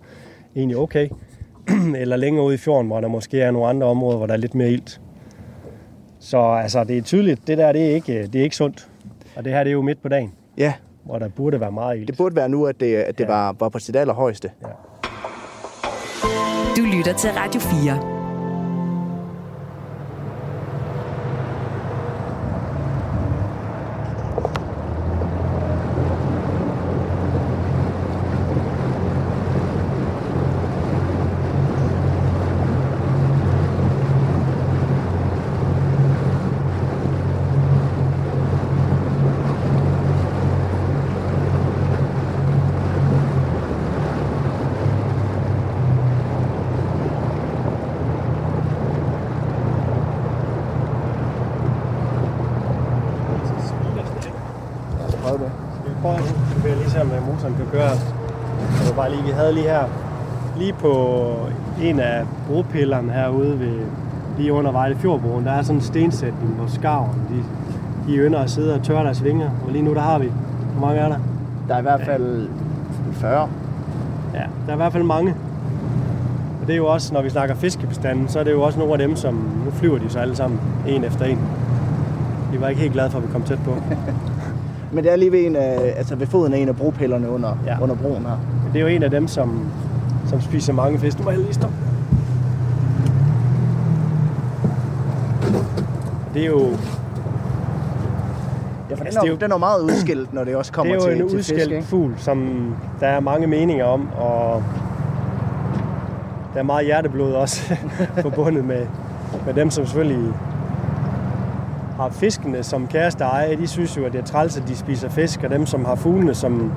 [0.57, 1.09] egentlig okay.
[1.97, 4.39] eller længere ude i fjorden, hvor der måske er nogle andre områder, hvor der er
[4.39, 5.01] lidt mere ilt.
[6.21, 8.89] Så altså, det er tydeligt, det der det er ikke, det er ikke sundt.
[9.39, 10.73] Og det her det er jo midt på dagen, Ja,
[11.05, 12.09] hvor der burde være meget ilt.
[12.09, 13.31] det burde være nu, at det, at det Ja.
[13.31, 14.51] var, var på sit allerhøjeste.
[16.77, 17.99] Du lytter til Radio 4.
[55.23, 55.51] Prøv det.
[55.81, 56.25] Skal vi prøve nu?
[56.53, 57.91] Så vil jeg lige se, om øh, motoren kan køre.
[58.79, 59.85] Det var bare lige, vi havde lige her,
[60.69, 61.35] lige på
[61.83, 63.79] en af bropillerne herude ved,
[64.39, 67.45] lige under Vejle Fjordbroen, der er sådan en stensætning, hvor skarven, de,
[68.07, 69.51] de ynder at sidde og tørre deres vinger.
[69.67, 70.33] Og lige nu, der har vi,
[70.77, 71.19] hvor mange er der?
[71.69, 72.49] Der er i hvert fald
[73.13, 73.49] 40.
[74.35, 75.35] Ja, der er i hvert fald mange.
[76.61, 78.93] Og det er jo også, når vi snakker fiskebestanden, så er det jo også nogle
[78.93, 81.39] af dem, som nu flyver de så alle sammen, en efter en.
[82.53, 83.75] De var ikke helt glade for, at vi kom tæt på.
[84.93, 87.59] Men det er lige ved, en af, altså ved foden af en af bropillerne under,
[87.67, 87.83] ja.
[87.83, 88.39] Under broen her.
[88.73, 89.71] Det er jo en af dem, som,
[90.29, 91.19] som spiser mange fisk.
[91.19, 91.77] Nu må lige stoppe.
[96.35, 96.71] Det er jo,
[98.91, 100.57] Ja, for den, Altså, er, det er jo, den er jo meget udskilt, når det
[100.57, 101.89] også det kommer er jo til, en til fisk.
[101.91, 102.69] fugl, som
[103.01, 104.63] der er mange meninger om, og
[106.55, 107.75] der er meget hjerteblod også
[108.23, 108.87] forbundet med,
[109.47, 110.33] med dem, som selvfølgelig
[111.97, 115.09] har fiskene som kæreste eje, de synes jo, at det er træls, at de spiser
[115.09, 116.73] fisk, og dem, som har fuglene som,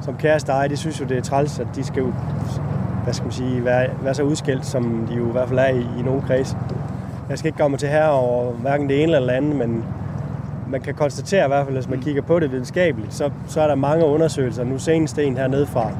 [0.00, 2.02] som kæreste eje, de synes jo, det er træls, at de skal
[3.04, 5.68] hvad skal man sige, være, være så udskilt, som de jo i hvert fald er
[5.68, 6.56] i, i nogle kreds.
[7.30, 9.84] Jeg skal ikke gøre mig til her over hverken det ene eller det andet, men
[10.70, 13.66] man kan konstatere i hvert fald, hvis man kigger på det videnskabeligt, så, så er
[13.66, 14.64] der mange undersøgelser.
[14.64, 15.90] Nu senest en hernede fra,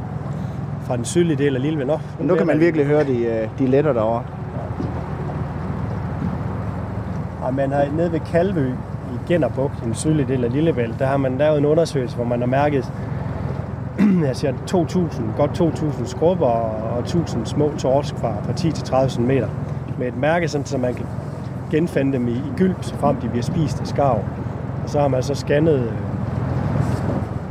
[0.85, 1.89] fra den sydlige del af Lillevand.
[1.89, 4.23] Nå, Nu kan man virkelig høre de, øh, de letter derovre.
[7.43, 8.69] Og man har nede ved Kalvø
[9.15, 12.25] i Genderbugt, i den sydlige del af Lillebælt, der har man lavet en undersøgelse, hvor
[12.25, 12.93] man har mærket
[14.29, 19.11] jeg siger 2.000, godt 2.000 skrubber og 1.000 små torsk fra, fra 10 til 30
[19.11, 19.31] cm
[19.99, 21.07] med et mærke, sådan, så man kan
[21.71, 24.25] genfinde dem i, i gylp, så frem de bliver spist af skarv.
[24.85, 25.93] Og så har man så scannet øh,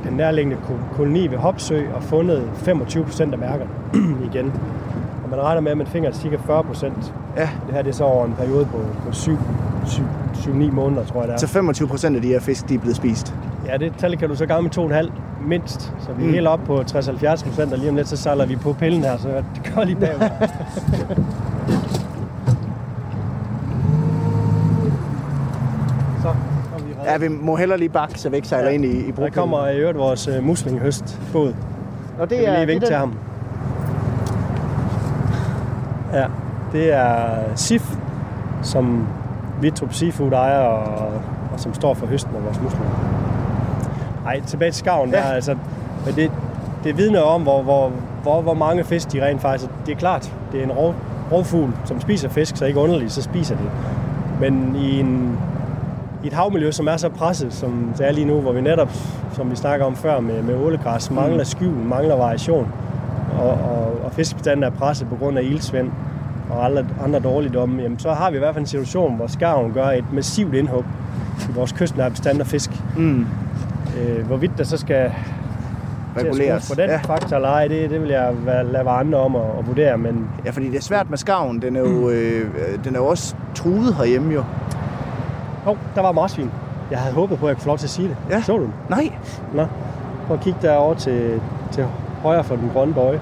[0.07, 3.69] den nærliggende ko- koloni ved Hopsø og fundet 25 procent af mærkerne
[4.31, 4.53] igen.
[5.23, 6.35] Og man regner med, at man finder ca.
[6.45, 7.13] 40 procent.
[7.37, 7.49] Ja.
[7.67, 11.33] Det her det er så over en periode på, på 7-9 måneder, tror jeg det
[11.33, 11.37] er.
[11.37, 13.35] Så 25 procent af de her fisk, de er blevet spist.
[13.67, 14.71] Ja, det tal kan du så gange med
[15.07, 15.11] 2,5
[15.47, 15.81] mindst.
[15.81, 16.33] Så vi er Mm.
[16.33, 19.17] helt op på 60-70 procent, og lige om lidt, så sejler vi på pillen her,
[19.17, 20.19] så det går lige bagud.
[26.21, 26.27] så
[26.71, 28.73] kommer vi Ja, vi må heller lige bakke, så vi ikke sejler Ja.
[28.75, 29.31] ind i, i Der brugpillen.
[29.33, 31.53] kommer i øvrigt vores uh, muslinghøstbåd.
[32.19, 33.13] Og det Kan vi er, lige vinke det til ham?
[36.13, 36.25] Ja,
[36.71, 37.95] det er SIF,
[38.61, 39.07] som
[39.61, 41.07] Vitrup Seafood ejer, og,
[41.53, 42.89] og som står for høsten af vores muslinger.
[44.23, 45.09] Nej, tilbage til skaven.
[45.09, 45.17] Ja.
[45.17, 45.55] Der, er altså,
[46.05, 46.31] men det,
[46.83, 47.91] det vidner om, hvor, hvor,
[48.23, 49.69] hvor, hvor mange fisk de rent faktisk...
[49.85, 50.95] Det er klart, det er en rov,
[51.31, 53.65] rovfugl, som spiser fisk, så ikke underligt, så spiser det.
[54.39, 55.37] Men i, en,
[56.23, 58.89] i et havmiljø, som er så presset, som det er lige nu, hvor vi netop,
[59.33, 62.67] som vi snakker om før med, med ålegræs, mangler skjul, mangler variation,
[63.39, 65.91] og, og, og fiskebestanden er presset på grund af ildsvind
[66.49, 69.71] og andre, andre dårligdomme, jamen, så har vi i hvert fald en situation, hvor skarven
[69.71, 70.83] gør et massivt indhug
[71.49, 72.71] i vores kystnære bestand af fisk.
[72.97, 73.25] Mm,
[73.99, 75.11] Øh, hvorvidt der så skal
[76.17, 76.69] reguleres.
[76.69, 76.97] på den Ja.
[76.97, 80.29] faktor eller ej, det, det vil jeg lade være andre om at, at vurdere, men
[80.45, 81.61] ja, fordi det er svært med skarven.
[81.61, 82.51] Den er jo, øh,
[82.83, 84.43] den er jo også truet herhjemme jo.
[85.63, 86.51] hov, der var marsvin.
[86.91, 88.17] Jeg havde håbet på, at jeg kunne få lov til at sige det.
[88.29, 88.41] Ja.
[88.41, 88.73] Så du den?
[88.89, 89.09] Nej,
[89.53, 89.65] Nå,
[90.27, 91.41] prøv at kigge derovre til,
[91.71, 91.85] til
[92.21, 93.21] højre for den grønne bøje.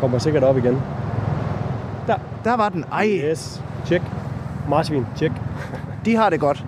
[0.00, 0.78] Kommer sikkert op igen.
[2.44, 2.84] der var den.
[2.92, 4.02] Ej, Yes, tjek.
[4.68, 5.32] Marsvin, tjek.
[6.04, 6.64] de har det godt.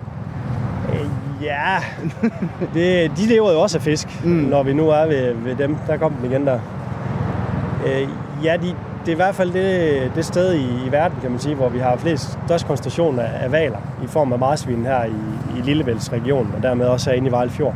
[1.41, 1.77] Ja,
[2.73, 4.29] det, de lever jo også af fisk, Mm.
[4.31, 5.75] når vi nu er ved, ved dem.
[5.87, 6.59] Der kom den igen der.
[7.85, 8.07] Øh,
[8.43, 8.67] ja, de,
[9.01, 11.69] det er i hvert fald det, det sted i, i verden, kan man sige, hvor
[11.69, 15.09] vi har flest, størst koncentration af, af valer i form af marsvin her i,
[15.57, 17.75] i Lillevældsregionen, og dermed også herinde i Vejlefjord.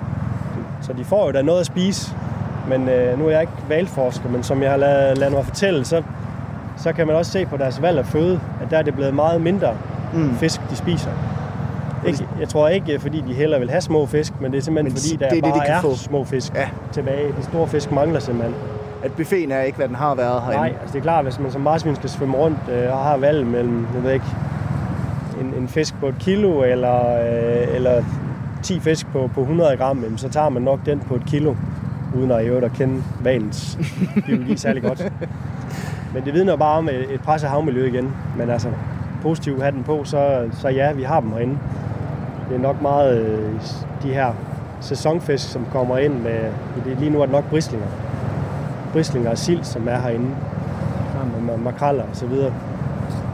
[0.82, 2.16] Så de får jo da noget at spise,
[2.70, 5.86] men øh, nu er jeg ikke valforsker, men som jeg har ladet, ladet mig fortælle,
[5.86, 6.02] så,
[6.78, 9.14] så kan man også se på deres valg af føde, at der er det blevet
[9.14, 9.70] meget mindre
[10.14, 10.36] Mm.
[10.36, 11.10] fisk, de spiser.
[12.08, 14.94] Ikke, jeg tror ikke, fordi de hellere vil have små fisk, men det er simpelthen
[14.94, 15.96] Men fordi, der det er det, bare de kan er få.
[15.96, 16.70] små fisk Ja.
[16.92, 17.28] tilbage.
[17.28, 18.56] De store fisk mangler simpelthen.
[19.04, 20.58] At buffeten er ikke, hvad den har været herinde.
[20.58, 23.18] Nej, altså det er klart, hvis man som marsvin skal svømme rundt øh, og har
[23.18, 24.26] valg mellem, jeg ved ikke,
[25.42, 28.04] en, en fisk på et kilo eller, øh, eller
[28.64, 31.56] 10 fisk på, på 100 gram, jamen, så tager man nok den på et kilo,
[32.18, 33.78] uden at i øvrigt at kende valens
[34.26, 35.12] biologi særlig godt.
[36.14, 38.14] Men det vidner bare om et, et presset havmiljø igen.
[38.38, 38.68] Men altså,
[39.22, 41.58] positivt hatten på, så, så ja, vi har dem herinde.
[42.50, 43.54] Det er nok meget øh,
[44.04, 44.34] de her
[44.82, 46.40] sæsonfisk, som kommer ind med,
[46.86, 47.88] det, lige nu er det nok brislinger.
[48.94, 50.30] Brislinger og sild, som er herinde.
[51.14, 52.54] Sammen med makraller og så videre.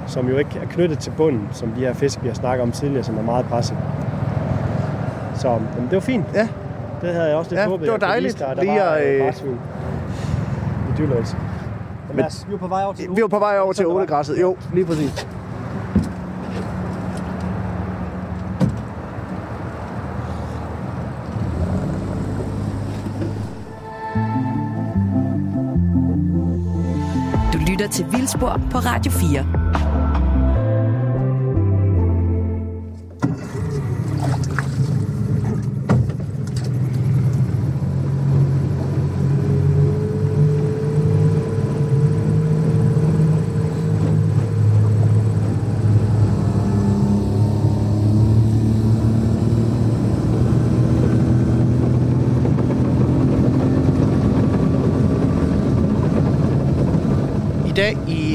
[0.07, 2.71] Som jo ikke er knyttet til bunden, som de her fisk, vi har snakket om
[2.71, 3.77] tidligere, som er meget presset.
[5.35, 6.25] Så jamen, det var fint.
[6.33, 6.47] Ja.
[7.01, 8.95] Det havde jeg også lidt Ja, håbet, det var dejligt vise dig, der lige var
[8.95, 9.59] øh, øh, marsvin
[10.89, 11.35] i Dyrløs.
[12.13, 14.41] Men vi er på vej over til Vi var på vej over til ålegræsset.
[14.41, 15.27] Jo, lige præcis.
[27.91, 29.60] Til Vildspor på Radio 4.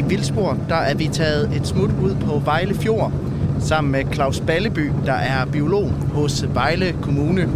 [0.09, 3.13] Vildspor, der er vi taget et smut ud på Vejle Fjord,
[3.61, 7.49] sammen med Claus Balleby, der er biolog hos Vejle Kommune.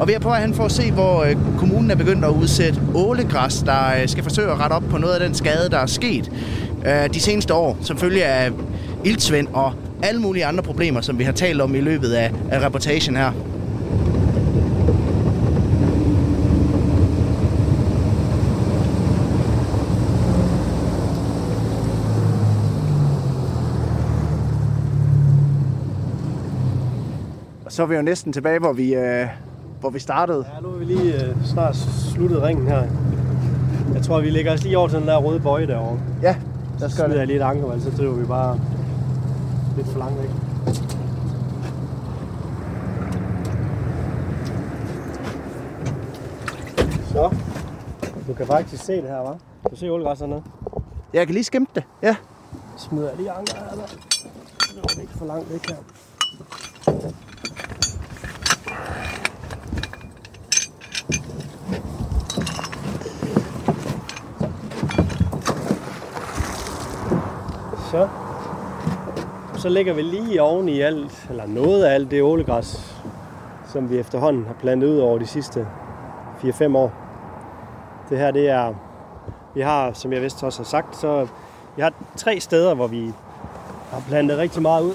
[0.00, 2.30] Og vi er på vej hen for at se, hvor øh, kommunen er begyndt at
[2.30, 5.78] udsætte ålegræs, der øh, skal forsøge at rette op på noget af den skade, der
[5.78, 6.32] er sket
[6.86, 8.50] øh, de seneste år, som følge af
[9.04, 9.72] iltsvind og
[10.02, 13.32] alle mulige andre problemer, som vi har talt om i løbet af, af reportagen her.
[27.80, 29.26] Så er vi jo næsten tilbage, hvor vi, øh,
[29.80, 30.46] hvor vi startede.
[30.54, 32.82] Ja, nu er vi lige øh, snart sluttet ringen her.
[33.94, 35.98] Jeg tror, vi lægger os lige over til den der røde bøje derovre.
[36.22, 37.18] Ja, Så lad os gøre det.
[37.18, 38.60] jeg lige et ankervand, så driver vi bare
[39.76, 40.30] lidt for langt væk.
[47.12, 47.34] Så.
[48.28, 49.68] Du kan faktisk se det her, hva'?
[49.70, 50.42] Du ser ålegræs hernede.
[51.12, 51.84] Jeg kan lige skimte det.
[52.02, 52.16] Ja.
[52.78, 53.86] Smider jeg lige anker her.
[53.86, 55.76] Så driver vi ikke for langt væk her.
[67.90, 68.08] Så.
[69.54, 72.96] Så lægger vi lige oven i alt, eller noget af alt det ålegræs,
[73.66, 75.66] som vi efterhånden har plantet ud over de sidste
[76.42, 76.92] 4-5 år.
[78.10, 78.74] Det her, det er,
[79.54, 81.26] vi har, som jeg vist også har sagt, så
[81.76, 83.12] vi har tre steder, hvor vi
[83.90, 84.94] har plantet rigtig meget ud.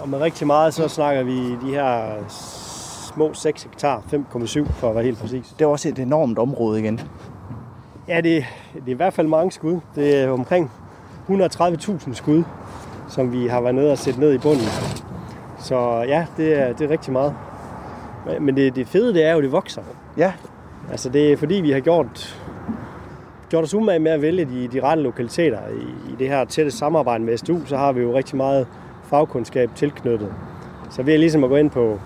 [0.00, 2.12] Og med rigtig meget, så snakker vi de her
[3.14, 5.54] små 6 hektar, 5,7 for at være helt præcis.
[5.58, 7.00] Det er også et enormt område igen.
[8.08, 8.44] Ja, det,
[8.74, 9.80] det er i hvert fald mange skud.
[9.94, 10.70] Det er omkring
[11.28, 12.42] 130.000 skud,
[13.08, 14.66] som vi har været nede og sætte ned i bunden.
[15.58, 17.34] Så ja, det er, det er rigtig meget.
[18.40, 19.82] Men det, det fede, det er jo, at det vokser.
[20.16, 20.32] Ja,
[20.90, 22.40] Altså det er fordi, vi har gjort,
[23.50, 25.58] gjort os umage med at vælge de, de rette lokaliteter.
[25.68, 28.66] I, I det her tætte samarbejde med SDU, så har vi jo rigtig meget
[29.04, 30.34] fagkundskab tilknyttet.
[30.90, 32.00] Så ved ligesom at gå ind på,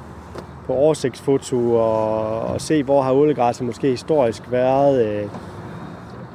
[0.67, 5.07] på oversigtsfoto og, og se, hvor har ålegræsset måske historisk været.
[5.07, 5.29] Øh,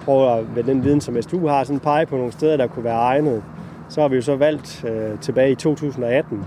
[0.06, 2.84] prøve at, med den viden, som SDU har, sådan pege på nogle steder, der kunne
[2.84, 3.44] være egnet.
[3.90, 6.46] Så har vi jo så valgt øh, tilbage i 2018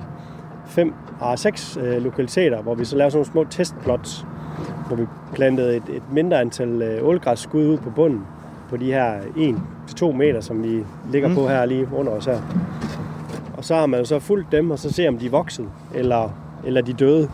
[0.66, 4.26] fem og seks øh, lokaliteter, hvor vi så lavede sådan nogle små testplots,
[4.86, 8.26] hvor vi plantede et, et mindre antal øh, ålegræsskud ud på bunden
[8.68, 9.20] på de her
[10.00, 11.34] 1-2 meter, som vi ligger mm.
[11.34, 12.40] på her lige under os her.
[13.56, 15.66] Og så har man jo så fulgt dem, og så ser om de er vokset,
[15.94, 16.30] eller,
[16.64, 17.28] eller de er døde.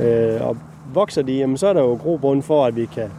[0.00, 0.56] Øh, og
[0.94, 3.10] vokser de, jamen, så er der jo grobund for, at vi kan,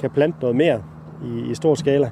[0.00, 0.80] kan plante noget mere
[1.24, 2.10] i, i stor skala.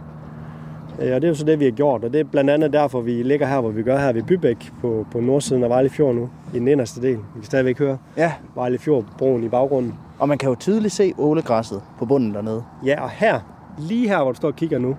[1.03, 2.73] Øh, Og det er jo så det, vi har gjort, og det er blandt andet
[2.73, 5.89] derfor, vi ligger her, hvor vi gør her ved Bybæk på, på nordsiden af Vejle
[5.91, 7.17] Fjord nu, i den inderste del.
[7.17, 8.33] Vi kan stadigvæk høre ja.
[8.55, 9.95] Vejle Fjord-broen i baggrunden.
[10.19, 12.63] Og man kan jo tydeligt se ålegræsset på bunden dernede.
[12.85, 13.41] Ja, og her,
[13.79, 14.97] lige her, hvor du står og kigger nu,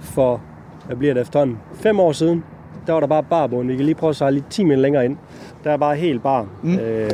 [0.00, 0.40] for,
[0.86, 2.44] hvad bliver det efterhånden, fem år siden,
[2.86, 3.68] der var der bare barbund.
[3.68, 5.16] Vi kan lige prøve at sejle lige 10 meter længere ind.
[5.64, 6.46] Der er bare helt bar.
[6.62, 6.78] Mm.
[6.78, 7.10] Øh,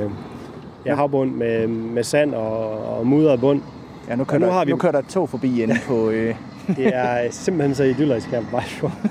[0.87, 3.61] ja, havbund med, med sand og, og mudret bund.
[4.09, 6.10] Ja, nu kører, nu der, har vi- nu kører der et tog forbi inde på...
[6.10, 6.35] Øh...
[6.77, 8.93] Det er simpelthen så idyllisk her på Vejlefjord.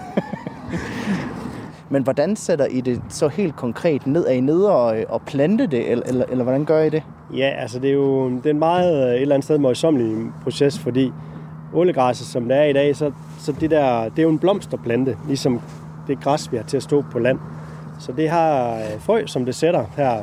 [1.92, 4.26] Men hvordan sætter I det så helt konkret ned?
[4.28, 7.04] Er I nede og, og plante det, eller, eller, eller hvordan gør I det?
[7.36, 10.28] Ja, altså det er jo det er en meget øh, et eller andet sted møjsommelig
[10.44, 11.12] proces, fordi
[11.74, 15.18] ålegræsset, som det er i dag, så, så det, der, det er jo en blomsterplante,
[15.28, 15.62] ligesom
[16.08, 17.40] det græs, vi har til at stå på land.
[18.00, 20.22] Så det har øh, frø, som det sætter her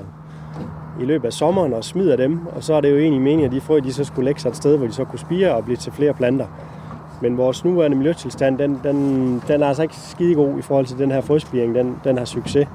[1.00, 3.52] i løbet af sommeren og smider dem, og så er det jo egentlig meningen, at
[3.52, 5.64] de frø de så skulle lægge sig et sted, hvor de så kunne spire og
[5.64, 6.46] blive til flere planter.
[7.22, 10.98] Men vores nuværende miljøtilstand, den, den, den er altså ikke skide god i forhold til
[10.98, 12.68] den her frøspiring, den, den har succes.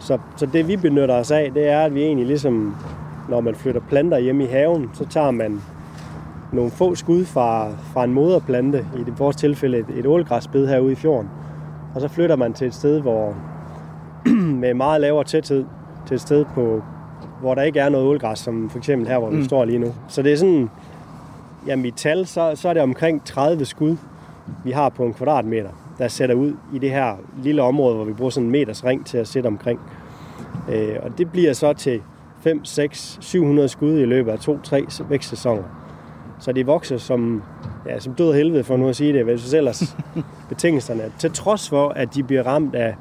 [0.00, 2.76] Så, så det vi benytter os af, det er, at vi egentlig ligesom,
[3.28, 5.60] når man flytter planter hjem i haven, så tager man
[6.52, 10.92] nogle få skud fra, fra en moderplante, i det, vores tilfælde et, et ålgræsbed herude
[10.92, 11.30] i fjorden.
[11.94, 13.34] Og så flytter man til et sted, hvor
[14.62, 15.64] med meget lavere tæthed,
[16.06, 16.82] til et sted, på,
[17.40, 19.44] hvor der ikke er noget ålgræs, som for eksempel her, hvor vi Mm.
[19.44, 19.94] står lige nu.
[20.08, 20.70] Så det er sådan,
[21.66, 23.96] jamen i tal, så, så er det omkring 30 skud,
[24.64, 28.12] vi har på en kvadratmeter, der sætter ud i det her lille område, hvor vi
[28.12, 29.80] bruger sådan en meters ring til at sætte omkring.
[30.72, 32.02] Øh, og det bliver så til
[32.40, 35.62] 5, 6, 700 skud i løbet af 2-3 vækstsæsoner.
[36.38, 37.42] Så de vokser som,
[37.86, 39.96] ja, som død helvede, for nu at sige det, hvis ellers
[40.48, 41.02] betingelserne.
[41.18, 42.94] Til trods for, at de bliver ramt af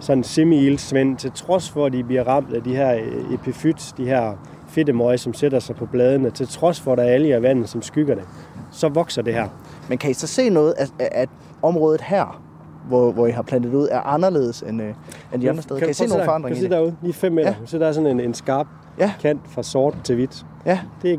[0.00, 4.04] sådan semi-ildsvind, til trods for, at de bliver ramt af de her øh, epifyt, de
[4.06, 4.32] her
[4.68, 7.68] fedtemøg, som sætter sig på bladene, til trods for, at der er alger i vandet,
[7.68, 8.24] som skygger det,
[8.70, 9.48] så vokser det her.
[9.88, 11.28] Men kan I så se noget, at, at
[11.62, 12.40] området her,
[12.88, 14.94] hvor, hvor I har plantet ud, er anderledes end, øh,
[15.34, 15.80] end de andre steder?
[15.80, 16.70] Kan, I se nogle forandringer Kan i det?
[16.70, 17.48] derude, lige 5 meter.
[17.48, 17.54] Ja.
[17.66, 18.66] Så der er sådan en, en skarp
[18.98, 19.12] Ja.
[19.20, 20.46] kant fra sort til hvidt.
[20.66, 20.80] Ja.
[21.02, 21.18] Det er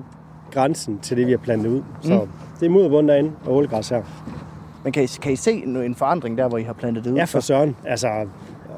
[0.52, 1.82] grænsen til det, vi har plantet ud.
[2.02, 2.30] Så Mm.
[2.60, 4.02] det er mudderbund derinde og ålegræs her.
[4.84, 7.16] Men kan I, kan I se en forandring der, hvor I har plantet det ud?
[7.18, 7.76] Ja, for søren.
[7.86, 8.08] Altså,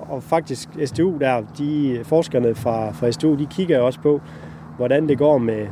[0.09, 4.21] og faktisk SDU der, de forskerne fra, fra SDU, de kigger også på,
[4.77, 5.67] hvordan det går med,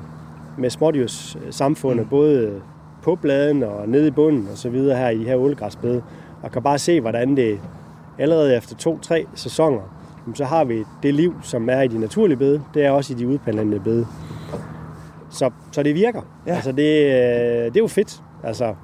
[0.57, 2.09] med smådyrssamfundet, mm.
[2.09, 2.61] både
[3.03, 6.03] på bladen og nede i bunden og så videre her i de her ålegræsbede,
[6.41, 7.59] og kan bare se, hvordan det
[8.17, 9.81] allerede efter to-tre sæsoner,
[10.33, 13.15] så har vi det liv, som er i de naturlige bede, det er også i
[13.15, 14.07] de udplanlende bede.
[15.29, 16.21] Så, så det virker.
[16.47, 16.55] Ja.
[16.55, 18.21] Altså det, øh, det er jo fedt.
[18.43, 18.75] Altså,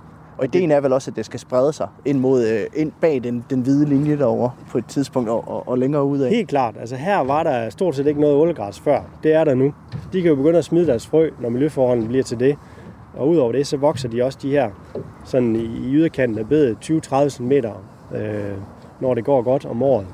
[0.42, 3.24] og ideen er vel også, at det skal sprede sig ind, mod, øh, ind bag
[3.24, 6.30] den, den hvide linje derovre på et tidspunkt og, og, og længere ud af.
[6.30, 6.76] Helt klart.
[6.80, 9.02] Altså her var der stort set ikke noget ålegræs før.
[9.24, 9.74] Det er der nu.
[10.14, 12.58] De kan jo begynde at smide deres frø, når miljøforholdene bliver til det.
[13.14, 14.70] Og udover det, så vokser de også de her
[15.26, 18.58] sådan i, i yderkanten af bedet 20-30 cm, øh,
[19.00, 20.08] når det går godt om året.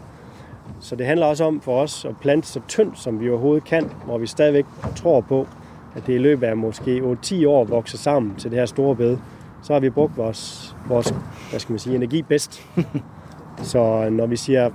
[0.79, 3.91] Så det handler også om for os at plante så tyndt, som vi overhovedet kan,
[4.05, 5.47] hvor vi stadigvæk tror på,
[5.95, 9.17] at det i løbet af måske 8-10 år vokser sammen til det her store bed.
[9.67, 11.13] Så har vi brugt vores, vores
[11.49, 12.67] hvad skal man sige, energi bedst.
[13.71, 14.69] så når vi siger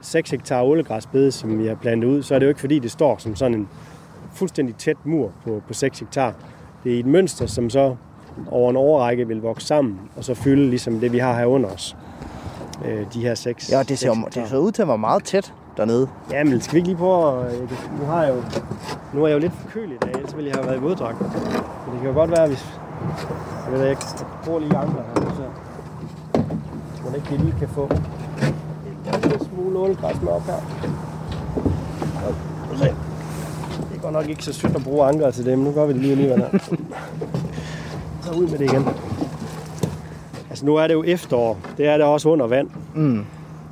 [0.00, 2.90] 6 hektar ålegræsbede, som vi har plantet ud, så er det jo ikke fordi, det
[2.90, 3.68] står som sådan en
[4.32, 6.32] fuldstændig tæt mur på, på 6 hektar.
[6.84, 7.96] Det er et mønster, som så
[8.50, 11.68] over en overrække vil vokse sammen, og så fylde ligesom det, vi har her under
[11.70, 11.96] os.
[12.84, 15.54] Øh, de her 6 Ja, det ser, det ser ud til at være meget tæt
[15.76, 16.08] dernede.
[16.30, 17.52] Ja, men skal vi ikke lige prøve at...
[17.58, 17.68] kan-
[18.00, 18.42] Nu, har jeg jo,
[19.14, 21.20] nu er jeg jo lidt forkølet i dag, ellers ville jeg have været i våddragt.
[21.20, 21.30] Men
[21.92, 22.80] det kan jo godt være, hvis...
[23.70, 25.30] Jeg ved ikke, jeg bruger lige ankler her.
[26.94, 27.84] Så det ikke lige kan få
[29.14, 30.56] en lille smule ålegræs med op her.
[33.90, 35.58] Det er godt nok ikke så sødt at bruge ankler til dem.
[35.58, 36.58] Nu gør vi det lige alligevel her.
[38.22, 38.88] Så ud med det igen.
[40.50, 41.56] Altså nu er det jo efterår.
[41.76, 42.68] Det er det også under vand.
[42.94, 43.24] Mm.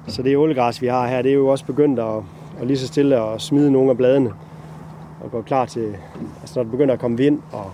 [0.08, 2.14] Så det ålegræs, vi har her, det er jo også begyndt at,
[2.60, 4.32] at lige så stille at smide nogle af bladene.
[5.24, 5.96] Og gå klar til,
[6.40, 7.70] altså når det begynder at komme vind og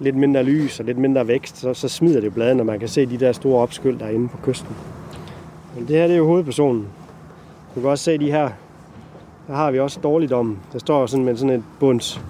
[0.00, 2.88] lidt mindre lys og lidt mindre vækst, så, så smider det bladene, og man kan
[2.88, 4.76] se de der store opskyld, der er inde på kysten.
[5.76, 6.86] Men det her, det er jo hovedpersonen.
[7.74, 8.48] Du kan også se de her,
[9.48, 10.58] der har vi også dårligdom.
[10.72, 12.20] Der står sådan med sådan et bunds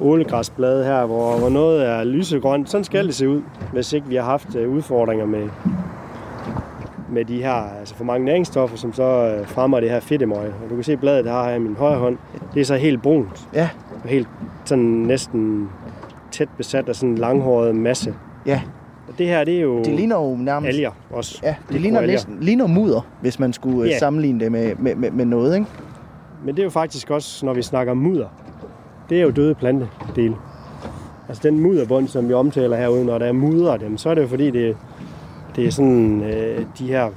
[0.00, 2.70] ålegræsblad her, hvor, hvor noget er lysegrønt.
[2.70, 3.42] Sådan skal det se ud,
[3.72, 5.48] hvis ikke vi har haft øh, udfordringer med,
[7.08, 10.38] med de her, altså for mange næringsstoffer, som så øh, fremmer det her fedtemøg.
[10.38, 12.18] Og du kan se bladet, der har her i min højre hånd,
[12.54, 13.48] det er så helt brunt.
[13.54, 13.68] Ja.
[14.04, 14.28] Og helt
[14.64, 15.68] sådan næsten
[16.30, 18.14] tæt besat af sådan en langhåret masse.
[18.46, 18.60] Ja.
[19.08, 20.68] Og det her, det er jo Det ligner jo nærmest...
[20.68, 21.40] alger også.
[21.42, 22.12] Ja, det ligner, Mikroalger.
[22.12, 23.88] næsten, ligner mudder, hvis man skulle Ja.
[23.88, 23.98] yeah.
[23.98, 25.66] sammenligne det med, med, med, med noget, ikke?
[26.44, 28.26] Men det er jo faktisk også, når vi snakker mudder,
[29.08, 30.34] det er jo døde plantedele.
[31.28, 34.22] Altså den mudderbund, som vi omtaler herude, når der er mudder dem, så er det
[34.22, 34.76] jo fordi, det,
[35.56, 37.08] det er sådan øh, de her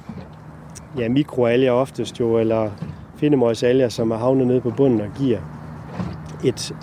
[0.97, 2.69] ja, mikroalger oftest jo, eller
[3.15, 5.37] findemøgsalger, som er havnet nede på bunden og giver
[6.43, 6.75] et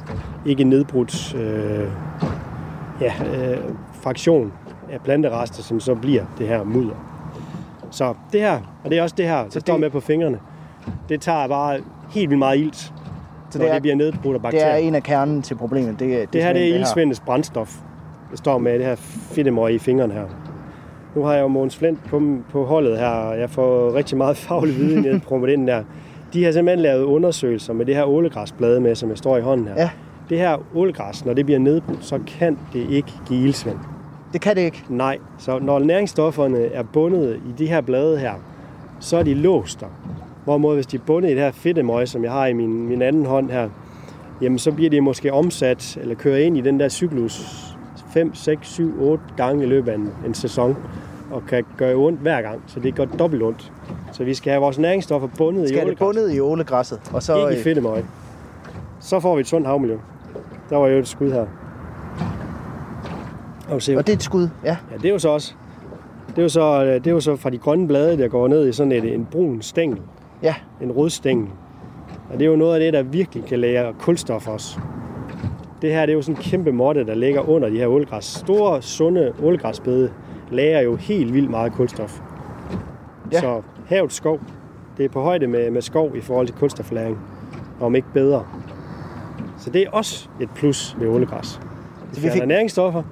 [0.46, 1.88] ikke nedbrudt øh,
[3.00, 3.12] ja,
[3.52, 3.58] øh,
[3.92, 4.52] fraktion
[4.92, 6.94] af planterester, som så bliver det her mudder.
[7.90, 10.38] Så det her, og det er også det her, der det- står med på fingrene,
[11.08, 11.78] det tager bare
[12.10, 12.92] helt vildt meget ilt, så
[13.52, 14.66] det det, er- det bliver nedbrudt af Det bakterier.
[14.66, 16.00] er en af kernen til problemet.
[16.00, 17.76] Det, det, Det her det er ildsvindets brændstof.
[18.30, 18.94] Det står med det her
[19.34, 20.24] fedtemøg i fingrene her.
[21.16, 24.36] Nu har jeg jo Måns Flint på, på holdet her, og jeg får rigtig meget
[24.48, 25.82] faglig viden ned på den der.
[26.32, 29.66] De har simpelthen lavet undersøgelser med det her ålegræsblade med, som jeg står i hånden
[29.66, 29.74] her.
[29.76, 29.90] Ja.
[30.28, 33.78] Det her ålegræs, når det bliver nedbrudt, så kan det ikke give ildsvind.
[34.32, 34.84] Det kan det ikke.
[34.88, 38.34] Nej, så når næringsstofferne er bundet i de her blade her,
[39.00, 39.86] så er de låst der.
[40.44, 43.02] Hvorimod hvis de er bundet i det her fedtemøg, som jeg har i min, min
[43.02, 43.68] anden hånd her,
[44.42, 47.66] jamen så bliver de måske omsat eller kører ind i den der cyklus
[48.12, 50.76] 5, 6, 7, 8 gange i løbet af en, en sæson
[51.30, 53.72] og kan gøre ondt hver gang, så det gør dobbelt ondt.
[54.12, 57.00] Så vi skal have vores næringsstoffer bundet i Skal det bundet i ålegræsset.
[57.12, 58.04] Og så, ikke i øh, fedtemøg.
[59.00, 59.96] Så får vi et sundt havmiljø.
[60.70, 61.46] Der var jo et skud her.
[63.68, 64.76] Og se, og det er et skud, ja.
[64.90, 65.54] Ja, det er jo så også.
[66.28, 68.68] Det er jo så, det er jo så fra de grønne blade, der går ned
[68.68, 70.00] i sådan et, en brun stængel.
[70.42, 70.54] Ja.
[70.80, 71.48] En rød stængel.
[72.30, 74.78] Og det er jo noget af det, der virkelig kan lære kulstof også.
[75.82, 78.24] Det her det er jo sådan en kæmpe måtte, der ligger under de her ålegræs.
[78.24, 80.10] Store, sunde ålegræsbede
[80.50, 82.20] lærer jo helt vildt meget kulstof.
[83.32, 83.40] Ja.
[83.40, 84.40] Så havets skov,
[84.96, 87.18] det er på højde med, med skov i forhold til kulstoflæring.
[87.80, 88.44] Om ikke bedre.
[89.58, 91.60] Så det er også et plus ved ålegræs.
[92.10, 93.02] Det fjerner fik- næringsstoffer,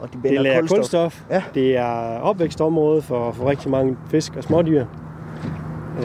[0.00, 0.78] Og de det lærer kulstof.
[0.78, 1.22] kulstof.
[1.30, 1.42] Ja.
[1.54, 4.84] Det er opvækstområde for, for rigtig mange fisk og smådyr.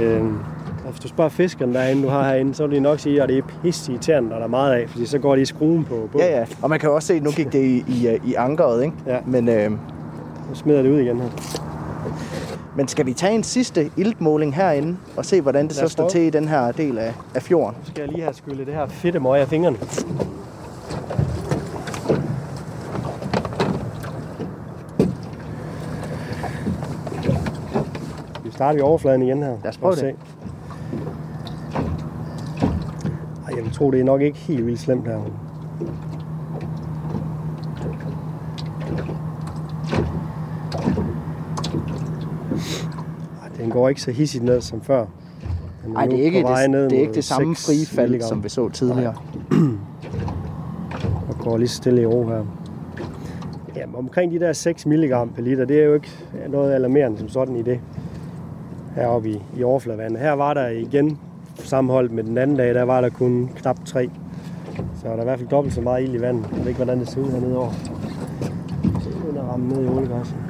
[0.01, 0.38] Øhm,
[0.85, 3.30] og hvis du spørger fiskerne derinde, du har herinde, så vil de nok sige, at
[3.30, 5.84] det er pisse irriterende, når der er meget af, fordi så går de i skruen
[5.85, 6.30] på bunden.
[6.30, 6.45] Ja, ja.
[6.61, 8.95] Og man kan også se, at nu gik det i, i, øh, i ankeret, ikke?
[9.07, 9.17] Ja.
[9.26, 9.71] Men, øh,
[10.53, 11.30] Så smider det ud igen her.
[12.76, 16.09] men skal vi tage en sidste iltmåling herinde, og se, hvordan det så står prøve.
[16.09, 17.76] til i den her del af, af fjorden?
[17.80, 19.77] Nu skal jeg lige have skyllet det her fedte møg af fingrene.
[28.43, 29.57] Vi starter i overfladen igen her.
[29.63, 29.99] Lad os prøve det.
[29.99, 30.07] se.
[33.47, 35.19] Ej, jeg vil tro, det er nok ikke helt vildt slemt her.
[43.70, 45.06] Den går ikke så hissigt ned som før.
[45.88, 48.70] Nej, det er ikke det, det, er ikke det samme frie fald, som vi så
[48.70, 49.16] tidligere.
[51.30, 52.46] og går lige stille i ro her.
[53.76, 56.10] Ja, omkring de der 6 mg per liter, det er jo ikke
[56.50, 57.80] noget alarmerende som sådan i det
[58.96, 60.20] heroppe i, i overfladevandet.
[60.20, 61.20] Her var der igen
[61.56, 64.10] sammenholdt med den anden dag, der var der kun knap 3.
[65.02, 66.46] Så der er i hvert fald dobbelt så meget ild i vandet.
[66.52, 67.72] Jeg ved ikke, hvordan det ser ud hernede over.
[69.32, 70.48] Det er ramme ned i oliegræsset.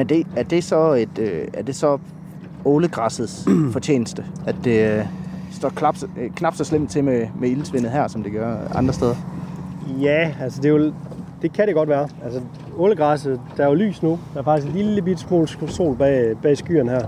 [0.00, 1.98] Men det, er det så et, øh, er det så
[2.64, 5.04] ålegræssets fortjeneste, at det øh,
[5.50, 8.94] står knap, øh, knap så slemt til med, med ildsvindet her, som det gør andre
[8.94, 9.14] steder?
[10.00, 10.92] Ja, altså det, er jo,
[11.42, 12.08] det kan det godt være.
[12.24, 12.40] Altså
[12.76, 14.18] ålegræsset, der er jo lys nu.
[14.34, 17.06] Der er faktisk en lille bit smule sol bag, bag skyerne her.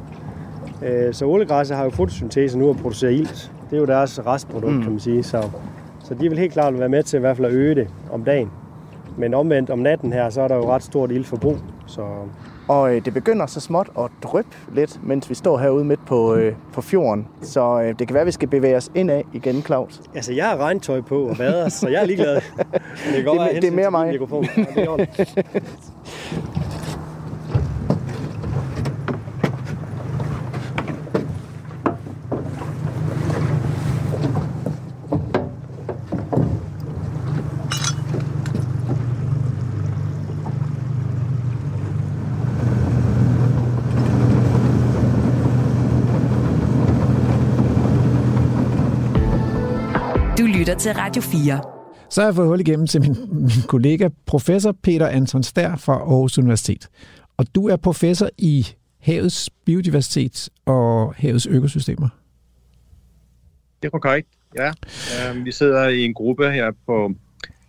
[0.82, 3.52] Øh, så ålegræsset har jo fotosyntese nu og producerer ilt.
[3.70, 4.82] Det er jo deres restprodukt, mm.
[4.82, 5.22] kan man sige.
[5.22, 5.42] Så,
[6.04, 8.24] så de vil helt klart være med til i hvert fald at øge det om
[8.24, 8.50] dagen.
[9.16, 11.56] Men omvendt om natten her, så er der jo ret stort ildforbrug.
[11.86, 12.02] Så
[12.68, 16.34] og øh, det begynder så småt at dryppe lidt, mens vi står herude midt på,
[16.34, 17.28] øh, på fjorden.
[17.42, 20.00] Så øh, det kan være, at vi skal bevæge os indad igen, Claus.
[20.14, 22.34] Altså, jeg har regntøj på og bader, så jeg er ligeglad.
[22.44, 22.44] det,
[23.14, 24.18] det, det, det er mere mig.
[50.72, 51.60] lytter til Radio 4.
[52.10, 55.92] Så har jeg fået hul igennem til min, min kollega, professor Peter Anton Stær fra
[55.92, 56.88] Aarhus Universitet.
[57.36, 58.66] Og du er professor i
[59.00, 62.08] havets biodiversitet og havets økosystemer.
[63.82, 64.72] Det er korrekt, ja.
[65.30, 67.12] Um, vi sidder i en gruppe her på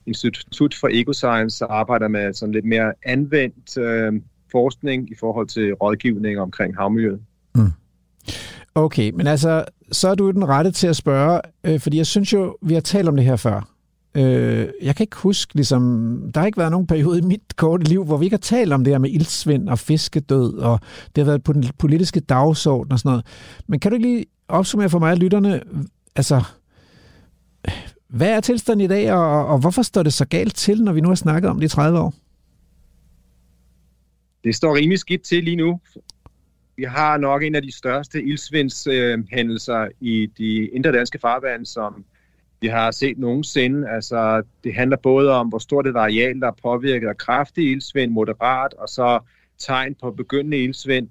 [0.05, 4.13] Institut for Ecoscience og arbejder med sådan lidt mere anvendt øh,
[4.51, 7.21] forskning i forhold til rådgivning omkring havmiljøet.
[7.55, 7.71] Mm.
[8.75, 12.33] Okay, men altså, så er du den rette til at spørge, øh, fordi jeg synes
[12.33, 13.73] jo, vi har talt om det her før.
[14.15, 15.81] Øh, jeg kan ikke huske, ligesom,
[16.33, 18.73] der har ikke været nogen periode i mit korte liv, hvor vi ikke har talt
[18.73, 20.79] om det her med ildsvind og fiskedød, og
[21.15, 23.25] det har været på den politiske dagsorden og sådan noget.
[23.67, 25.61] Men kan du ikke lige opsummere for mig og lytterne,
[26.15, 26.43] altså,
[28.07, 31.01] hvad er tilstanden i dag, og, og hvorfor står det så galt til, når vi
[31.01, 32.13] nu har snakket om det i 30 år?
[34.43, 35.79] Det står rimelig skidt til lige nu.
[36.75, 42.05] Vi har nok en af de største ildsvindshændelser i de indre danske farvand, som
[42.61, 43.89] vi har set nogensinde.
[43.89, 48.11] Altså, det handler både om, hvor stort et areal, der er påvirket af kraftig ildsvind,
[48.11, 49.19] moderat, og så
[49.57, 51.09] tegn på begyndende ildsvind.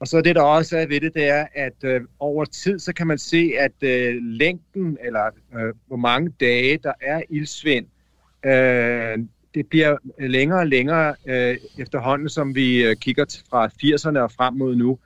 [0.00, 2.92] Og så det, der også er ved det, det er, at øh, over tid, så
[2.92, 7.86] kan man se, at øh, længden, eller øh, hvor mange dage, der er ildsvind,
[8.44, 9.18] øh,
[9.56, 14.32] det bliver øh, længere og længere øh, efterhånden, som vi øh, kigger fra 80'erne og
[14.32, 14.98] frem mod nu.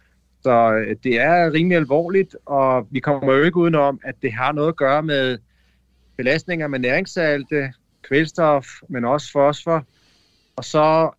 [0.43, 4.53] Så øh, det er rimelig alvorligt, og vi kommer jo ikke udenom, at det har
[4.53, 5.39] noget at gøre med
[6.17, 7.73] belastninger med næringssalte,
[8.03, 9.85] kvælstof, men også fosfor.
[10.57, 11.11] Og så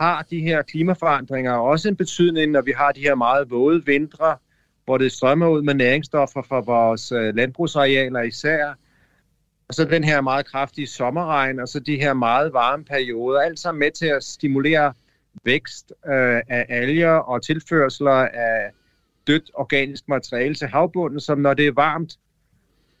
[0.00, 4.36] har de her klimaforandringer også en betydning, når vi har de her meget våde vintre,
[4.84, 8.74] hvor det strømmer ud med næringsstoffer fra vores øh, landbrugsarealer især,
[9.68, 13.58] og så den her meget kraftige sommerregn, og så de her meget varme perioder, alt
[13.58, 14.92] sammen med til at stimulere
[15.44, 18.70] vækst øh, af alger og tilførsler af
[19.26, 22.18] dødt organisk materiale til havbunden, som når det er varmt,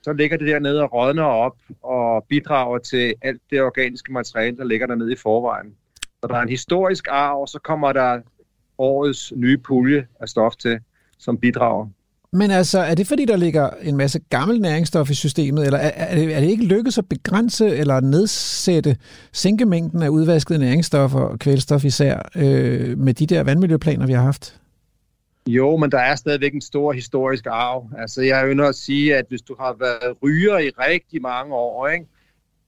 [0.02, 4.64] så ligger det dernede og rådner op og bidrager til alt det organiske materiale, der
[4.64, 5.74] ligger dernede i forvejen.
[6.22, 8.20] Så der er en historisk arv, og så kommer der
[8.78, 10.80] årets nye pulje af stof til,
[11.18, 11.88] som bidrager.
[12.34, 15.90] Men altså, er det fordi, der ligger en masse gammel næringsstof i systemet, eller er,
[15.94, 18.96] er, det, er det ikke lykkedes at begrænse eller nedsætte
[19.32, 24.60] sænkemængden af udvaskede næringsstoffer og kvælstof især øh, med de der vandmiljøplaner, vi har haft?
[25.46, 27.90] Jo, men der er stadigvæk en stor historisk arv.
[27.98, 31.88] Altså, jeg ønsker at sige, at hvis du har været ryger i rigtig mange år,
[31.88, 32.06] ikke,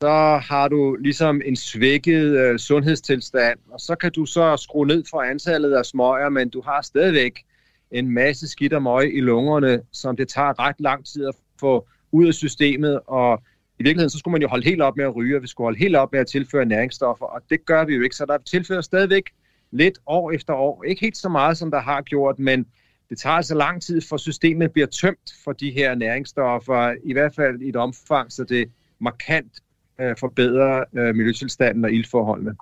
[0.01, 5.05] så har du ligesom en svækket øh, sundhedstilstand, og så kan du så skrue ned
[5.11, 7.46] for antallet af smøger, men du har stadigvæk
[7.91, 11.89] en masse skidt og møg i lungerne, som det tager ret lang tid at få
[12.13, 13.43] ud af systemet, og
[13.79, 15.67] i virkeligheden så skulle man jo holde helt op med at ryge, og vi skulle
[15.67, 18.39] holde helt op med at tilføre næringsstoffer, og det gør vi jo ikke, så der
[18.39, 19.31] tilfører stadigvæk
[19.71, 20.85] lidt år efter år.
[20.85, 22.67] Ikke helt så meget, som der har gjort, men
[23.11, 27.35] det tager altså lang tid, for systemet bliver tømt for de her næringsstoffer, i hvert
[27.35, 29.53] fald i et omfang, så det markant
[30.01, 32.57] øh, forbedrer øh, miljøtilstanden og ildforholdene.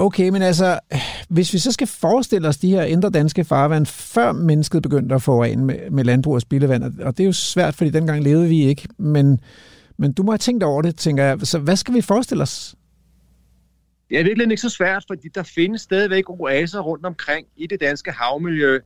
[0.00, 0.80] Okay, men altså,
[1.28, 5.22] hvis vi så skal forestille os de her indre danske farvand, før mennesket begyndte at
[5.22, 8.62] forurene med, med landbrug og spildevand, og det er jo svært, fordi dengang levede vi
[8.62, 9.40] ikke, men,
[9.96, 11.38] men du må have tænkt over det, tænker jeg.
[11.42, 12.74] Så hvad skal vi forestille os?
[14.10, 17.80] Det er virkelig ikke så svært, fordi der findes stadigvæk oaser rundt omkring i det
[17.80, 18.78] danske havmiljø.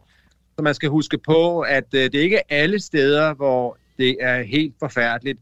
[0.56, 4.42] Så man skal huske på, at øh, det ikke er alle steder, hvor det er
[4.42, 5.38] helt forfærdeligt.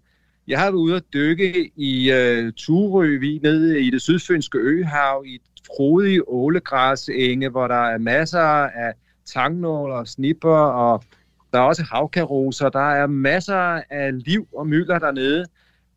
[0.49, 5.25] Jeg har været ude at dykke i uh, Turø, vi nede i det sydfynske øhav,
[5.27, 5.41] i et
[5.77, 8.93] frodige ålegræsenge, hvor der er masser af
[9.27, 11.05] tangnål og snipper, og
[11.53, 12.69] der er også havkaroser.
[12.69, 15.47] Der er masser af liv og mylder dernede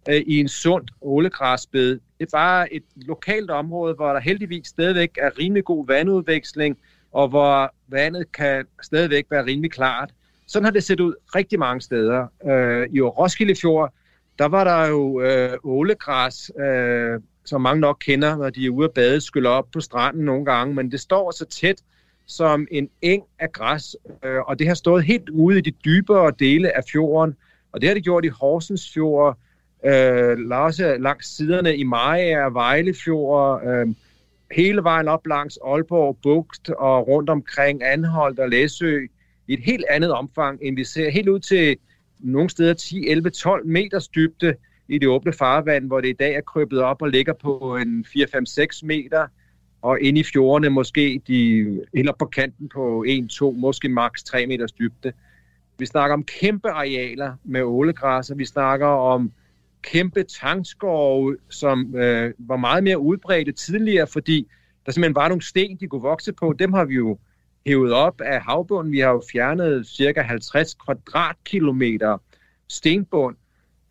[0.10, 1.90] øh, i en sund ålegræsbed.
[1.90, 6.78] Det er bare et lokalt område, hvor der heldigvis stadigvæk er rimelig god vandudveksling,
[7.12, 10.14] og hvor vandet kan stadigvæk være rimelig klart.
[10.48, 12.28] Sådan har det set ud rigtig mange steder.
[12.46, 13.94] Øh, I Roskilde Fjord,
[14.40, 18.86] der var der jo øh, ålegræs, øh, som mange nok kender, når de er ude
[18.86, 21.82] at bade, skyller op på stranden nogle gange, men det står så tæt
[22.26, 23.96] som en eng af græs,
[24.26, 27.36] øh, og det har stået helt ude i de dybere dele af fjorden,
[27.72, 29.38] og det har det gjort i Horsens Fjord,
[29.86, 33.88] øh, også langs siderne i Maja og Vejlefjord, øh,
[34.52, 39.00] hele vejen op langs Aalborg, Bugt og rundt omkring Anholdt og Læsø,
[39.48, 41.78] i et helt andet omfang, end vi ser helt ud til
[42.20, 44.56] nogle steder 10, 11, 12 meters dybde
[44.88, 48.06] i det åbne farvand, hvor det i dag er krøbet op og ligger på en
[48.06, 49.28] 4, 5, 6 meter,
[49.82, 51.60] og inde i fjordene måske de
[51.94, 55.14] eller på kanten på 1, 2, måske maks 3 meters dybde.
[55.78, 58.36] Vi snakker om kæmpe arealer med ålegræsser.
[58.36, 59.32] Vi snakker om
[59.82, 64.48] kæmpe tangskove, som øh, var meget mere udbredte tidligere, fordi
[64.86, 66.54] der simpelthen var nogle sten, de kunne vokse på.
[66.60, 67.18] Dem har vi jo
[67.66, 68.94] hævet op af havbunden.
[68.94, 72.18] Vi har jo fjernet cirka 50 kvadratkilometer
[72.70, 73.36] stenbund,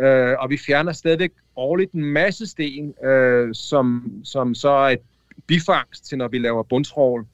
[0.02, 5.00] øh, og vi fjerner stadigvæk årligt en masse sten, øh, som, som så er et
[5.46, 7.26] bifangst til, når vi laver bundtrål.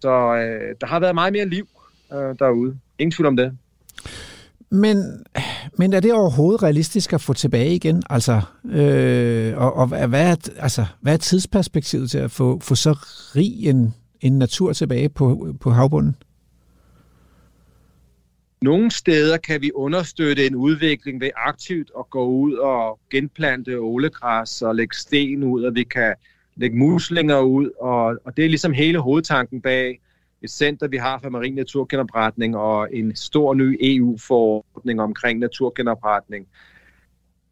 [0.00, 1.68] Så øh, der har været meget mere liv
[2.12, 2.78] øh, derude.
[2.98, 3.52] Ingen tvivl om det.
[4.70, 5.24] Men,
[5.78, 8.02] men er det overhovedet realistisk at få tilbage igen?
[8.10, 12.92] Altså, øh, og, og hvad, er, altså, hvad er tidsperspektivet til at få, få så
[13.36, 16.16] rig en, en natur tilbage på, på havbunden?
[18.62, 24.62] Nogle steder kan vi understøtte en udvikling ved aktivt at gå ud og genplante ålegræs
[24.62, 26.14] og lægge sten ud, og vi kan
[26.56, 30.00] lægge muslinger ud, og, og det er ligesom hele hovedtanken bag
[30.42, 36.46] et center, vi har for marin naturgenopretning og en stor ny EU-forordning omkring naturgenopretning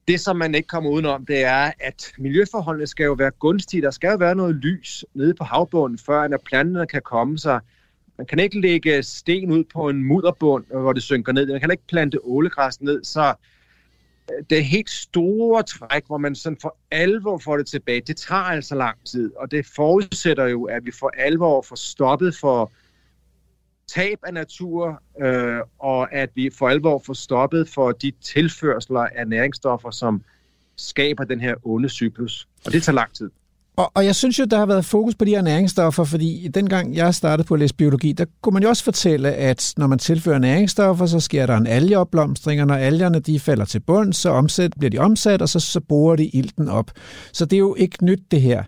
[0.09, 3.83] det, som man ikke kommer udenom, det er, at miljøforholdene skal jo være gunstige.
[3.83, 7.61] Der skal jo være noget lys nede på havbunden, før at planterne kan komme sig.
[8.19, 11.47] Man kan ikke lægge øh, sten ud på en mudderbund, hvor det synker ned.
[11.47, 13.35] Man kan ikke plante ålegræs ned, så
[14.33, 18.01] øh, det er helt store træk, hvor man sådan for alvor får det tilbage.
[18.01, 22.37] Det tager altså lang tid, og det forudsætter jo, at vi for alvor får stoppet
[22.37, 22.73] for
[23.89, 29.29] tab af natur, øh, og at vi for alvor får stoppet for de tilførsler af
[29.29, 30.25] næringsstoffer, som
[30.77, 32.49] skaber den her onde cyklus.
[32.67, 33.31] Og det tager lang tid.
[33.77, 36.95] Og, og jeg synes jo, der har været fokus på de her næringsstoffer, fordi dengang
[36.95, 39.99] jeg startede på at læse biologi, der kunne man jo også fortælle, at når man
[39.99, 44.31] tilfører næringsstoffer, så sker der en algeopblomstring, og når algerne de falder til bund, så
[44.31, 46.91] omsæt, bliver de omsat, og så, så bruger de ilten op.
[47.33, 48.63] Så det er jo ikke nyt, det her.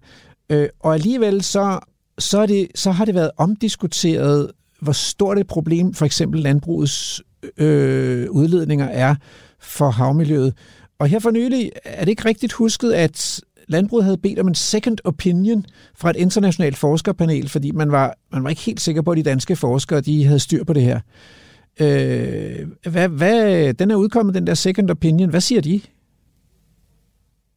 [0.50, 1.78] Øh, og alligevel så,
[2.18, 7.22] så, er det, så har det været omdiskuteret, hvor stort et problem for eksempel landbrugets
[7.56, 9.14] øh, udledninger er
[9.60, 10.54] for havmiljøet.
[10.98, 14.54] Og her for nylig er det ikke rigtigt husket, at landbruget havde bedt om en
[14.54, 15.64] second opinion
[15.96, 19.22] fra et internationalt forskerpanel, fordi man var, man var ikke helt sikker på, at de
[19.22, 21.00] danske forskere de havde styr på det her.
[21.80, 25.30] Øh, hvad, hvad, den er udkommet, den der second opinion.
[25.30, 25.80] Hvad siger de?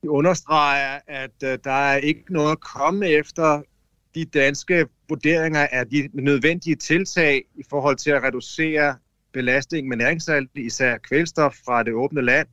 [0.03, 3.61] De understreger, at øh, der er ikke noget at komme efter
[4.15, 8.95] de danske vurderinger af de nødvendige tiltag i forhold til at reducere
[9.33, 12.47] belastningen med næringssalt, især kvælstof fra det åbne land.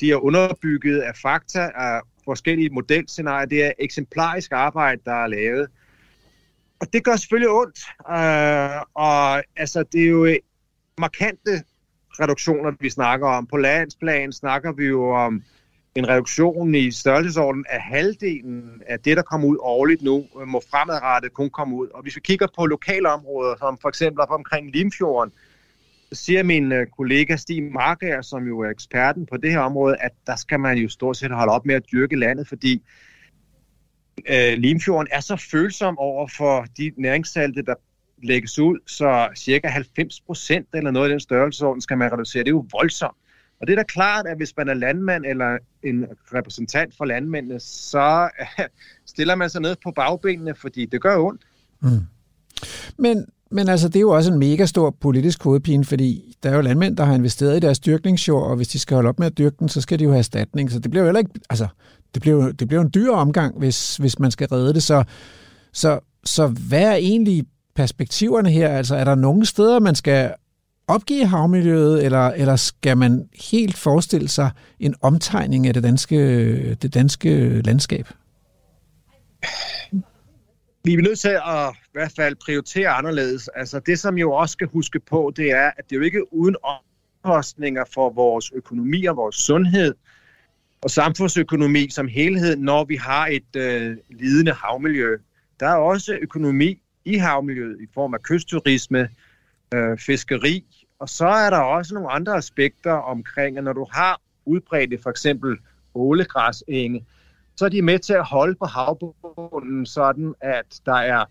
[0.00, 3.46] De er underbygget af fakta, af forskellige modelscenarier.
[3.46, 5.68] Det er eksemplarisk arbejde, der er lavet.
[6.80, 7.78] Og det gør selvfølgelig ondt.
[8.10, 10.36] Øh, og altså, det er jo øh,
[10.98, 11.62] markante
[12.20, 13.46] reduktioner, vi snakker om.
[13.46, 15.42] På landsplan snakker vi jo om
[15.94, 21.32] en reduktion i størrelsesordenen af halvdelen af det, der kommer ud årligt nu, må fremadrettet
[21.32, 21.88] kun komme ud.
[21.88, 25.47] Og hvis vi kigger på lokale områder, som for eksempel op omkring Limfjorden, øh,
[26.12, 30.12] siger min øh, kollega Stig Marker, som jo er eksperten på det her område, at
[30.26, 32.82] der skal man jo stort set holde op med at dyrke landet, fordi
[34.30, 37.74] øh, Limfjorden er så følsom over for de næringssalte, der
[38.22, 42.44] lægges ud, så cirka 90 procent eller noget af den størrelsesorden skal man reducere.
[42.44, 43.16] Det er jo voldsomt.
[43.60, 47.60] Og det er da klart, at hvis man er landmand eller en repræsentant for landmændene,
[47.60, 48.30] så
[49.12, 51.42] stiller man sig ned på bagbenene, fordi det gør ondt.
[51.80, 52.00] Mm.
[52.98, 56.54] Men, men altså, det er jo også en mega stor politisk hovedpine, fordi der er
[56.54, 59.26] jo landmænd, der har investeret i deres dyrkningsjord, og hvis de skal holde op med
[59.26, 60.70] at dyrke den, så skal de jo have erstatning.
[60.70, 61.66] Så det bliver jo heller ikke, altså,
[62.14, 64.82] det bliver, det bliver en dyr omgang, hvis, hvis man skal redde det.
[64.82, 65.04] Så,
[65.72, 68.68] så, så hvad er egentlig perspektiverne her?
[68.68, 70.34] Altså, er der nogle steder, man skal
[70.88, 74.50] opgive havmiljøet, eller, eller skal man helt forestille sig
[74.80, 78.08] en omtegning af det danske, det danske landskab?
[80.84, 83.48] Vi er nødt til at i hvert fald prioritere anderledes.
[83.48, 86.32] Altså det, som jo også skal huske på, det er, at det er jo ikke
[86.32, 89.94] uden omkostninger for vores økonomi og vores sundhed
[90.82, 95.16] og samfundsøkonomi som helhed, når vi har et øh, lidende havmiljø.
[95.60, 99.08] Der er også økonomi i havmiljøet i form af kystturisme,
[99.74, 100.64] øh, fiskeri,
[100.98, 105.10] og så er der også nogle andre aspekter omkring, at når du har udbredte for
[105.10, 105.56] eksempel
[105.94, 107.04] ålegræsenge,
[107.58, 111.24] så er de med til at holde på havbunden sådan, at der er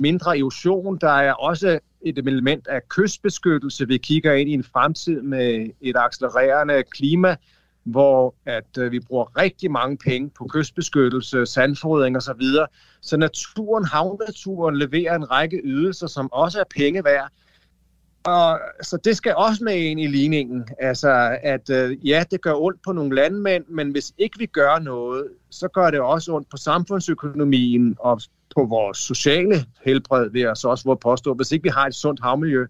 [0.00, 0.98] mindre erosion.
[0.98, 3.88] Der er også et element af kystbeskyttelse.
[3.88, 7.36] Vi kigger ind i en fremtid med et accelererende klima,
[7.84, 12.42] hvor at øh, vi bruger rigtig mange penge på kystbeskyttelse, sandfodring osv.
[12.42, 12.66] Så,
[13.00, 17.28] så naturen, havnaturen leverer en række ydelser, som også er penge værd.
[18.26, 20.64] Og, så det skal også med ind i ligningen.
[20.78, 24.78] Altså, at øh, ja, det gør ondt på nogle landmænd, men hvis ikke vi gør
[24.78, 28.20] noget, så gør det også ondt på samfundsøkonomien og
[28.56, 29.54] på vores sociale
[29.84, 32.66] helbred, vil jeg så også våge påstå, hvis ikke vi har et sundt havmiljø.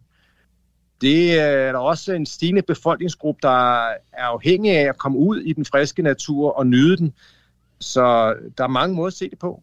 [1.00, 5.40] Det øh, er der også en stigende befolkningsgruppe, der er afhængig af at komme ud
[5.40, 7.12] i den friske natur og nyde den.
[7.80, 9.62] Så der er mange måder at se det på.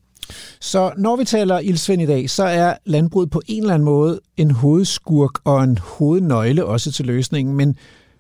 [0.60, 4.20] Så når vi taler ildsvind i dag, så er landbruget på en eller anden måde
[4.38, 7.56] en hovedskurk og en hovednøgle også til løsningen.
[7.56, 7.78] Men,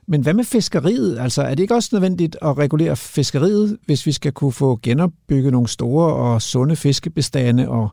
[0.08, 1.20] men hvad med fiskeriet?
[1.20, 5.52] Altså er det ikke også nødvendigt at regulere fiskeriet, hvis vi skal kunne få genopbygget
[5.52, 7.90] nogle store og sunde fiskebestande og,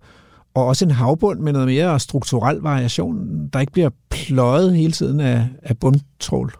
[0.54, 5.20] og også en havbund med noget mere strukturel variation, der ikke bliver pløjet hele tiden
[5.20, 6.52] af, af bundtrål?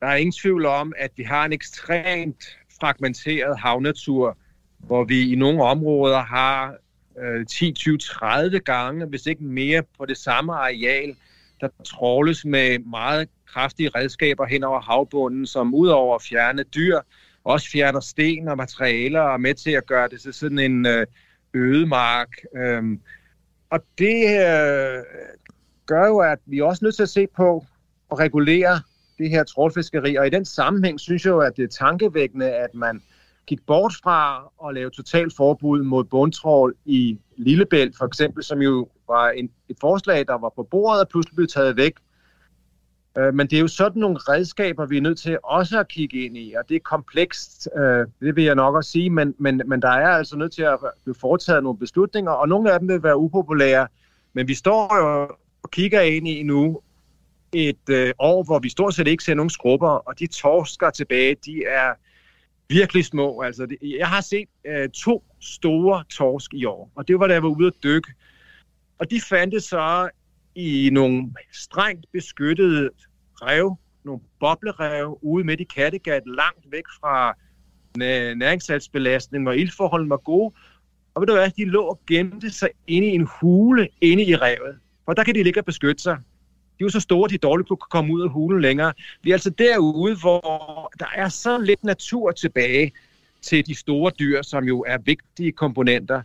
[0.00, 2.44] Der er ingen tvivl om, at vi har en ekstremt
[2.80, 4.36] fragmenteret havnatur,
[4.78, 6.74] hvor vi i nogle områder har
[7.22, 11.16] øh, 10, 20, 30 gange, hvis ikke mere, på det samme areal,
[11.60, 17.00] der tråles med meget kraftige redskaber hen over havbunden, som udover at fjerne dyr,
[17.44, 20.86] også fjerner sten og materialer og er med til at gøre det til sådan en
[20.86, 21.06] øh,
[21.54, 22.28] ødemark.
[22.56, 23.00] Øhm,
[23.70, 25.02] og det øh,
[25.86, 27.64] gør jo, at vi er også nødt til at se på
[28.08, 28.80] og regulere
[29.18, 30.16] det her trålfiskeri.
[30.16, 33.02] Og i den sammenhæng synes jeg jo, at det er tankevækkende, at man
[33.48, 38.88] gik bort fra at lave totalt forbud mod bundtrål i Lillebælt, for eksempel, som jo
[39.08, 41.92] var en, et forslag, der var på bordet og pludselig blev taget væk.
[43.18, 46.24] Øh, men det er jo sådan nogle redskaber, vi er nødt til også at kigge
[46.24, 49.62] ind i, og det er komplekst, øh, det vil jeg nok også sige, men, men,
[49.66, 52.88] men der er altså nødt til at blive foretaget nogle beslutninger, og nogle af dem
[52.88, 53.88] vil være upopulære,
[54.32, 56.80] men vi står jo og kigger ind i nu
[57.52, 61.36] et øh, år, hvor vi stort set ikke ser nogen skrubber, og de torsker tilbage,
[61.44, 61.94] de er
[62.68, 63.40] virkelig små.
[63.40, 67.32] Altså, det, jeg har set øh, to store torsk i år, og det var da
[67.32, 68.12] jeg var ude at dykke.
[68.98, 70.08] Og de fandt så
[70.54, 72.90] i nogle strengt beskyttede
[73.34, 77.34] rev, nogle boblerev ude midt i Kattegat, langt væk fra
[78.02, 80.54] øh, næringssalgsbelastning, hvor ildforholdene var gode.
[81.14, 84.36] Og ved du hvad, de lå og gemte sig inde i en hule inde i
[84.36, 84.78] revet.
[85.04, 86.18] For der kan de ligge og beskytte sig
[86.78, 88.92] de er jo så store, at de dårligt kunne komme ud af hulen længere.
[89.22, 92.92] Vi er altså derude, hvor der er så lidt natur tilbage
[93.42, 96.22] til de store dyr, som jo er vigtige komponenter.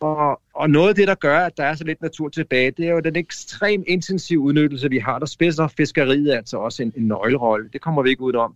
[0.00, 2.86] Og, og noget af det, der gør, at der er så lidt natur tilbage, det
[2.86, 5.18] er jo den ekstrem intensive udnyttelse, vi har.
[5.18, 7.68] Der spidser fiskeriet altså også en, en nøglerolle.
[7.72, 8.54] Det kommer vi ikke ud om.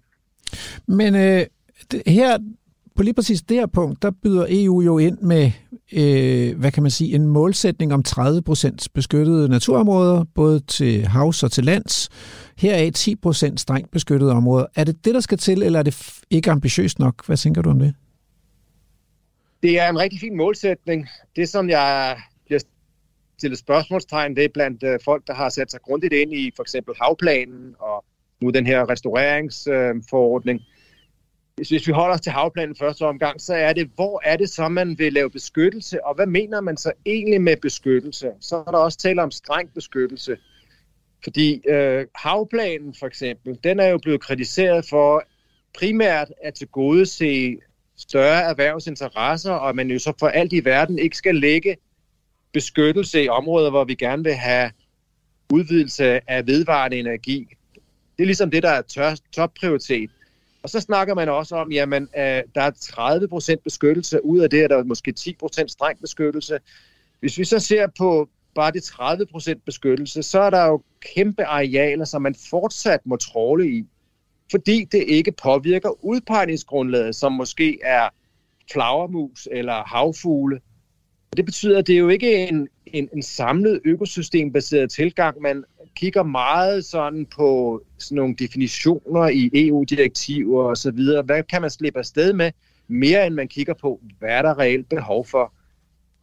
[0.87, 1.47] Men øh,
[1.91, 2.39] det, her
[2.97, 5.51] på lige præcis det her punkt, der byder EU jo ind med,
[5.93, 11.53] øh, hvad kan man sige, en målsætning om 30% beskyttede naturområder, både til havs og
[11.53, 12.09] til lands.
[12.59, 12.91] Her er
[13.51, 14.67] 10% strengt beskyttede områder.
[14.75, 17.27] Er det det, der skal til, eller er det ikke ambitiøst nok?
[17.27, 17.95] Hvad tænker du om det?
[19.63, 21.09] Det er en rigtig fin målsætning.
[21.37, 22.17] Det, som jeg
[22.47, 22.61] bliver
[23.39, 26.63] stillet spørgsmålstegn, det er blandt øh, folk, der har sat sig grundigt ind i for
[26.63, 28.05] eksempel havplanen og
[28.41, 30.61] nu den her restaureringsforordning.
[30.61, 30.74] Øh,
[31.57, 34.49] hvis, hvis vi holder os til havplanen første omgang, så er det, hvor er det
[34.49, 38.31] så, man vil lave beskyttelse, og hvad mener man så egentlig med beskyttelse?
[38.41, 40.37] Så er der også tale om streng beskyttelse.
[41.25, 45.25] Fordi øh, havplanen for eksempel, den er jo blevet kritiseret for
[45.79, 47.57] primært at tilgodese
[47.97, 51.77] større erhvervsinteresser, og man jo så for alt i verden ikke skal lægge
[52.53, 54.71] beskyttelse i områder, hvor vi gerne vil have
[55.53, 57.49] udvidelse af vedvarende energi.
[58.17, 60.11] Det er ligesom det, der er topprioritet.
[60.65, 64.63] Og så snakker man også om, jamen, øh, der er 30% beskyttelse, ud af det
[64.63, 66.59] er der måske 10% streng beskyttelse.
[67.21, 70.83] Hvis vi så ser på bare de 30% beskyttelse, så er der jo
[71.15, 73.87] kæmpe arealer, som man fortsat må tråle i,
[74.51, 78.09] fordi det ikke påvirker udpegningsgrundlaget, som måske er
[78.73, 80.61] flagermus eller havfugle.
[81.37, 85.43] Det betyder, at det er jo ikke en, en, en samlet økosystembaseret tilgang.
[85.43, 85.65] Man
[85.97, 91.23] kigger meget sådan på sådan nogle definitioner i EU-direktiver og så videre.
[91.23, 92.51] Hvad kan man slippe afsted med?
[92.89, 95.53] Mere end man kigger på, hvad er der reelt behov for.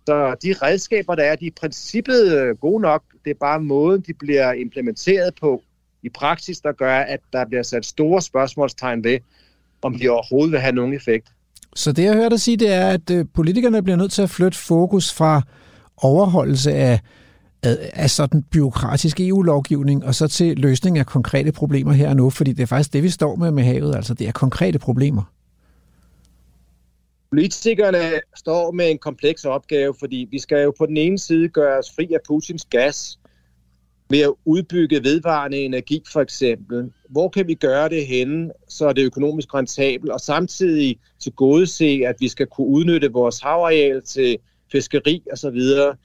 [0.05, 3.03] Så de redskaber, der er, de er i princippet øh, gode nok.
[3.25, 5.61] Det er bare måden, de bliver implementeret på
[6.03, 9.19] i praksis, der gør, at der bliver sat store spørgsmålstegn ved,
[9.81, 11.27] om de overhovedet vil have nogen effekt.
[11.75, 14.29] Så det, jeg hører dig sige, det er, at øh, politikerne bliver nødt til at
[14.29, 15.41] flytte fokus fra
[15.97, 16.99] overholdelse af,
[17.63, 22.53] af sådan byråkratisk EU-lovgivning, og så til løsning af konkrete problemer her og nu, fordi
[22.53, 25.23] det er faktisk det, vi står med med havet, altså det er konkrete problemer.
[27.31, 27.99] Politikerne
[28.35, 31.91] står med en kompleks opgave, fordi vi skal jo på den ene side gøre os
[31.95, 33.19] fri af Putins gas
[34.09, 36.91] ved at udbygge vedvarende energi for eksempel.
[37.09, 41.67] Hvor kan vi gøre det henne, så er det økonomisk rentabelt, og samtidig til gode
[41.67, 44.37] se, at vi skal kunne udnytte vores havareal til
[44.71, 45.95] fiskeri og så videre.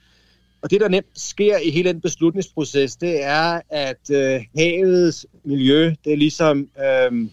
[0.66, 5.94] Og det, der nemt sker i hele den beslutningsproces, det er, at øh, havets miljø,
[6.04, 7.28] det ligesom øh,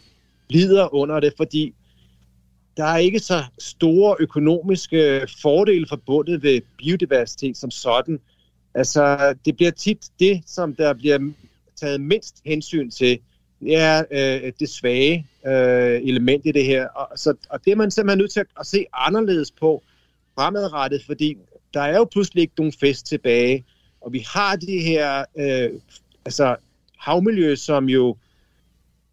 [0.50, 1.74] lider under det, fordi
[2.78, 8.20] der er ikke så store økonomiske fordele forbundet ved biodiversitet som sådan.
[8.74, 11.32] Altså, det bliver tit det, som der bliver
[11.76, 13.20] taget mindst hensyn til,
[13.60, 16.88] det er øh, det svage øh, element i det her.
[16.88, 19.84] Og, så, og det er man simpelthen nødt til at, at se anderledes på
[20.36, 21.38] fremadrettet, fordi
[21.74, 23.66] der er jo pludselig ikke nogen fest tilbage,
[24.02, 25.80] og vi har det her øh,
[26.26, 26.56] altså
[26.98, 28.18] havmiljø, som jo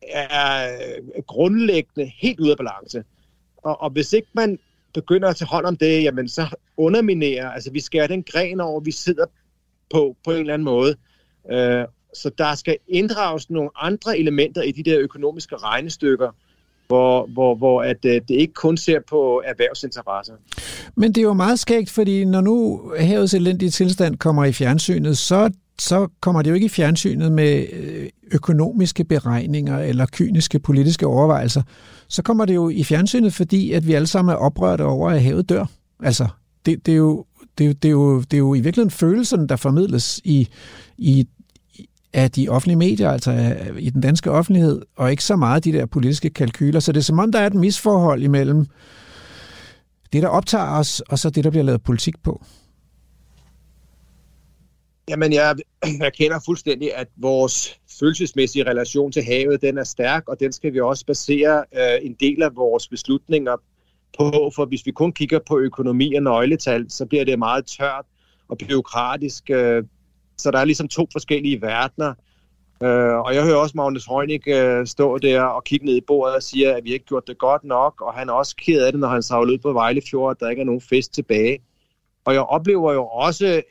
[0.02, 3.04] er øh, grundlæggende helt ude af balance.
[3.56, 4.58] Og, og hvis ikke man
[4.94, 8.80] begynder at tage hånd om det, jamen så underminerer, altså vi skærer den gren over,
[8.80, 9.26] vi sidder
[9.90, 10.96] på, på en eller anden måde.
[11.50, 11.84] Øh,
[12.14, 16.30] så der skal inddrages nogle andre elementer i de der økonomiske regnestykker,
[16.86, 20.34] hvor, hvor, hvor at, øh, det ikke kun ser på erhvervsinteresser.
[21.00, 25.18] Men det er jo meget skægt, fordi når nu havets elendige tilstand kommer i fjernsynet,
[25.18, 31.06] så, så kommer det jo ikke i fjernsynet med øh, økonomiske beregninger eller kyniske politiske
[31.06, 31.62] overvejelser.
[32.08, 35.22] Så kommer det jo i fjernsynet, fordi at vi alle sammen er oprørte over, at
[35.22, 35.64] havet dør.
[36.02, 36.26] Altså,
[36.66, 37.24] det, det, er, jo,
[37.58, 40.48] det, det, er, jo, det er jo i virkeligheden følelsen, der formidles i,
[40.98, 41.26] i
[42.12, 45.72] af de offentlige medier, altså øh, i den danske offentlighed, og ikke så meget de
[45.72, 46.80] der politiske kalkyler.
[46.80, 48.66] Så det er som om, der er et misforhold imellem
[50.12, 52.42] det, der optager os, og så det, der bliver lavet politik på.
[55.08, 55.56] Jamen, jeg
[56.00, 60.80] erkender fuldstændig, at vores følelsesmæssige relation til havet, den er stærk, og den skal vi
[60.80, 63.56] også basere øh, en del af vores beslutninger
[64.18, 68.04] på, for hvis vi kun kigger på økonomi og nøgletal, så bliver det meget tørt
[68.48, 69.50] og byråkratisk.
[69.50, 69.84] Øh,
[70.38, 72.14] så der er ligesom to forskellige verdener.
[72.82, 76.36] Øh, og jeg hører også Magnus Heunig øh, stå der og kigge ned i bordet
[76.36, 78.92] og sige, at vi ikke gjort det godt nok, og han er også ked af
[78.92, 81.58] det, når han savler ud på Vejlefjord, at der ikke er nogen fest tilbage.
[82.24, 83.62] Og jeg oplever jo også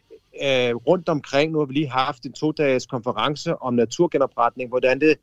[0.44, 5.16] øh, rundt omkring, nu har vi lige haft en to-dages konference om naturgenopretning, hvordan det,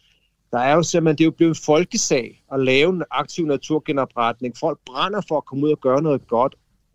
[0.52, 4.56] der er jo simpelthen, det er jo blevet en folkesag at lave en aktiv naturgenopretning.
[4.60, 6.54] Folk brænder for at komme ud og gøre noget godt.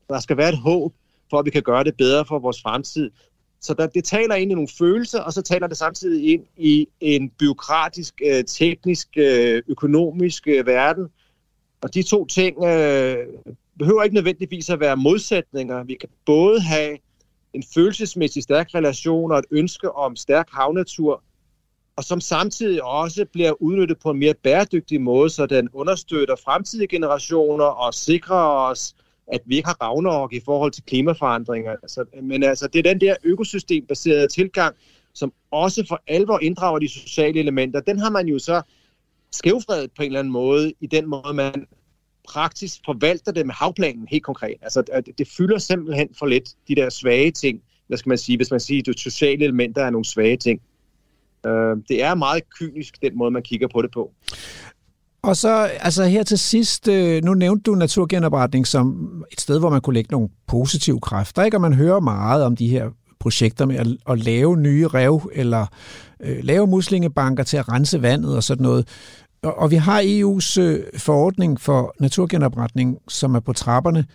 [0.10, 0.94] Der skal være et håb
[1.30, 3.12] for, at vi kan gøre det bedre for vores fremtid.
[3.62, 6.88] Så der, det taler ind i nogle følelser, og så taler det samtidig ind i
[7.00, 11.08] en byråkratisk, øh, teknisk, øh, økonomisk øh, verden.
[11.82, 13.18] Og de to ting øh,
[13.80, 15.84] behøver ikke nødvendigvis at være modsætninger.
[15.84, 16.98] Vi kan både have
[17.54, 21.24] en følelsesmæssig stærk relation og et ønske om stærk havnatur,
[21.96, 26.88] og som samtidig også bliver udnyttet på en mere bæredygtig måde, så den understøtter fremtidige
[26.88, 28.96] generationer og sikrer os
[29.28, 31.72] at vi ikke har Ragnarok i forhold til klimaforandringer.
[31.72, 34.76] Altså, men altså, det er den der økosystembaserede tilgang,
[35.14, 37.80] som også for alvor inddrager de sociale elementer.
[37.80, 38.62] Den har man jo så
[39.32, 41.68] skævfredet på en eller anden måde, i den måde, man
[42.30, 44.56] praktisk forvalter det med havplanen helt konkret.
[44.62, 48.52] Altså, det fylder simpelthen for lidt de der svage ting, hvad skal man sige, hvis
[48.52, 50.62] man siger, at de sociale elementer er nogle svage ting.
[51.46, 54.14] Øh, det er meget kynisk, den måde, man kigger på det på.
[55.24, 59.70] Og så altså her til sidst, øh, nu nævnte du naturgenopretning som et sted, hvor
[59.70, 61.58] man kunne lægge nogle positive kræfter, ikke?
[61.58, 62.90] og man hører meget om de her
[63.20, 65.66] projekter med at, at lave nye rev, eller
[66.20, 68.88] øh, lave muslingebanker til at rense vandet og sådan noget.
[69.44, 74.06] Og, og vi har EU's øh, forordning for naturgenopretning, som er på trapperne.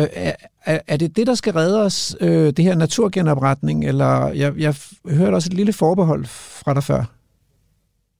[0.00, 0.06] Øh,
[0.64, 4.74] er, er det det, der skal redde os, øh, det her naturgenopretning, eller jeg, jeg
[5.10, 7.04] hørte også et lille forbehold fra dig før?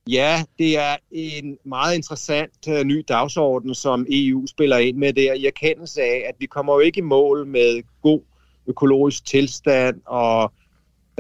[0.09, 5.33] Ja, det er en meget interessant uh, ny dagsorden, som EU spiller ind med der
[5.33, 8.21] i erkendelse af, at vi kommer jo ikke i mål med god
[8.67, 10.53] økologisk tilstand og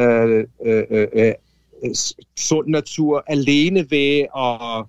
[0.00, 1.34] øh, øh, øh, øh,
[2.36, 4.86] sund natur alene ved at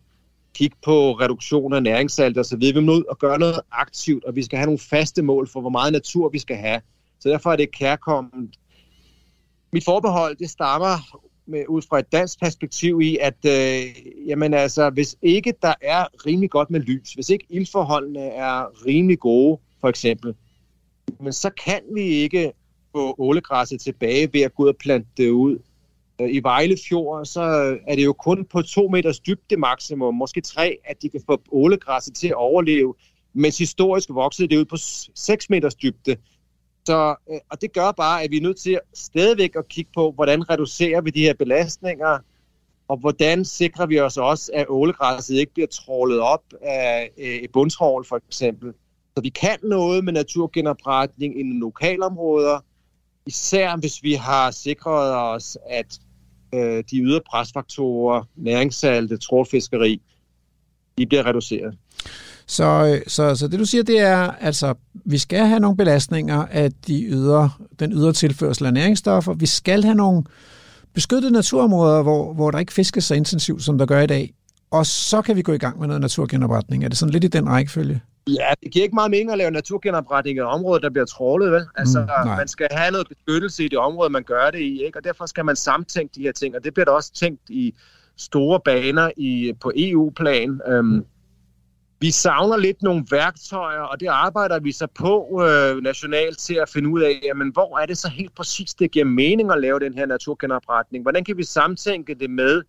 [0.53, 2.43] kigge på reduktion af næringssalt osv.
[2.43, 2.57] så.
[2.57, 5.61] Vi er nødt at gøre noget aktivt, og vi skal have nogle faste mål for,
[5.61, 6.81] hvor meget natur vi skal have.
[7.19, 8.55] Så derfor er det kærkommet.
[9.73, 13.95] Mit forbehold, det stammer med, ud fra et dansk perspektiv i, at øh,
[14.27, 19.19] jamen altså, hvis ikke der er rimelig godt med lys, hvis ikke ildforholdene er rimelig
[19.19, 20.35] gode, for eksempel,
[21.19, 22.51] men så kan vi ikke
[22.91, 25.59] få ålegræsset tilbage ved at gå ud og plante det ud.
[26.21, 27.41] Øh, I Vejle Fjord, så
[27.87, 31.41] er det jo kun på to meters dybde maksimum, måske tre, at de kan få
[31.51, 32.93] ålegræsset til at overleve,
[33.33, 34.75] mens historisk voksede det ud på
[35.15, 36.15] 6 meters dybde.
[36.85, 40.11] Så, øh, og det gør bare, at vi er nødt til stadigvæk at kigge på,
[40.11, 42.19] hvordan reducerer vi de her belastninger,
[42.87, 47.51] og hvordan sikrer vi os også, at ålegræsset ikke bliver trålet op af øh, et
[47.51, 48.73] bundtrål for eksempel.
[49.17, 52.59] Så vi kan noget med naturgenopretning i lokalområder,
[53.25, 55.99] især hvis vi har sikret os, at
[56.53, 60.01] øh, de ydre presfaktorer, næringssalte, trålfiskeri,
[60.97, 61.77] de bliver reduceret.
[62.47, 66.71] Så, så, så det du siger, det er, altså, vi skal have nogle belastninger af
[66.87, 67.49] de ydre,
[67.79, 69.33] den ydre tilførsel af næringsstoffer.
[69.33, 70.23] Vi skal have nogle
[70.93, 74.33] beskyttede naturområder, hvor, hvor der ikke fiskes så intensivt, som der gør i dag.
[74.71, 76.83] Og så kan vi gå i gang med noget naturgenopretning.
[76.83, 78.01] Er det sådan lidt i den rækkefølge?
[78.27, 81.51] Ja, det giver ikke meget mening at lave naturgenopretning i et område, der bliver trålet,
[81.51, 81.65] vel?
[81.75, 84.97] Altså, mm, man skal have noget beskyttelse i det område, man gør det i, ikke?
[84.97, 87.73] Og derfor skal man samtænke de her ting, og det bliver der også tænkt i
[88.17, 90.61] store baner i, på EU-plan.
[90.67, 91.05] Øhm,
[92.03, 96.69] vi savner lidt nogle værktøjer, og det arbejder vi så på øh, nationalt til at
[96.69, 99.79] finde ud af, jamen, hvor er det så helt præcis, det giver mening at lave
[99.79, 101.01] den her naturgenopretning?
[101.01, 102.61] Hvordan kan vi samtænke det med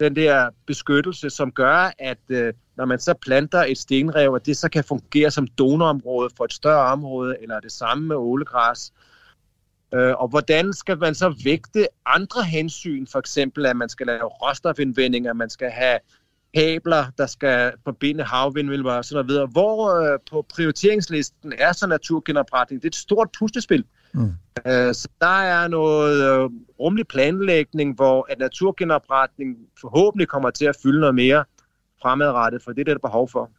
[0.00, 4.56] den der beskyttelse, som gør, at øh, når man så planter et stenrev, at det
[4.56, 8.92] så kan fungere som donorområde for et større område, eller det samme med ålegræs.
[9.94, 14.24] Øh, og hvordan skal man så vægte andre hensyn, for eksempel at man skal lave
[14.24, 15.98] råstofindvinding, at man skal have
[16.54, 22.82] kabler, der skal forbinde havvindmøller og sådan noget Hvor øh, på prioriteringslisten er så naturgenopretning?
[22.82, 23.84] Det er et stort puslespil.
[24.14, 24.32] Mm.
[24.66, 26.50] Øh, så der er noget øh,
[26.80, 31.44] rummelig planlægning, hvor at naturgenopretning forhåbentlig kommer til at fylde noget mere
[32.02, 33.50] fremadrettet, for det er det, der er behov for.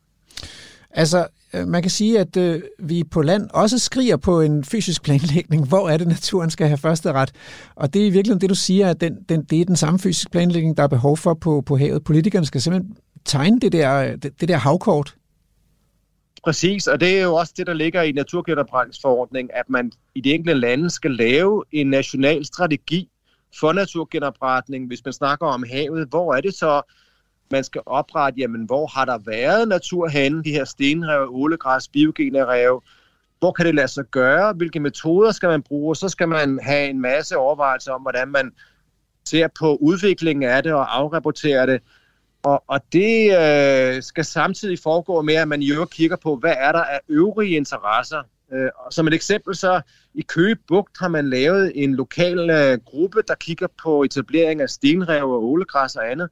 [0.95, 5.03] Altså, øh, man kan sige, at øh, vi på land også skriger på en fysisk
[5.03, 5.67] planlægning.
[5.67, 7.31] Hvor er det, naturen skal have første ret?
[7.75, 9.99] Og det er i virkeligheden det, du siger, at den, den, det er den samme
[9.99, 12.03] fysisk planlægning, der er behov for på, på havet.
[12.03, 15.15] Politikerne skal simpelthen tegne det der, øh, det, det der havkort.
[16.43, 20.33] Præcis, og det er jo også det, der ligger i naturgenopretningsforordningen, at man i de
[20.33, 23.09] enkelte lande skal lave en national strategi
[23.59, 24.87] for naturgenopretning.
[24.87, 26.81] Hvis man snakker om havet, hvor er det så,
[27.51, 32.83] man skal oprette, jamen hvor har der været natur henne, de her stenrev, ålegræs, biogenerev,
[33.39, 36.89] hvor kan det lade sig gøre, hvilke metoder skal man bruge, så skal man have
[36.89, 38.51] en masse overvejelser om, hvordan man
[39.25, 41.81] ser på udviklingen af det og afrapporterer det.
[42.43, 46.53] Og, og det øh, skal samtidig foregå med, at man i øvrigt kigger på, hvad
[46.57, 48.23] er der af øvrige interesser.
[48.53, 49.81] Øh, som et eksempel så,
[50.13, 54.69] i Køge Bugt har man lavet en lokal øh, gruppe, der kigger på etablering af
[54.69, 56.29] stenrev og ålegræs og andet.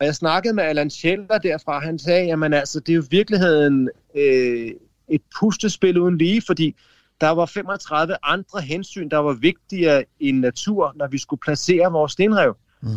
[0.00, 3.06] Og jeg snakkede med Allan Scheller derfra, han sagde, jamen altså, det er jo i
[3.10, 4.70] virkeligheden øh,
[5.08, 6.76] et pustespil uden lige, fordi
[7.20, 12.12] der var 35 andre hensyn, der var vigtigere i natur, når vi skulle placere vores
[12.12, 12.56] stenrev.
[12.80, 12.88] Mm.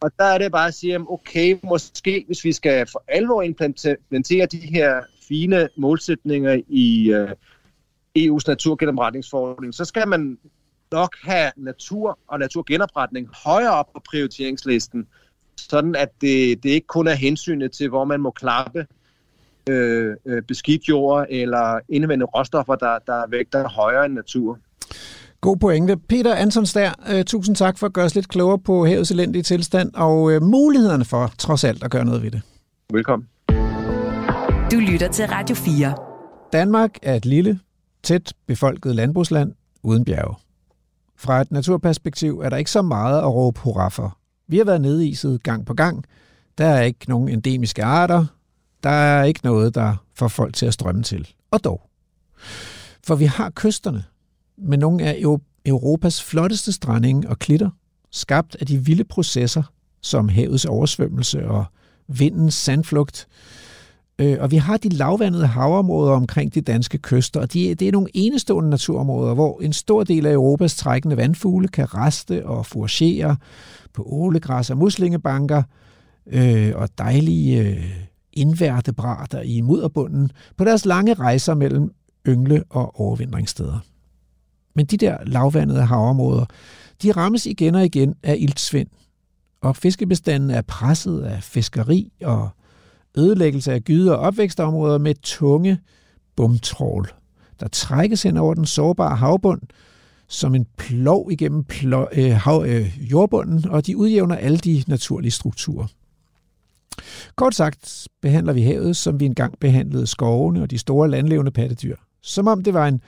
[0.00, 4.46] Og der er det bare at sige, okay, måske hvis vi skal for alvor implementere
[4.46, 7.30] de her fine målsætninger i øh,
[8.18, 10.38] EU's naturgenopretningsforordning, så skal man
[10.92, 15.06] nok have natur og naturgenopretning højere op på prioriteringslisten,
[15.68, 18.86] sådan at det, det ikke kun er hensynet til, hvor man må klappe
[19.68, 24.58] øh, øh, beskidt jord eller indvende råstoffer, der, der vægter højere end natur.
[25.40, 25.96] God pointe.
[25.96, 29.42] Peter Antons der, øh, tusind tak for at gøre os lidt klogere på havets elendige
[29.42, 32.42] tilstand og øh, mulighederne for trods alt at gøre noget ved det.
[32.92, 33.28] Velkommen.
[34.72, 35.94] Du lytter til Radio 4.
[36.52, 37.60] Danmark er et lille,
[38.02, 40.34] tæt befolket landbrugsland uden bjerge.
[41.16, 44.19] Fra et naturperspektiv er der ikke så meget at råbe hurra for.
[44.50, 46.04] Vi har været nediset gang på gang.
[46.58, 48.26] Der er ikke nogen endemiske arter.
[48.82, 51.28] Der er ikke noget, der får folk til at strømme til.
[51.50, 51.82] Og dog.
[53.06, 54.04] For vi har kysterne
[54.58, 55.22] med nogle af
[55.66, 57.70] Europas flotteste strandinge og klitter,
[58.10, 59.62] skabt af de vilde processer,
[60.02, 61.64] som havets oversvømmelse og
[62.08, 63.28] vindens sandflugt.
[64.20, 67.92] Øh, og vi har de lavvandede havområder omkring de danske kyster, og de, det er
[67.92, 73.36] nogle enestående naturområder, hvor en stor del af Europas trækkende vandfugle kan raste og foragere
[73.92, 75.62] på ålegræs og muslingebanker
[76.26, 77.90] øh, og dejlige øh,
[78.32, 81.92] indværtebrater i mudderbunden på deres lange rejser mellem
[82.28, 83.78] yngle- og overvindringssteder.
[84.74, 86.44] Men de der lavvandede havområder,
[87.02, 88.88] De rammes igen og igen af iltsvind,
[89.62, 92.48] og fiskebestanden er presset af fiskeri og
[93.16, 95.78] ødelæggelse af gyde- og opvækstområder med tunge
[96.36, 97.10] bumtrål,
[97.60, 99.60] der trækkes hen over den sårbare havbund
[100.30, 105.30] som en plov igennem plov, øh, hav, øh, jordbunden, og de udjævner alle de naturlige
[105.30, 105.86] strukturer.
[107.36, 111.96] Kort sagt behandler vi havet, som vi engang behandlede skovene og de store landlevende pattedyr.
[112.22, 113.00] Som om det var en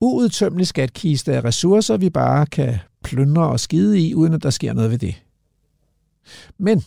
[0.00, 4.72] uudtømmelig skatkiste af ressourcer, vi bare kan plyndre og skide i, uden at der sker
[4.72, 5.22] noget ved det.
[6.58, 6.84] Men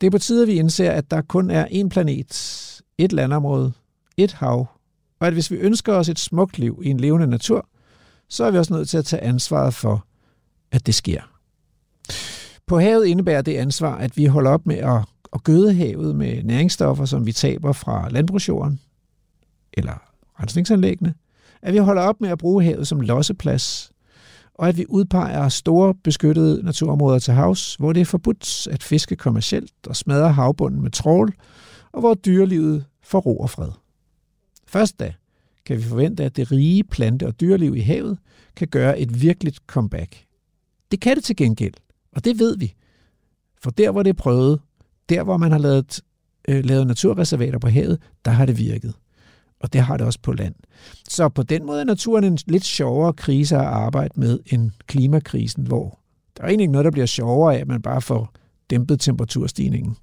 [0.00, 3.72] det er på tide, at vi indser, at der kun er én planet, et landområde,
[4.16, 4.66] et hav,
[5.20, 7.68] og at hvis vi ønsker os et smukt liv i en levende natur,
[8.28, 10.06] så er vi også nødt til at tage ansvaret for,
[10.72, 11.22] at det sker.
[12.66, 15.04] På havet indebærer det ansvar, at vi holder op med at,
[15.34, 18.80] at gøde havet med næringsstoffer, som vi taber fra landbrugsjorden
[19.72, 19.94] eller
[20.40, 21.14] rensningsanlæggene,
[21.62, 23.92] at vi holder op med at bruge havet som losseplads,
[24.58, 29.16] og at vi udpeger store beskyttede naturområder til havs, hvor det er forbudt at fiske
[29.16, 31.34] kommercielt og smadre havbunden med trål,
[31.92, 33.70] og hvor dyrelivet får ro og fred.
[34.66, 35.12] Først da
[35.66, 38.18] kan vi forvente, at det rige plante- og dyreliv i havet
[38.56, 40.24] kan gøre et virkeligt comeback.
[40.90, 41.74] Det kan det til gengæld,
[42.12, 42.74] og det ved vi.
[43.62, 44.60] For der, hvor det er prøvet,
[45.08, 46.00] der, hvor man har lavet,
[46.48, 48.94] øh, lavet naturreservater på havet, der har det virket.
[49.60, 50.54] Og det har det også på land.
[51.08, 55.66] Så på den måde er naturen en lidt sjovere krise at arbejde med end klimakrisen,
[55.66, 55.98] hvor
[56.36, 58.32] der er egentlig ikke noget, der bliver sjovere af, at man bare får
[58.70, 59.96] dæmpet temperaturstigningen.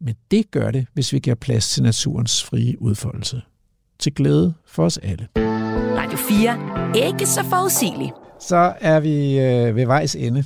[0.00, 3.42] Men det gør det, hvis vi giver plads til naturens frie udfoldelse.
[3.98, 5.28] Til glæde for os alle.
[5.96, 7.06] Radio 4.
[7.06, 8.12] Ikke så forudsigeligt.
[8.40, 10.44] Så er vi øh, ved vejs ende.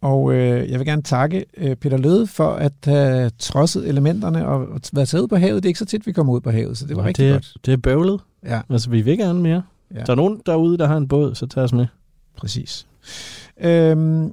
[0.00, 4.58] Og øh, jeg vil gerne takke øh, Peter Løde for at have trodset elementerne og,
[4.68, 5.62] og været taget ud på havet.
[5.62, 7.22] Det er ikke så tit, vi kommer ud på havet, så det var Ja, rigtig
[7.24, 7.54] det, er- godt.
[7.66, 8.20] Det er bøvlet.
[8.44, 8.60] Ja.
[8.70, 9.62] Altså, vi vil gerne mere.
[9.94, 10.00] Ja.
[10.00, 11.86] Der er nogen derude, der har en båd, så tag os med.
[12.36, 12.86] Præcis.
[13.60, 14.32] Øhm,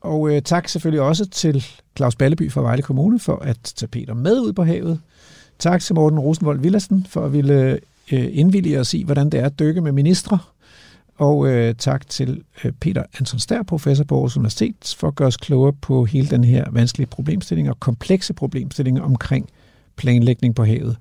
[0.00, 1.64] og øh, tak selvfølgelig også til
[1.96, 5.00] Claus Balleby fra Vejle Kommune for at tage Peter med ud på havet.
[5.58, 7.78] Tak til Morten Rosenvold Villersen for at ville
[8.12, 10.38] øh, indvillige os i, hvordan det er at dykke med ministre.
[11.22, 15.28] Og øh, tak til øh, Peter Anton Stær, professor på Aarhus Universitet, for at gøre
[15.28, 19.48] os klogere på hele den her vanskelige problemstilling og komplekse problemstilling omkring
[19.96, 20.96] planlægning på havet.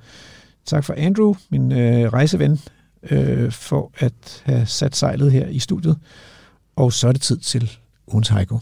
[0.65, 2.59] Tak for Andrew, min øh, rejseven,
[3.03, 5.97] øh, for at have sat sejlet her i studiet.
[6.75, 7.71] Og så er det tid til
[8.07, 8.59] ugens haiku.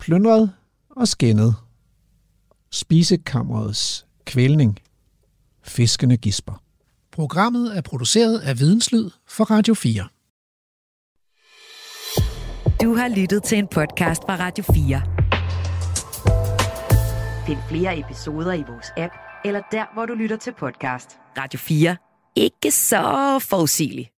[0.00, 0.50] Plyndret
[0.90, 1.54] og skændet.
[2.70, 4.78] Spisekammerets kvælning.
[5.62, 6.65] Fiskene gisper.
[7.16, 10.08] Programmet er produceret af Videnslyd for Radio 4.
[12.82, 15.02] Du har lyttet til en podcast fra Radio 4.
[17.46, 19.14] Find flere episoder i vores app,
[19.44, 21.10] eller der, hvor du lytter til podcast.
[21.38, 21.96] Radio 4.
[22.36, 24.15] Ikke så forudsigeligt.